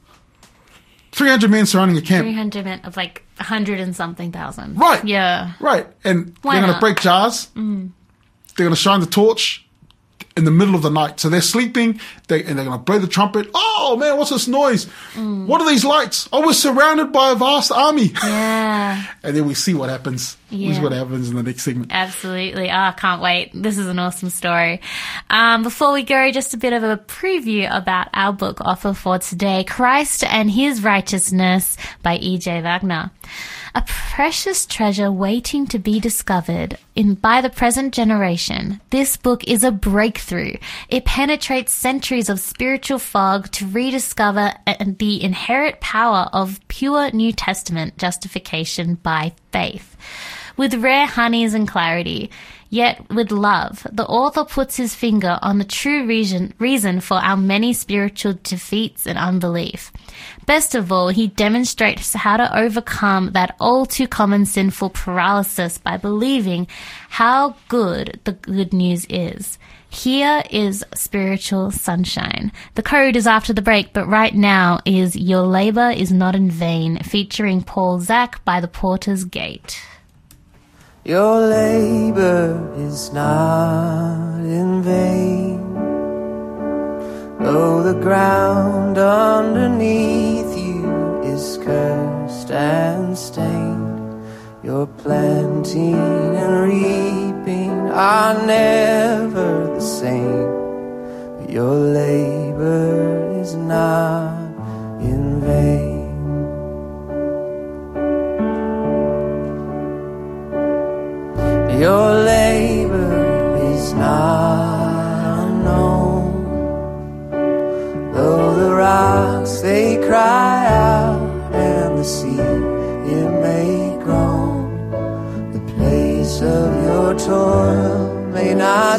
Three 1.12 1.28
hundred 1.28 1.50
men 1.50 1.66
surrounding 1.66 1.96
a 1.98 2.00
camp, 2.02 2.24
300 2.24 2.64
men 2.64 2.80
of 2.84 2.96
like 2.96 3.22
100 3.36 3.78
and 3.80 3.94
something 3.94 4.32
thousand. 4.32 4.76
Right. 4.78 5.04
Yeah. 5.04 5.52
right? 5.60 5.86
And 6.04 6.36
Why 6.42 6.54
they're 6.54 6.62
going 6.62 6.72
to? 6.72 6.78
Mm. 6.78 6.80
break 6.80 7.00
jars. 7.00 7.48
They're 7.54 8.64
going 8.66 8.70
to 8.70 8.76
shine 8.76 9.00
the 9.00 9.06
torch, 9.06 9.61
in 10.36 10.44
the 10.44 10.50
middle 10.50 10.74
of 10.74 10.82
the 10.82 10.90
night. 10.90 11.20
So 11.20 11.28
they're 11.28 11.40
sleeping, 11.40 12.00
they, 12.28 12.42
and 12.44 12.58
they're 12.58 12.64
going 12.64 12.78
to 12.78 12.82
blow 12.82 12.98
the 12.98 13.06
trumpet. 13.06 13.48
Oh 13.54 13.96
man, 13.98 14.16
what's 14.16 14.30
this 14.30 14.48
noise? 14.48 14.86
What 15.14 15.60
are 15.60 15.68
these 15.68 15.84
lights? 15.84 16.28
Oh, 16.32 16.46
we're 16.46 16.52
surrounded 16.52 17.12
by 17.12 17.32
a 17.32 17.34
vast 17.34 17.72
army. 17.72 18.12
Yeah. 18.22 19.04
and 19.22 19.36
then 19.36 19.46
we 19.46 19.54
see 19.54 19.74
what 19.74 19.90
happens. 19.90 20.36
Yeah. 20.50 20.82
what 20.82 20.92
happens 20.92 21.30
in 21.30 21.36
the 21.36 21.42
next 21.42 21.62
segment. 21.62 21.90
Absolutely. 21.92 22.70
Oh, 22.70 22.74
I 22.74 22.92
can't 22.92 23.22
wait. 23.22 23.50
This 23.54 23.78
is 23.78 23.86
an 23.86 23.98
awesome 23.98 24.28
story. 24.28 24.80
Um, 25.30 25.62
before 25.62 25.92
we 25.92 26.02
go, 26.02 26.30
just 26.30 26.52
a 26.52 26.58
bit 26.58 26.74
of 26.74 26.82
a 26.82 26.96
preview 26.98 27.74
about 27.74 28.08
our 28.12 28.32
book 28.32 28.60
offer 28.60 28.92
for 28.92 29.18
today 29.18 29.64
Christ 29.64 30.24
and 30.24 30.50
His 30.50 30.82
Righteousness 30.82 31.76
by 32.02 32.16
E.J. 32.16 32.60
Waggoner. 32.62 33.10
A 33.74 33.82
precious 33.86 34.66
treasure 34.66 35.10
waiting 35.10 35.66
to 35.68 35.78
be 35.78 35.98
discovered 35.98 36.76
in 36.94 37.14
by 37.14 37.40
the 37.40 37.48
present 37.48 37.94
generation. 37.94 38.82
This 38.90 39.16
book 39.16 39.44
is 39.44 39.64
a 39.64 39.70
breakthrough. 39.70 40.56
It 40.90 41.06
penetrates 41.06 41.72
centuries 41.72 42.28
of 42.28 42.38
spiritual 42.38 42.98
fog 42.98 43.50
to 43.52 43.66
rediscover 43.66 44.52
the 44.66 45.24
inherent 45.24 45.80
power 45.80 46.28
of 46.34 46.60
pure 46.68 47.10
New 47.12 47.32
Testament 47.32 47.96
justification 47.96 48.96
by 48.96 49.32
faith. 49.52 49.96
With 50.58 50.74
rare 50.74 51.06
honeys 51.06 51.54
and 51.54 51.66
clarity, 51.66 52.30
yet 52.72 53.06
with 53.10 53.30
love, 53.30 53.86
the 53.92 54.06
author 54.06 54.46
puts 54.46 54.76
his 54.76 54.94
finger 54.94 55.38
on 55.42 55.58
the 55.58 55.64
true 55.64 56.06
reason, 56.06 56.54
reason 56.58 57.00
for 57.00 57.18
our 57.18 57.36
many 57.36 57.74
spiritual 57.74 58.34
defeats 58.42 59.06
and 59.06 59.18
unbelief. 59.18 59.92
Best 60.46 60.74
of 60.74 60.90
all, 60.90 61.08
he 61.08 61.28
demonstrates 61.28 62.14
how 62.14 62.38
to 62.38 62.58
overcome 62.58 63.32
that 63.32 63.54
all 63.60 63.84
too 63.84 64.08
common 64.08 64.46
sinful 64.46 64.88
paralysis 64.90 65.76
by 65.76 65.98
believing 65.98 66.66
how 67.10 67.54
good 67.68 68.18
the 68.24 68.32
good 68.32 68.72
news 68.72 69.06
is. 69.10 69.58
Here 69.90 70.42
is 70.50 70.82
spiritual 70.94 71.70
sunshine. 71.70 72.52
The 72.74 72.82
code 72.82 73.16
is 73.16 73.26
after 73.26 73.52
the 73.52 73.60
break, 73.60 73.92
but 73.92 74.08
right 74.08 74.34
now 74.34 74.78
is 74.86 75.14
Your 75.14 75.42
Labor 75.42 75.90
is 75.90 76.10
Not 76.10 76.34
in 76.34 76.50
Vain, 76.50 77.02
featuring 77.02 77.62
Paul 77.62 78.00
Zach 78.00 78.42
by 78.46 78.62
the 78.62 78.68
Porter's 78.68 79.24
Gate. 79.24 79.78
Your 81.04 81.40
labor 81.48 82.72
is 82.76 83.12
not 83.12 84.38
in 84.38 84.84
vain. 84.84 85.58
Though 87.40 87.82
the 87.82 87.98
ground 88.00 88.98
underneath 88.98 90.56
you 90.56 91.20
is 91.24 91.58
cursed 91.58 92.52
and 92.52 93.18
stained, 93.18 94.22
your 94.62 94.86
planting 94.86 95.96
and 96.36 96.70
reaping 96.70 97.90
are 97.90 98.46
never 98.46 99.74
the 99.74 99.80
same. 99.80 100.46
But 101.40 101.50
your 101.50 101.74
labor 101.74 103.40
is 103.40 103.56
not 103.56 104.54
in 105.00 105.40
vain. 105.40 105.81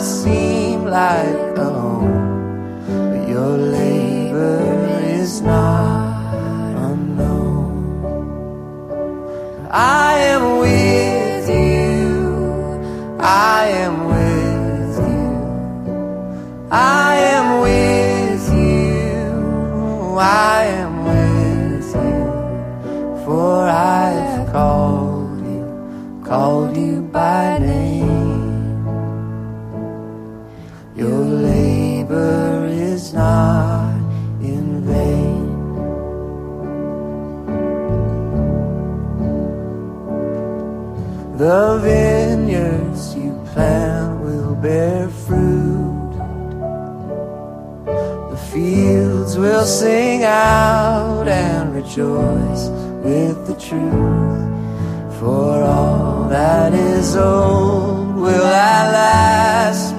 Seem 0.04 0.84
like 0.84 1.58
a 1.58 1.70
home, 1.70 2.86
but 2.86 3.28
your 3.30 3.58
labor 3.58 4.60
is 5.06 5.41
not 5.41 6.36
unknown. 6.76 7.72
I 9.72 10.18
am 10.34 10.60
with 10.60 10.83
will 49.64 49.70
sing 49.70 50.26
out 50.26 51.26
and 51.26 51.74
rejoice 51.74 52.68
with 53.01 53.47
the 53.47 53.55
truth. 53.55 55.20
For 55.20 55.64
all 55.64 56.28
that 56.28 56.74
is 56.74 57.16
old 57.16 58.14
will 58.18 58.45
at 58.45 58.91
last 58.91 59.93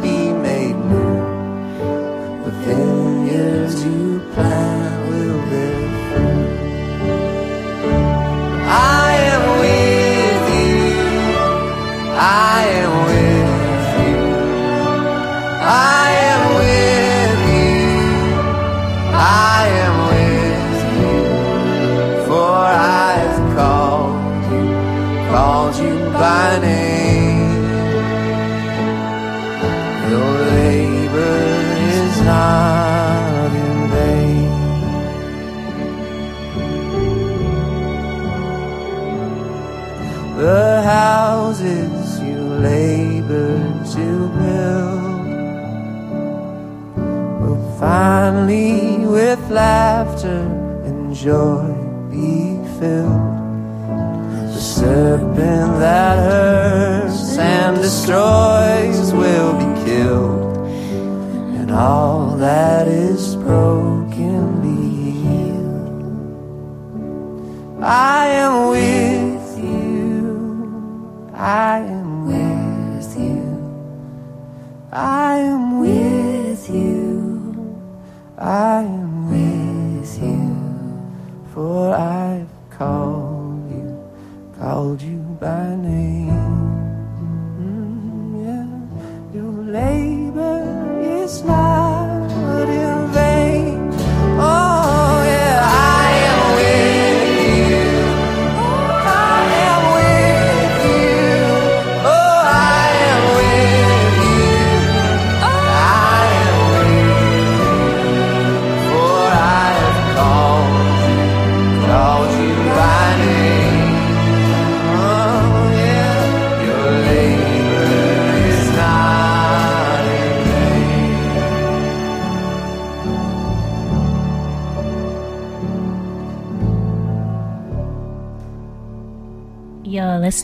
joy 51.25 51.73
be 52.11 52.61
filled. 52.79 53.33
The 54.53 54.61
serpent 54.61 55.79
that 55.81 56.19
hurts 56.19 57.39
and 57.39 57.77
destroys 57.79 58.34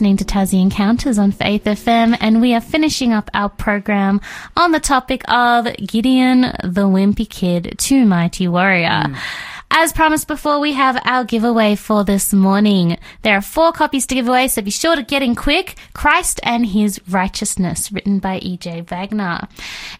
listening 0.01 0.17
to 0.17 0.25
Tassie 0.25 0.59
Encounters 0.59 1.19
on 1.19 1.31
Faith 1.31 1.65
FM, 1.65 2.17
and 2.19 2.41
we 2.41 2.55
are 2.55 2.59
finishing 2.59 3.13
up 3.13 3.29
our 3.35 3.49
program 3.49 4.19
on 4.57 4.71
the 4.71 4.79
topic 4.79 5.21
of 5.27 5.67
Gideon, 5.77 6.41
the 6.41 6.87
wimpy 6.87 7.29
kid 7.29 7.75
to 7.77 8.03
mighty 8.03 8.47
warrior. 8.47 9.03
Hmm. 9.09 9.15
As 9.69 9.93
promised 9.93 10.27
before, 10.27 10.59
we 10.59 10.73
have 10.73 10.99
our 11.05 11.23
giveaway 11.23 11.75
for 11.75 12.03
this 12.03 12.33
morning. 12.33 12.97
There 13.21 13.37
are 13.37 13.43
four 13.43 13.73
copies 13.73 14.07
to 14.07 14.15
give 14.15 14.27
away, 14.27 14.47
so 14.47 14.63
be 14.63 14.71
sure 14.71 14.95
to 14.95 15.03
get 15.03 15.21
in 15.21 15.35
quick. 15.35 15.75
Christ 15.93 16.39
and 16.41 16.65
His 16.65 16.99
Righteousness, 17.07 17.91
written 17.91 18.17
by 18.17 18.39
E.J. 18.39 18.81
Waggoner. 18.81 19.47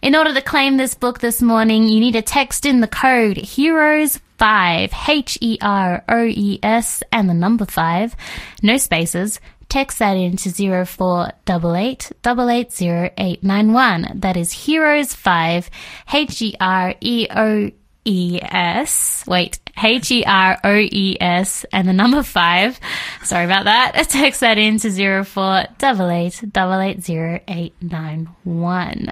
In 0.02 0.16
order 0.16 0.34
to 0.34 0.42
claim 0.42 0.78
this 0.78 0.94
book 0.94 1.20
this 1.20 1.40
morning, 1.40 1.88
you 1.88 2.00
need 2.00 2.12
to 2.12 2.22
text 2.22 2.66
in 2.66 2.80
the 2.80 2.88
code 2.88 3.36
HEROES 3.36 4.18
5, 4.42 4.92
H 5.08 5.38
E 5.40 5.56
R 5.62 6.02
O 6.08 6.24
E 6.24 6.58
S, 6.64 7.04
and 7.12 7.30
the 7.30 7.34
number 7.34 7.64
5, 7.64 8.16
no 8.60 8.76
spaces. 8.76 9.38
Text 9.72 10.00
that 10.00 10.18
in 10.18 10.36
to 10.36 10.84
0488 10.84 12.12
880891. 12.26 14.20
That 14.20 14.36
is 14.36 14.52
Heroes 14.52 15.14
5, 15.14 15.70
H 16.12 16.42
E 16.42 16.54
R 16.60 16.94
E 17.00 17.26
O 17.34 17.70
E 18.04 18.38
S. 18.42 19.24
Wait, 19.26 19.60
H 19.82 20.10
E 20.10 20.24
R 20.26 20.58
O 20.62 20.76
E 20.76 21.16
S 21.18 21.64
and 21.72 21.88
the 21.88 21.94
number 21.94 22.22
5. 22.22 22.80
Sorry 23.24 23.46
about 23.46 23.64
that. 23.64 23.92
Text 24.10 24.40
that 24.40 24.58
in 24.58 24.78
to 24.80 25.24
0488 25.24 26.44
880891. 26.54 29.10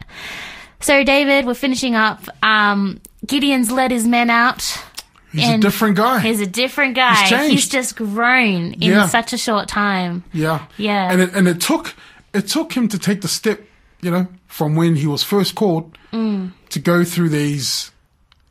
So, 0.80 1.04
David, 1.04 1.46
we're 1.46 1.54
finishing 1.54 1.94
up. 1.94 2.22
Um, 2.42 3.00
Gideon's 3.26 3.70
led 3.70 3.92
his 3.92 4.06
men 4.06 4.28
out. 4.28 4.84
He's 5.32 5.46
And 5.46 5.62
a 5.62 5.66
different 5.68 5.96
guy. 5.96 6.18
He's 6.20 6.40
a 6.40 6.46
different 6.46 6.94
guy. 6.96 7.14
He's 7.14 7.28
changed. 7.30 7.70
just 7.72 7.96
grown 7.96 8.72
in 8.74 8.90
Yeah. 8.90 9.06
such 9.06 9.32
a 9.32 9.38
short 9.38 9.68
time. 9.68 10.24
Yeah. 10.32 10.66
Yeah. 10.76 11.10
And 11.12 11.20
it, 11.20 11.34
and 11.34 11.46
it 11.48 11.60
took 11.60 11.94
it 12.32 12.48
took 12.48 12.72
him 12.76 12.88
to 12.88 12.98
take 12.98 13.20
the 13.20 13.28
step, 13.28 13.60
you 14.00 14.10
know, 14.10 14.26
from 14.46 14.74
when 14.76 14.96
he 14.96 15.06
was 15.06 15.22
first 15.22 15.54
called 15.54 15.96
Mm. 16.12 16.50
to 16.70 16.78
go 16.80 17.04
through 17.04 17.28
these 17.28 17.92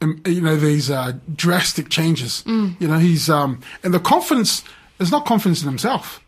um, 0.02 0.22
you 0.26 0.40
know 0.42 0.56
these 0.56 0.90
uh, 0.90 1.12
drastic 1.36 1.90
changes. 1.90 2.44
Mm. 2.48 2.76
You 2.80 2.88
know, 2.88 3.00
he's 3.00 3.30
um 3.30 3.60
and 3.84 3.94
the 3.94 4.00
confidence 4.00 4.64
is 5.00 5.12
not 5.12 5.26
confidence 5.26 5.62
in 5.62 5.68
himself. 5.68 6.22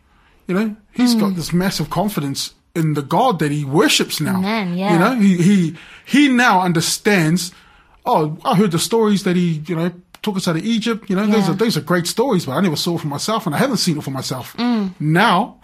You 0.47 0.55
know, 0.55 0.75
he's 0.91 1.15
Mm. 1.15 1.19
got 1.21 1.35
this 1.37 1.53
massive 1.53 1.89
confidence 1.89 2.53
in 2.75 2.93
the 2.95 3.01
God 3.01 3.39
that 3.39 3.51
he 3.51 3.63
worships 3.63 4.19
now. 4.19 4.37
Amen, 4.39 4.77
yeah. 4.77 4.93
You 4.93 4.99
know, 4.99 5.15
he 5.21 5.37
he 5.41 5.75
he 6.05 6.27
now 6.27 6.61
understands. 6.61 7.53
Oh, 8.05 8.37
I 8.43 8.55
heard 8.55 8.71
the 8.71 8.79
stories 8.79 9.23
that 9.23 9.35
he 9.37 9.61
you 9.67 9.75
know 9.77 9.91
took 10.23 10.37
us 10.37 10.47
out 10.47 10.55
of 10.55 10.63
Egypt. 10.65 11.09
You 11.09 11.15
know, 11.15 11.25
those 11.27 11.49
are 11.49 11.53
those 11.53 11.77
are 11.77 11.81
great 11.81 12.07
stories, 12.07 12.45
but 12.45 12.53
I 12.53 12.61
never 12.61 12.75
saw 12.75 12.95
it 12.95 13.01
for 13.01 13.07
myself, 13.07 13.45
and 13.45 13.55
I 13.55 13.57
haven't 13.57 13.77
seen 13.77 13.97
it 13.97 14.03
for 14.03 14.11
myself. 14.11 14.55
Mm. 14.57 14.93
Now, 14.99 15.57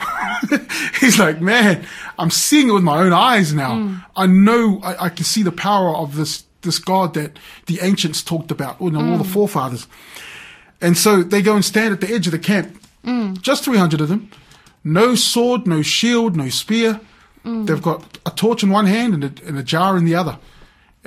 he's 0.99 1.19
like, 1.19 1.41
man, 1.41 1.85
I'm 2.17 2.31
seeing 2.31 2.69
it 2.69 2.73
with 2.73 2.83
my 2.83 2.99
own 2.99 3.13
eyes 3.13 3.53
now. 3.53 3.73
Mm. 3.73 4.05
I 4.15 4.25
know 4.27 4.79
I, 4.83 5.05
I 5.05 5.09
can 5.09 5.25
see 5.25 5.43
the 5.43 5.51
power 5.51 5.95
of 5.95 6.15
this 6.15 6.43
this 6.61 6.79
God 6.79 7.13
that 7.13 7.37
the 7.67 7.79
ancients 7.81 8.23
talked 8.23 8.51
about, 8.51 8.81
you 8.81 8.89
know, 8.89 8.99
all 9.11 9.17
the 9.17 9.23
Mm. 9.23 9.33
forefathers. 9.33 9.87
And 10.81 10.97
so 10.97 11.23
they 11.23 11.41
go 11.41 11.55
and 11.55 11.63
stand 11.63 11.93
at 11.93 12.01
the 12.01 12.13
edge 12.13 12.27
of 12.27 12.31
the 12.31 12.39
camp, 12.39 12.81
Mm. 13.05 13.39
just 13.41 13.63
300 13.63 14.01
of 14.01 14.09
them. 14.09 14.29
No 14.83 15.15
sword, 15.15 15.67
no 15.67 15.81
shield, 15.81 16.35
no 16.35 16.49
spear. 16.49 16.99
Mm. 17.45 17.67
They've 17.67 17.81
got 17.81 18.17
a 18.25 18.31
torch 18.31 18.63
in 18.63 18.69
one 18.69 18.85
hand 18.87 19.13
and 19.13 19.23
a, 19.23 19.31
and 19.47 19.57
a 19.57 19.63
jar 19.63 19.97
in 19.97 20.05
the 20.05 20.15
other. 20.15 20.37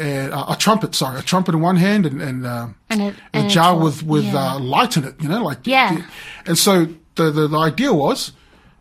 And, 0.00 0.32
uh, 0.32 0.46
a 0.48 0.56
trumpet, 0.56 0.94
sorry, 0.94 1.18
a 1.18 1.22
trumpet 1.22 1.54
in 1.54 1.60
one 1.60 1.76
hand 1.76 2.06
and, 2.06 2.22
and, 2.22 2.46
uh, 2.46 2.68
And 2.88 3.00
a- 3.02 3.08
a 3.08 3.14
and 3.34 3.46
a 3.46 3.50
jar 3.50 3.74
torch, 3.74 3.84
with, 3.84 4.02
with 4.04 4.24
yeah. 4.24 4.54
uh, 4.54 4.58
light 4.58 4.96
in 4.96 5.04
it, 5.04 5.14
you 5.20 5.28
know, 5.28 5.42
like. 5.44 5.66
Yeah. 5.66 6.02
And 6.46 6.56
so 6.56 6.86
the, 7.16 7.30
the, 7.30 7.48
the 7.48 7.58
idea 7.58 7.92
was, 7.92 8.32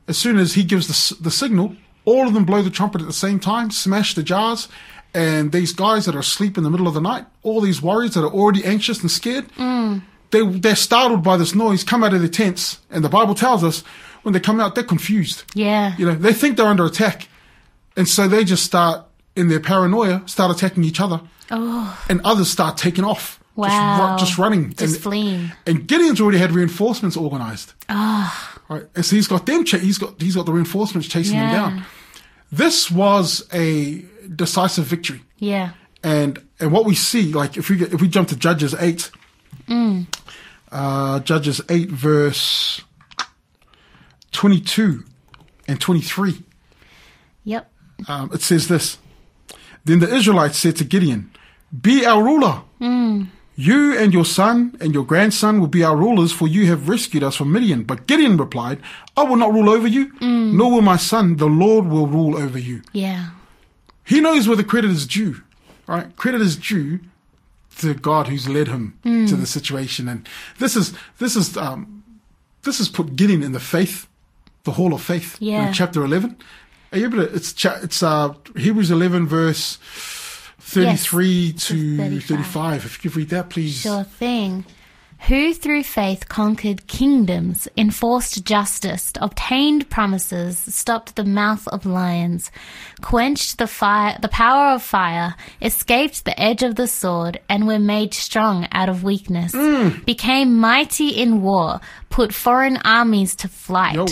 as 0.07 0.17
soon 0.17 0.37
as 0.39 0.53
he 0.53 0.63
gives 0.63 0.87
the, 0.87 1.23
the 1.23 1.29
signal, 1.31 1.75
all 2.05 2.25
of 2.25 2.33
them 2.33 2.45
blow 2.45 2.61
the 2.61 2.69
trumpet 2.69 3.01
at 3.01 3.07
the 3.07 3.13
same 3.13 3.37
time, 3.39 3.69
smash 3.69 4.15
the 4.15 4.23
jars, 4.23 4.69
and 5.13 5.51
these 5.51 5.73
guys 5.73 6.05
that 6.05 6.15
are 6.15 6.19
asleep 6.19 6.57
in 6.57 6.63
the 6.63 6.69
middle 6.69 6.87
of 6.87 6.93
the 6.93 7.01
night, 7.01 7.25
all 7.43 7.59
these 7.59 7.81
warriors 7.81 8.13
that 8.13 8.23
are 8.23 8.31
already 8.31 8.63
anxious 8.63 9.01
and 9.01 9.11
scared, 9.11 9.45
Mm. 9.57 10.01
they, 10.31 10.45
they're 10.47 10.75
startled 10.75 11.21
by 11.23 11.35
this 11.35 11.53
noise, 11.53 11.83
come 11.83 12.01
out 12.03 12.13
of 12.13 12.21
their 12.21 12.29
tents, 12.29 12.79
and 12.89 13.03
the 13.03 13.09
Bible 13.09 13.35
tells 13.35 13.61
us 13.63 13.83
when 14.23 14.33
they 14.33 14.39
come 14.39 14.59
out, 14.61 14.73
they're 14.75 14.83
confused. 14.85 15.43
Yeah. 15.53 15.95
You 15.97 16.05
know, 16.05 16.15
they 16.15 16.31
think 16.33 16.55
they're 16.55 16.65
under 16.67 16.85
attack. 16.85 17.27
And 17.97 18.07
so 18.07 18.27
they 18.29 18.43
just 18.45 18.63
start, 18.63 19.05
in 19.39 19.47
their 19.47 19.59
paranoia, 19.59 20.21
start 20.27 20.55
attacking 20.55 20.83
each 20.83 20.99
other. 20.99 21.21
Oh, 21.51 22.05
And 22.09 22.21
others 22.23 22.49
start 22.49 22.77
taking 22.77 23.03
off. 23.03 23.37
Just, 23.39 23.69
Wow. 23.75 24.11
ru- 24.13 24.19
just 24.19 24.37
running. 24.37 24.69
Just 24.75 24.81
and, 24.95 25.03
fleeing. 25.03 25.51
And 25.65 25.87
Gideon's 25.87 26.21
already 26.21 26.37
had 26.37 26.51
reinforcements 26.51 27.17
organized. 27.17 27.73
Ah. 27.89 28.59
Right. 28.69 28.83
And 28.95 29.03
so 29.05 29.15
he's 29.15 29.27
got 29.27 29.45
them, 29.47 29.65
he's 29.65 29.97
got, 29.97 30.21
he's 30.21 30.35
got 30.35 30.45
the 30.45 30.53
reinforcements 30.53 31.07
chasing 31.07 31.35
Yeah. 31.37 31.51
them 31.51 31.75
down. 31.77 31.85
This 32.51 32.89
was 32.91 33.47
a 33.53 34.05
decisive 34.33 34.85
victory. 34.85 35.21
yeah. 35.37 35.71
And, 36.03 36.39
and 36.61 36.71
what 36.71 36.85
we 36.85 36.95
see, 36.95 37.33
like 37.33 37.57
if 37.57 37.69
we 37.69 37.75
get, 37.75 37.91
if 37.93 37.99
we 37.99 38.07
jump 38.07 38.29
to 38.29 38.35
Judges 38.37 38.73
8, 38.73 39.11
Mm. 39.67 40.05
uh, 40.71 41.19
Judges 41.19 41.59
8 41.67 41.89
verse 41.91 42.81
22 44.31 45.03
and 45.67 45.79
23. 45.81 46.41
Yep. 47.43 47.71
um, 48.07 48.29
it 48.33 48.41
says 48.41 48.67
this 48.69 48.97
Then 49.89 49.99
the 49.99 50.15
Israelites 50.15 50.59
said 50.59 50.75
to 50.75 50.83
Gideon, 50.83 51.31
Be 51.81 52.05
our 52.05 52.23
ruler. 52.23 52.61
Hmm. 52.77 53.23
You 53.55 53.97
and 53.97 54.13
your 54.13 54.23
son 54.23 54.77
and 54.79 54.93
your 54.93 55.03
grandson 55.03 55.59
will 55.59 55.67
be 55.67 55.83
our 55.83 55.97
rulers, 55.97 56.31
for 56.31 56.47
you 56.47 56.67
have 56.67 56.87
rescued 56.87 57.23
us 57.23 57.35
from 57.35 57.51
Midian. 57.51 57.83
But 57.83 58.05
Gideon 58.05 58.37
replied, 58.37 58.79
I 59.17 59.23
will 59.23 59.35
not 59.35 59.51
rule 59.51 59.67
over 59.67 59.87
you, 59.87 60.09
hmm. 60.19 60.55
nor 60.55 60.71
will 60.71 60.83
my 60.83 60.95
son. 60.97 61.37
The 61.37 61.47
Lord 61.47 61.87
will 61.87 62.05
rule 62.05 62.37
over 62.37 62.59
you. 62.59 62.83
Yeah. 62.93 63.31
He 64.05 64.21
knows 64.21 64.47
where 64.47 64.55
the 64.55 64.63
credit 64.63 64.91
is 64.91 65.07
due, 65.07 65.41
right? 65.87 66.15
Credit 66.17 66.39
is 66.39 66.55
due 66.55 66.99
to 67.79 67.95
God 67.95 68.27
who's 68.27 68.47
led 68.47 68.67
him 68.67 68.99
hmm. 69.01 69.25
to 69.25 69.35
the 69.35 69.47
situation. 69.47 70.07
And 70.07 70.29
this 70.59 70.75
is, 70.75 70.93
this 71.17 71.35
is, 71.35 71.57
um, 71.57 72.03
this 72.61 72.77
has 72.77 72.89
put 72.89 73.15
Gideon 73.15 73.41
in 73.41 73.53
the 73.53 73.59
faith, 73.59 74.07
the 74.65 74.73
hall 74.73 74.93
of 74.93 75.01
faith 75.01 75.37
Yeah. 75.39 75.67
in 75.67 75.73
chapter 75.73 76.03
11. 76.05 76.37
Able 76.91 77.17
to, 77.17 77.33
it's, 77.35 77.53
cha- 77.53 77.79
it's, 77.83 78.01
uh, 78.01 78.33
Hebrews 78.55 78.89
11 78.91 79.27
verse 79.27 79.77
33 80.59 81.53
to 81.53 81.97
35. 81.97 82.27
35. 82.27 82.85
If 82.85 83.03
you 83.03 83.09
could 83.09 83.17
read 83.17 83.29
that, 83.29 83.49
please. 83.49 83.81
Sure 83.81 84.03
thing. 84.03 84.65
Who 85.27 85.53
through 85.53 85.83
faith 85.83 86.29
conquered 86.29 86.87
kingdoms, 86.87 87.67
enforced 87.77 88.45
justice, 88.45 89.11
obtained 89.19 89.89
promises, 89.89 90.57
stopped 90.57 91.15
the 91.15 91.25
mouth 91.25 91.67
of 91.67 91.85
lions, 91.85 92.51
quenched 93.01 93.57
the 93.57 93.67
fire, 93.67 94.17
the 94.21 94.29
power 94.29 94.73
of 94.73 94.81
fire, 94.81 95.35
escaped 95.61 96.23
the 96.23 96.39
edge 96.39 96.63
of 96.63 96.75
the 96.75 96.87
sword, 96.87 97.39
and 97.49 97.67
were 97.67 97.79
made 97.79 98.13
strong 98.13 98.67
out 98.71 98.87
of 98.87 99.03
weakness, 99.03 99.51
mm. 99.51 100.03
became 100.05 100.57
mighty 100.57 101.09
in 101.09 101.41
war, 101.41 101.81
put 102.09 102.33
foreign 102.33 102.77
armies 102.77 103.35
to 103.35 103.47
flight. 103.49 103.95
Yo. 103.95 104.07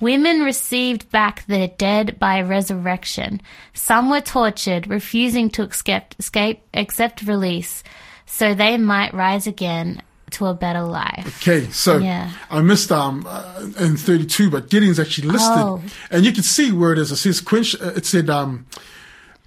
Women 0.00 0.40
received 0.40 1.10
back 1.10 1.44
their 1.46 1.68
dead 1.68 2.18
by 2.18 2.40
resurrection. 2.40 3.42
Some 3.74 4.08
were 4.08 4.20
tortured, 4.20 4.86
refusing 4.86 5.50
to 5.50 5.64
escape, 5.64 6.14
escape, 6.18 6.62
accept 6.72 7.24
release, 7.24 7.82
so 8.26 8.54
they 8.54 8.78
might 8.78 9.12
rise 9.12 9.46
again 9.46 10.00
to 10.32 10.46
a 10.46 10.54
better 10.54 10.82
life. 10.82 11.26
Okay, 11.42 11.68
so 11.70 11.98
Yeah. 11.98 12.30
I 12.50 12.60
missed 12.62 12.90
um 12.92 13.24
uh, 13.28 13.66
in 13.78 13.96
32, 13.96 14.50
but 14.50 14.68
Gideon's 14.70 14.98
actually 15.00 15.28
listed, 15.28 15.58
Oh. 15.64 15.80
and 16.10 16.24
you 16.24 16.32
can 16.32 16.42
see 16.42 16.72
where 16.72 16.92
it 16.92 16.98
is. 16.98 17.10
It 17.12 17.16
says 17.16 17.40
quench. 17.40 17.74
uh, 17.80 17.92
It 17.96 18.06
said 18.06 18.28
um 18.30 18.66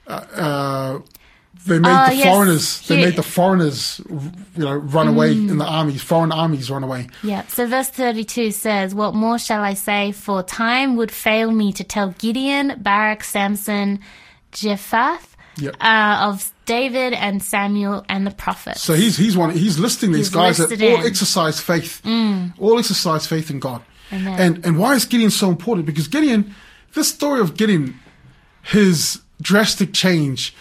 uh, 0.07 0.11
uh 0.11 0.99
they 1.67 1.79
made 1.79 1.89
Oh, 1.89 2.09
the 2.09 2.15
yes. 2.15 2.27
foreigners. 2.27 2.81
They 2.87 2.97
Here- 2.97 3.05
made 3.07 3.15
the 3.15 3.23
foreigners, 3.23 3.99
you 4.55 4.63
know, 4.65 4.75
run 4.75 5.07
away 5.07 5.31
in 5.31 5.57
the 5.57 5.65
armies. 5.65 6.03
Foreign 6.03 6.31
armies 6.31 6.69
run 6.69 6.83
away. 6.83 7.07
Yeah. 7.23 7.41
So 7.47 7.65
verse 7.65 7.89
32 7.89 8.51
says, 8.51 8.93
What 8.93 9.15
more 9.15 9.39
shall 9.39 9.63
I 9.63 9.73
say? 9.73 10.11
For 10.11 10.43
time 10.43 10.95
would 10.97 11.11
fail 11.11 11.49
me 11.51 11.73
to 11.73 11.83
tell 11.83 12.13
Gideon, 12.19 12.75
Barak, 12.83 13.23
Samson, 13.23 13.99
Jephthah, 14.51 15.17
Yep. 15.57 15.75
uh, 15.79 16.29
of 16.31 16.51
David 16.65 17.13
and 17.13 17.41
Samuel 17.41 18.03
and 18.09 18.25
the 18.27 18.31
prophets. 18.31 18.81
So 18.81 18.93
he's 18.93 19.15
he's 19.17 19.37
one. 19.37 19.51
He's 19.51 19.79
listing 19.79 20.11
these 20.11 20.27
He's 20.27 20.35
guys 20.35 20.57
that 20.57 20.71
all 20.81 20.87
in. 20.95 21.01
Mm. 21.01 21.05
exercise 21.07 21.59
faith, 21.59 22.01
all 22.59 22.77
exercise 22.79 23.25
faith 23.27 23.49
in 23.49 23.59
God. 23.59 23.81
Amen. 24.11 24.39
And 24.39 24.65
and 24.65 24.77
why 24.79 24.95
is 24.95 25.05
Gideon 25.05 25.31
so 25.31 25.49
important? 25.49 25.85
Because 25.85 26.07
Gideon, 26.07 26.53
this 26.93 27.07
story 27.09 27.39
of 27.39 27.55
Gideon, 27.57 27.99
his 28.63 29.21
drastic 29.41 29.93
change, 29.93 30.53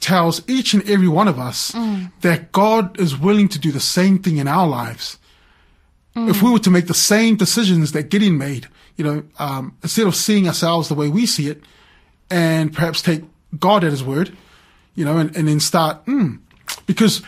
tells 0.00 0.42
each 0.48 0.72
and 0.74 0.88
every 0.88 1.08
one 1.08 1.28
of 1.28 1.38
us 1.38 1.72
Mm. 1.72 2.10
that 2.22 2.52
God 2.52 2.98
is 2.98 3.16
willing 3.18 3.48
to 3.48 3.58
do 3.58 3.70
the 3.72 3.80
same 3.80 4.18
thing 4.18 4.38
in 4.38 4.48
our 4.48 4.66
lives. 4.66 5.18
Mm. 6.16 6.30
If 6.30 6.42
we 6.42 6.50
were 6.50 6.58
to 6.60 6.70
make 6.70 6.86
the 6.86 6.94
same 6.94 7.36
decisions 7.36 7.92
that 7.92 8.08
Gideon 8.10 8.38
made, 8.38 8.66
you 8.96 9.04
know, 9.04 9.22
um, 9.38 9.76
instead 9.82 10.06
of 10.06 10.14
seeing 10.16 10.46
ourselves 10.48 10.88
the 10.88 10.94
way 10.94 11.08
we 11.08 11.26
see 11.26 11.48
it, 11.48 11.62
and 12.30 12.72
perhaps 12.72 13.02
take 13.02 13.22
God 13.58 13.84
at 13.84 13.90
His 13.90 14.04
word, 14.04 14.36
you 14.94 15.04
know, 15.04 15.18
and, 15.18 15.34
and 15.36 15.48
then 15.48 15.60
start, 15.60 16.04
mm, 16.06 16.38
because 16.86 17.22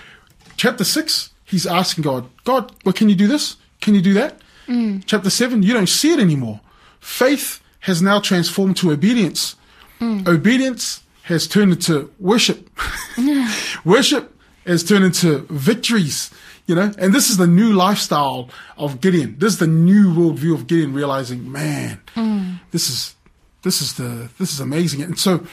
chapter 0.56 0.84
six, 0.84 1.30
he's 1.44 1.66
asking 1.66 2.02
God, 2.02 2.28
God, 2.44 2.72
well, 2.84 2.92
can 2.92 3.08
you 3.08 3.14
do 3.14 3.26
this? 3.26 3.56
Can 3.80 3.94
you 3.94 4.02
do 4.02 4.14
that? 4.14 4.38
Mm. 4.66 5.02
Chapter 5.06 5.30
seven, 5.30 5.62
you 5.62 5.72
don't 5.72 5.88
see 5.88 6.12
it 6.12 6.20
anymore. 6.20 6.60
faith 7.00 7.60
has 7.80 8.00
now 8.00 8.20
transformed 8.20 8.76
to 8.76 8.92
obedience. 8.92 9.56
Mm. 10.00 10.26
Obedience 10.26 11.02
has 11.24 11.48
turned 11.48 11.72
into 11.72 12.10
worship. 12.18 12.70
worship 13.84 14.36
has 14.66 14.84
turned 14.84 15.04
into 15.04 15.40
victories. 15.50 16.30
You 16.66 16.76
know, 16.76 16.92
and 16.96 17.12
this 17.12 17.28
is 17.28 17.38
the 17.38 17.46
new 17.48 17.72
lifestyle 17.72 18.48
of 18.78 19.00
Gideon. 19.00 19.34
This 19.38 19.54
is 19.54 19.58
the 19.58 19.66
new 19.66 20.12
worldview 20.14 20.54
of 20.54 20.68
Gideon, 20.68 20.94
realizing, 20.94 21.50
man, 21.50 22.00
mm. 22.14 22.60
this 22.70 22.88
is 22.88 23.16
this 23.62 23.82
is 23.82 23.94
the 23.94 24.28
this 24.38 24.52
is 24.52 24.60
amazing. 24.60 25.02
And 25.02 25.18
so, 25.18 25.44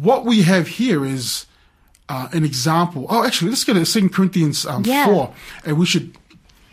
what 0.00 0.24
we 0.24 0.42
have 0.42 0.66
here 0.68 1.04
is 1.04 1.46
uh, 2.08 2.28
an 2.32 2.44
example. 2.44 3.06
Oh, 3.08 3.24
actually, 3.24 3.50
let's 3.50 3.64
go 3.64 3.72
to 3.74 3.84
Second 3.86 4.12
Corinthians 4.12 4.66
um, 4.66 4.82
Yeah. 4.84 5.06
four, 5.06 5.34
and 5.64 5.78
we 5.78 5.86
should. 5.86 6.16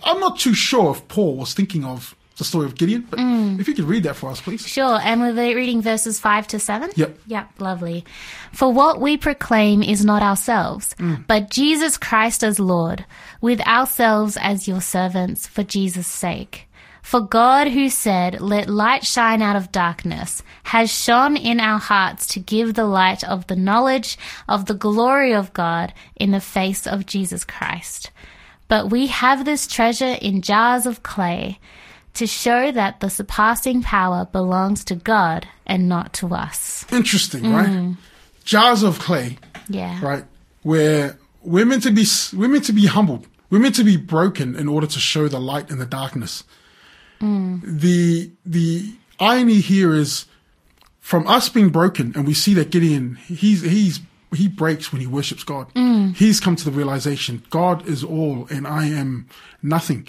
I'm 0.03 0.19
not 0.19 0.39
too 0.39 0.53
sure 0.53 0.91
if 0.91 1.07
Paul 1.07 1.37
was 1.37 1.53
thinking 1.53 1.83
of 1.85 2.15
the 2.37 2.43
story 2.45 2.65
of 2.65 2.73
Gideon, 2.75 3.05
but 3.07 3.19
if 3.59 3.67
you 3.67 3.75
could 3.75 3.85
read 3.85 4.01
that 4.03 4.15
for 4.15 4.31
us, 4.31 4.41
please. 4.41 4.67
Sure, 4.67 4.99
and 5.03 5.21
we're 5.21 5.55
reading 5.55 5.79
verses 5.79 6.19
5 6.19 6.47
to 6.47 6.59
7? 6.59 6.89
Yep. 6.95 7.19
Yep, 7.27 7.49
lovely. 7.59 8.03
For 8.51 8.73
what 8.73 8.99
we 8.99 9.15
proclaim 9.15 9.83
is 9.83 10.03
not 10.03 10.23
ourselves, 10.23 10.95
but 11.27 11.51
Jesus 11.51 11.97
Christ 11.99 12.43
as 12.43 12.59
Lord, 12.59 13.05
with 13.41 13.61
ourselves 13.67 14.37
as 14.41 14.67
your 14.67 14.81
servants 14.81 15.45
for 15.45 15.61
Jesus' 15.63 16.07
sake. 16.07 16.67
For 17.01 17.19
God, 17.21 17.67
who 17.69 17.89
said, 17.89 18.41
Let 18.41 18.69
light 18.69 19.03
shine 19.05 19.41
out 19.41 19.55
of 19.55 19.71
darkness, 19.71 20.43
has 20.63 20.93
shone 20.93 21.35
in 21.35 21.59
our 21.59 21.79
hearts 21.79 22.27
to 22.27 22.39
give 22.39 22.73
the 22.73 22.85
light 22.85 23.23
of 23.23 23.47
the 23.47 23.55
knowledge 23.55 24.17
of 24.47 24.65
the 24.65 24.73
glory 24.73 25.33
of 25.33 25.53
God 25.53 25.93
in 26.15 26.31
the 26.31 26.39
face 26.39 26.85
of 26.85 27.05
Jesus 27.05 27.43
Christ. 27.43 28.11
But 28.67 28.89
we 28.89 29.07
have 29.07 29.43
this 29.43 29.67
treasure 29.67 30.15
in 30.21 30.41
jars 30.41 30.85
of 30.85 31.03
clay 31.03 31.59
to 32.13 32.27
show 32.27 32.71
that 32.71 32.99
the 32.99 33.09
surpassing 33.09 33.81
power 33.81 34.25
belongs 34.31 34.85
to 34.85 34.95
God 34.95 35.47
and 35.65 35.89
not 35.89 36.13
to 36.13 36.33
us. 36.33 36.85
Interesting, 36.91 37.51
right? 37.51 37.67
Mm. 37.69 37.97
Jars 38.43 38.83
of 38.83 38.99
clay, 38.99 39.37
Yeah. 39.67 39.99
right? 40.03 40.25
Where 40.63 41.17
we're 41.41 41.65
meant 41.65 41.83
to 41.83 41.91
be, 41.91 42.05
we're 42.33 42.49
meant 42.49 42.65
to 42.65 42.73
be 42.73 42.85
humbled. 42.85 43.27
We're 43.49 43.59
meant 43.59 43.75
to 43.75 43.83
be 43.83 43.97
broken 43.97 44.55
in 44.55 44.67
order 44.67 44.87
to 44.87 44.99
show 44.99 45.27
the 45.27 45.39
light 45.39 45.69
in 45.69 45.79
the 45.79 45.85
darkness. 45.85 46.43
Mm. 47.21 47.61
The 47.63 48.31
the 48.45 48.93
irony 49.19 49.61
here 49.61 49.93
is 49.93 50.25
from 50.99 51.27
us 51.27 51.49
being 51.49 51.69
broken, 51.69 52.13
and 52.15 52.25
we 52.27 52.33
see 52.33 52.53
that 52.55 52.71
Gideon, 52.71 53.15
he's 53.27 53.61
he's 53.61 53.99
he 54.35 54.47
breaks 54.47 54.91
when 54.91 55.01
he 55.01 55.07
worships 55.07 55.43
God. 55.43 55.73
Mm. 55.73 56.15
He's 56.15 56.39
come 56.39 56.55
to 56.55 56.65
the 56.65 56.71
realization 56.71 57.43
God 57.49 57.87
is 57.87 58.03
all, 58.03 58.47
and 58.49 58.65
I 58.67 58.87
am 58.87 59.27
nothing. 59.61 60.07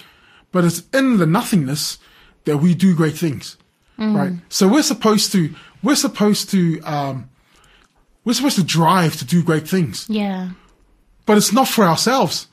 But 0.52 0.64
it's 0.64 0.82
in 0.92 1.16
the 1.18 1.26
nothingness 1.26 1.98
that 2.44 2.58
we 2.58 2.74
do 2.74 2.94
great 2.94 3.16
things, 3.16 3.56
mm. 3.98 4.14
right? 4.16 4.32
So 4.48 4.68
we're 4.68 4.82
supposed 4.82 5.32
to 5.32 5.54
we're 5.82 5.96
supposed 5.96 6.50
to 6.50 6.80
um, 6.82 7.28
we're 8.24 8.34
supposed 8.34 8.56
to 8.56 8.64
drive 8.64 9.16
to 9.16 9.24
do 9.24 9.42
great 9.42 9.68
things 9.68 10.06
Yeah. 10.08 10.50
but 11.26 11.36
it's 11.36 11.52
not 11.52 11.68
for 11.68 11.84
ourselves. 11.84 12.46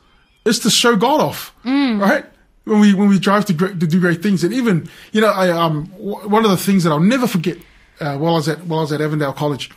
It's 0.46 0.60
to 0.60 0.70
show 0.70 0.96
God 0.96 1.22
off, 1.22 1.54
right? 1.66 2.26
When 2.70 2.80
we 2.80 2.94
when 2.94 3.10
we 3.10 3.20
drive 3.20 3.46
to 3.46 3.54
great, 3.54 3.80
to 3.80 3.88
do 3.88 4.00
great 4.00 4.22
things, 4.24 4.44
and 4.44 4.54
even 4.54 4.88
you 5.12 5.22
know, 5.22 5.32
I 5.32 5.50
um 5.50 5.86
w- 5.98 6.28
one 6.30 6.46
of 6.46 6.52
the 6.52 6.58
things 6.58 6.84
that 6.84 6.92
I'll 6.92 7.00
never 7.16 7.28
forget 7.28 7.58
uh, 8.00 8.16
while 8.18 8.34
I 8.34 8.38
was 8.38 8.48
at 8.48 8.60
while 8.66 8.80
I 8.80 8.84
was 8.84 8.92
at 8.94 9.02
Avondale 9.02 9.34
College, 9.34 9.72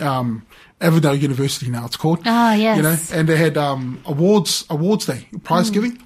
um, 0.00 0.42
Avondale 0.80 1.14
University 1.14 1.70
now 1.70 1.86
it's 1.86 1.96
called. 1.96 2.20
Ah, 2.26 2.54
yes. 2.54 2.76
You 2.76 2.82
know, 2.82 2.96
and 3.18 3.28
they 3.28 3.36
had 3.36 3.56
um 3.56 4.00
awards 4.06 4.64
awards 4.70 5.06
day 5.06 5.28
prize 5.44 5.70
giving. 5.70 6.02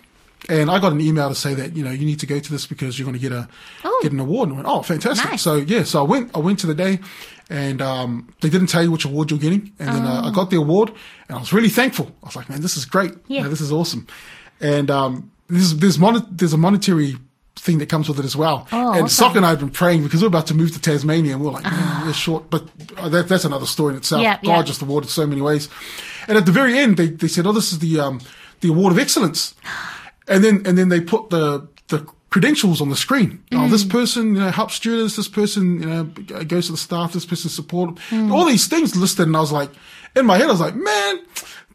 And 0.49 0.71
I 0.71 0.79
got 0.81 0.93
an 0.93 1.01
email 1.03 1.29
to 1.29 1.35
say 1.35 1.53
that 1.55 1.77
you 1.77 1.85
know 1.85 1.91
you 1.91 2.07
need 2.07 2.19
to 2.21 2.27
go 2.27 2.39
to 2.41 2.51
this 2.51 2.67
because 2.67 2.99
you're 2.99 3.05
going 3.05 3.21
to 3.21 3.21
get 3.29 3.31
a 3.33 3.47
Oh. 3.85 4.01
get 4.03 4.13
an 4.13 4.21
award. 4.21 4.49
And 4.49 4.57
I 4.59 4.63
went, 4.63 4.69
oh, 4.69 4.83
fantastic! 4.83 5.31
Nice. 5.31 5.43
So 5.43 5.57
yeah, 5.57 5.85
so 5.85 6.01
I 6.01 6.09
went. 6.09 6.35
I 6.35 6.39
went 6.39 6.59
to 6.61 6.67
the 6.67 6.75
day, 6.75 6.99
and 7.51 7.83
um, 7.83 8.27
they 8.41 8.49
didn't 8.49 8.69
tell 8.69 8.83
you 8.83 8.91
which 8.91 9.05
award 9.05 9.31
you're 9.31 9.39
getting. 9.39 9.71
And 9.79 9.89
then 9.95 10.05
uh, 10.07 10.23
I 10.25 10.31
got 10.33 10.49
the 10.51 10.57
award, 10.57 10.93
and 11.29 11.37
I 11.37 11.41
was 11.41 11.53
really 11.53 11.69
thankful. 11.69 12.07
I 12.23 12.27
was 12.27 12.37
like, 12.37 12.49
man, 12.49 12.63
this 12.63 12.77
is 12.77 12.85
great. 12.87 13.13
You 13.29 13.37
Yeah. 13.37 13.43
know, 13.43 13.49
this 13.51 13.61
is 13.61 13.71
awesome. 13.71 14.07
And 14.63 14.91
um, 14.91 15.31
there's 15.51 15.77
there's 15.77 15.99
mon- 15.99 16.27
there's 16.31 16.53
a 16.53 16.59
monetary 16.59 17.17
thing 17.57 17.79
that 17.79 17.89
comes 17.89 18.09
with 18.09 18.19
it 18.19 18.25
as 18.25 18.37
well. 18.37 18.67
Oh, 18.73 18.93
and 18.93 19.05
awesome. 19.05 19.09
Sock 19.09 19.37
and 19.37 19.45
I 19.45 19.51
have 19.51 19.61
been 19.61 19.71
praying 19.71 20.03
because 20.03 20.23
we're 20.23 20.29
about 20.29 20.47
to 20.49 20.55
move 20.55 20.73
to 20.73 20.81
Tasmania, 20.81 21.35
and 21.35 21.45
we're 21.45 21.51
like, 21.51 21.65
man, 21.65 22.07
we're 22.07 22.13
short. 22.13 22.51
But 22.51 22.69
uh, 22.97 23.09
that, 23.11 23.29
that's 23.29 23.45
another 23.45 23.67
story 23.67 23.93
in 23.93 23.99
itself. 23.99 24.23
Yeah, 24.23 24.39
God 24.43 24.59
yeah. 24.59 24.63
just 24.63 24.83
awarded 24.83 25.11
so 25.11 25.27
many 25.27 25.41
ways. 25.41 25.69
And 26.29 26.39
at 26.39 26.47
the 26.47 26.53
very 26.53 26.79
end, 26.79 26.97
they 26.97 27.09
they 27.09 27.29
said, 27.29 27.47
oh, 27.47 27.53
this 27.53 27.73
is 27.73 27.81
the 27.81 28.01
um, 28.01 28.21
the 28.61 28.69
award 28.69 28.93
of 28.93 28.99
excellence 28.99 29.55
and 30.31 30.45
then 30.45 30.63
and 30.65 30.79
then 30.79 30.89
they 30.89 31.01
put 31.01 31.29
the 31.29 31.69
the 31.89 32.07
credentials 32.31 32.81
on 32.81 32.89
the 32.89 32.97
screen. 32.97 33.43
Oh, 33.53 33.69
this 33.69 33.85
person 33.85 34.37
you 34.37 34.41
know, 34.41 34.51
helps 34.51 34.75
students. 34.75 35.17
This 35.17 35.29
person 35.29 35.83
you 35.83 35.87
know 35.87 36.05
goes 36.45 36.67
to 36.67 36.73
the 36.73 36.79
staff. 36.79 37.13
This 37.13 37.27
person 37.27 37.51
support. 37.51 37.99
All 38.13 38.47
these 38.47 38.69
things 38.69 38.97
listed, 38.97 39.27
and 39.27 39.37
I 39.37 39.41
was 39.41 39.53
like, 39.53 39.71
in 40.17 40.25
my 40.25 40.39
head, 40.39 40.47
I 40.47 40.53
was 40.53 40.61
like, 40.61 40.77
man. 40.77 41.19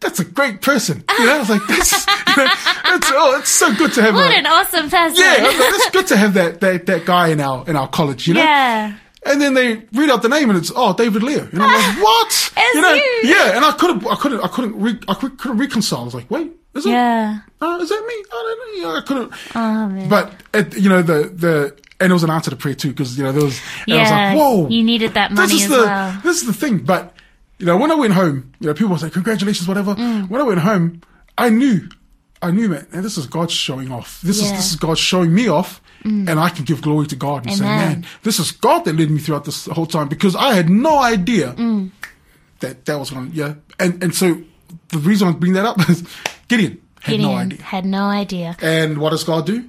That's 0.02 0.20
a 0.20 0.26
great 0.26 0.62
person. 0.62 1.04
You 1.18 1.26
know, 1.26 1.36
I 1.36 1.40
was 1.40 1.50
like, 1.50 1.66
this, 1.68 2.06
you 2.28 2.36
know, 2.38 2.46
it's, 2.96 3.08
oh, 3.14 3.38
it's 3.40 3.50
so 3.50 3.74
good 3.76 3.94
to 3.94 4.02
have 4.02 4.14
What 4.14 4.32
a, 4.32 4.36
an 4.38 4.46
awesome 4.46 4.90
person. 4.90 5.16
yeah, 5.18 5.44
like, 5.44 5.56
it's 5.58 5.90
good 5.92 6.08
to 6.08 6.18
have 6.18 6.34
that, 6.36 6.60
that, 6.62 6.86
that 6.86 7.06
guy 7.06 7.30
in 7.30 7.40
our, 7.42 7.68
in 7.68 7.76
our 7.76 7.88
college, 7.88 8.28
you 8.28 8.34
know? 8.34 8.42
Yeah. 8.42 8.98
And 9.26 9.42
then 9.42 9.54
they 9.56 9.78
read 9.94 10.10
out 10.12 10.22
the 10.22 10.30
name 10.30 10.50
and 10.50 10.60
it's, 10.60 10.72
oh, 10.76 10.94
David 10.94 11.24
Leo. 11.24 11.48
And 11.52 11.62
I'm 11.64 11.74
like, 11.74 12.04
what? 12.04 12.52
You 12.76 12.82
know? 12.82 12.94
you. 12.94 13.22
Yeah. 13.24 13.56
And 13.56 13.66
I 13.66 13.72
couldn't, 13.72 14.06
I 14.06 14.16
couldn't, 14.16 14.42
I 14.42 14.48
couldn't, 14.48 14.80
re- 14.80 15.00
I 15.08 15.14
couldn't 15.16 15.58
reconcile. 15.58 16.02
I 16.02 16.04
was 16.04 16.14
like, 16.14 16.30
wait, 16.30 16.52
is 16.76 16.86
it? 16.86 16.90
Yeah. 16.90 17.40
uh, 17.62 17.80
is 17.82 17.90
that 17.90 18.06
me? 18.06 18.14
I 18.32 18.32
don't 18.32 18.84
know. 18.84 18.90
Yeah, 18.92 18.98
I 18.98 19.02
couldn't. 19.02 19.32
Oh, 19.56 19.88
man. 19.90 20.10
But 20.10 20.34
it, 20.54 20.78
you 20.78 20.90
know 20.90 21.02
the 21.02 21.30
the 21.34 21.78
and 22.02 22.12
it 22.12 22.14
was 22.14 22.24
an 22.24 22.30
answer 22.30 22.50
to 22.52 22.58
prayer 22.58 22.76
too 22.76 22.90
because 22.90 23.18
you 23.18 23.24
know 23.24 23.32
there 23.32 23.46
was. 23.46 23.60
And 23.88 23.94
I 23.96 24.02
was 24.02 24.10
Yeah. 24.10 24.28
like, 24.34 24.38
whoa. 24.38 24.68
You 24.68 24.84
needed 24.84 25.14
that 25.14 25.30
this 25.30 25.40
money 25.40 25.54
is 25.56 25.64
as 25.64 25.70
the 25.70 25.78
well. 25.78 26.20
this 26.24 26.42
is 26.42 26.48
the 26.48 26.54
thing. 26.54 26.80
But 26.80 27.15
you 27.60 27.66
know 27.66 27.78
when 27.78 27.92
I 27.92 27.96
went 27.96 28.14
home, 28.14 28.52
you 28.60 28.68
know 28.68 28.74
people 28.74 28.92
were 28.92 28.98
saying 28.98 29.12
congratulations, 29.14 29.68
whatever. 29.68 29.96
Mm. 29.96 30.30
When 30.30 30.42
I 30.42 30.44
went 30.44 30.60
home, 30.60 31.02
I 31.38 31.50
knew, 31.50 31.88
I 32.42 32.52
knew, 32.52 32.70
man. 32.70 32.88
And 32.94 33.04
this 33.04 33.18
is 33.18 33.26
God 33.28 33.50
showing 33.52 33.92
off. 33.92 34.22
This 34.22 34.38
is 34.38 34.44
Yeah. 34.46 34.54
Mm. 34.54 34.56
this 34.58 34.70
is 34.72 34.76
God 34.78 34.98
showing 34.98 35.34
me 35.34 35.48
off. 35.48 35.82
And 36.04 36.30
I 36.40 36.50
can 36.50 36.66
give 36.66 36.84
glory 36.84 37.08
to 37.08 37.16
God 37.16 37.48
and 37.48 37.56
say, 37.56 37.64
man, 37.64 38.06
this 38.22 38.38
is 38.40 38.52
God 38.52 38.86
that 38.86 38.96
led 38.96 39.10
me 39.10 39.18
throughout 39.20 39.44
this 39.44 39.66
whole 39.66 39.88
time 39.88 40.08
because 40.08 40.36
I 40.36 40.54
had 40.54 40.70
no 40.70 41.00
idea 41.00 41.54
Mm. 41.54 41.90
that 42.60 42.86
that 42.86 43.00
was 43.00 43.10
going 43.10 43.32
to, 43.32 43.36
yeah. 43.36 43.54
And, 43.80 44.04
and 44.04 44.14
so 44.14 44.38
the 44.90 45.00
reason 45.00 45.28
I 45.28 45.32
bring 45.32 45.54
that 45.54 45.66
up 45.66 45.80
is 45.90 46.04
Gideon 46.48 46.80
had 47.02 47.12
Gideon 47.14 47.32
no 47.32 47.36
idea. 47.38 47.62
had 47.64 47.86
no 47.86 48.04
idea. 48.06 48.56
And 48.62 49.00
what 49.00 49.10
does 49.12 49.24
God 49.24 49.48
do? 49.48 49.66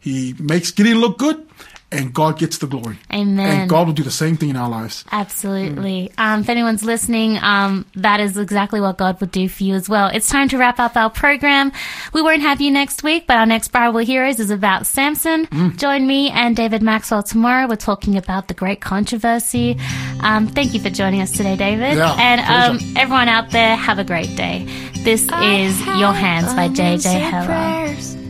He 0.00 0.34
makes 0.40 0.72
Gideon 0.72 0.98
look 0.98 1.18
good, 1.18 1.46
and 1.92 2.12
God 2.12 2.38
gets 2.38 2.58
the 2.58 2.66
glory. 2.66 2.98
Amen. 3.12 3.60
And 3.60 3.70
God 3.70 3.86
will 3.86 3.94
do 3.94 4.02
the 4.02 4.10
same 4.10 4.36
thing 4.36 4.48
in 4.48 4.56
our 4.56 4.68
lives. 4.68 5.04
Absolutely. 5.12 6.12
Um, 6.18 6.40
if 6.40 6.48
anyone's 6.48 6.84
listening, 6.84 7.38
um, 7.38 7.86
that 7.94 8.18
is 8.20 8.36
exactly 8.36 8.80
what 8.80 8.98
God 8.98 9.20
would 9.20 9.30
do 9.30 9.48
for 9.48 9.62
you 9.62 9.74
as 9.74 9.88
well. 9.88 10.08
It's 10.08 10.28
time 10.28 10.48
to 10.48 10.58
wrap 10.58 10.80
up 10.80 10.96
our 10.96 11.10
program. 11.10 11.72
We 12.12 12.22
won't 12.22 12.42
have 12.42 12.60
you 12.60 12.70
next 12.70 13.02
week, 13.02 13.26
but 13.26 13.36
our 13.36 13.46
next 13.46 13.68
Bible 13.68 14.00
Heroes 14.00 14.40
is 14.40 14.50
about 14.50 14.86
Samson. 14.86 15.46
Mm. 15.46 15.76
Join 15.76 16.06
me 16.06 16.30
and 16.30 16.56
David 16.56 16.82
Maxwell 16.82 17.22
tomorrow. 17.22 17.68
We're 17.68 17.76
talking 17.76 18.16
about 18.16 18.48
the 18.48 18.54
great 18.54 18.80
controversy. 18.80 19.78
Um, 20.20 20.48
thank 20.48 20.74
you 20.74 20.80
for 20.80 20.90
joining 20.90 21.20
us 21.22 21.32
today, 21.32 21.56
David. 21.56 21.96
Yeah, 21.96 22.16
and 22.18 22.40
um, 22.40 22.94
everyone 22.96 23.28
out 23.28 23.50
there, 23.50 23.76
have 23.76 23.98
a 23.98 24.04
great 24.04 24.34
day. 24.36 24.66
This 25.04 25.22
is 25.22 25.86
Your 25.86 26.12
Hands 26.12 26.52
by 26.54 26.68
JJ 26.68 27.20
Heller. 27.30 28.25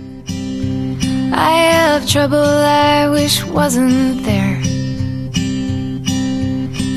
I 1.39 1.51
have 1.51 2.09
trouble 2.09 2.39
I 2.39 3.11
wish 3.11 3.45
wasn't 3.45 4.25
there. 4.25 4.57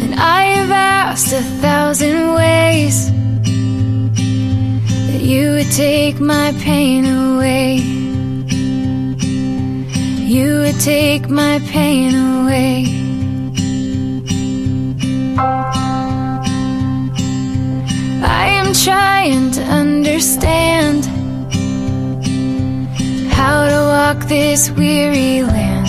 And 0.03 0.15
I 0.15 0.43
have 0.55 0.71
asked 0.71 1.33
a 1.33 1.41
thousand 1.41 2.33
ways 2.35 3.11
that 5.11 5.21
you 5.21 5.51
would 5.51 5.71
take 5.71 6.21
my 6.21 6.53
pain 6.59 7.05
away. 7.05 7.79
You 10.25 10.61
would 10.61 10.79
take 10.79 11.29
my 11.29 11.59
pain 11.67 12.15
away. 12.15 12.85
I 18.23 18.45
am 18.61 18.73
trying 18.73 19.51
to 19.51 19.63
understand 19.63 21.18
how 23.39 23.59
to 23.73 23.79
walk 23.95 24.19
this 24.27 24.69
weary 24.71 25.43
land. 25.43 25.87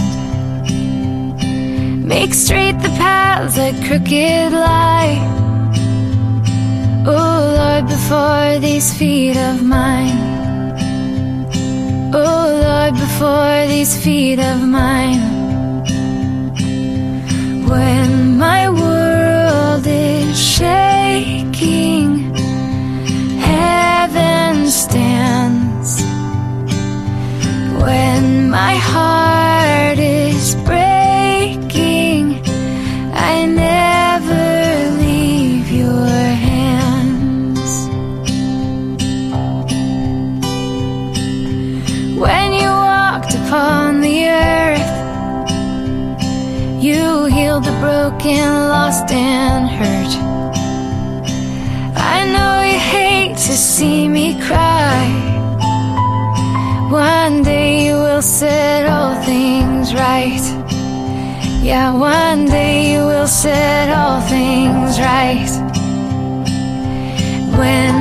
Make 2.12 2.32
straight 2.32 2.78
the 2.86 2.92
paths 3.03 3.55
that 3.57 3.74
crooked 3.86 4.53
lie. 4.53 5.16
Oh 7.14 7.36
Lord, 7.59 7.84
before 7.94 8.48
these 8.66 8.88
feet 8.98 9.36
of 9.48 9.57
mine. 9.76 10.18
Oh 12.22 12.42
Lord, 12.66 12.94
before 13.07 13.59
these 13.72 13.92
feet 14.05 14.40
of 14.53 14.59
mine. 14.78 15.22
When 17.72 18.11
my 18.46 18.62
world 18.82 19.84
is 19.86 20.38
shaking, 20.57 22.09
heaven 23.51 24.55
stands. 24.68 25.09
When 27.83 28.51
my 28.51 28.74
heart 28.74 29.99
is 29.99 30.55
breaking, 30.68 32.24
I 33.14 33.47
never 33.47 34.47
leave 35.05 35.70
your 35.70 36.07
hands. 36.49 37.70
When 42.24 42.53
you 42.53 42.68
walked 42.68 43.35
upon 43.35 44.03
the 44.03 44.16
earth, 44.28 44.93
you 46.83 47.24
healed 47.26 47.64
the 47.64 47.76
broken, 47.81 48.47
lost, 48.74 49.11
and 49.11 49.68
hurt. 49.78 50.12
I 51.97 52.26
know 52.35 52.61
you 52.70 52.78
hate 52.78 53.37
to 53.49 53.55
see 53.57 54.07
me 54.07 54.39
cry. 54.47 55.09
One 56.91 57.43
day. 57.43 57.59
Yeah, 61.62 61.92
one 61.92 62.46
day 62.46 62.92
you 62.94 63.00
will 63.04 63.26
set 63.26 63.90
all 63.90 64.22
things 64.22 64.98
right. 64.98 65.50
When 67.58 67.99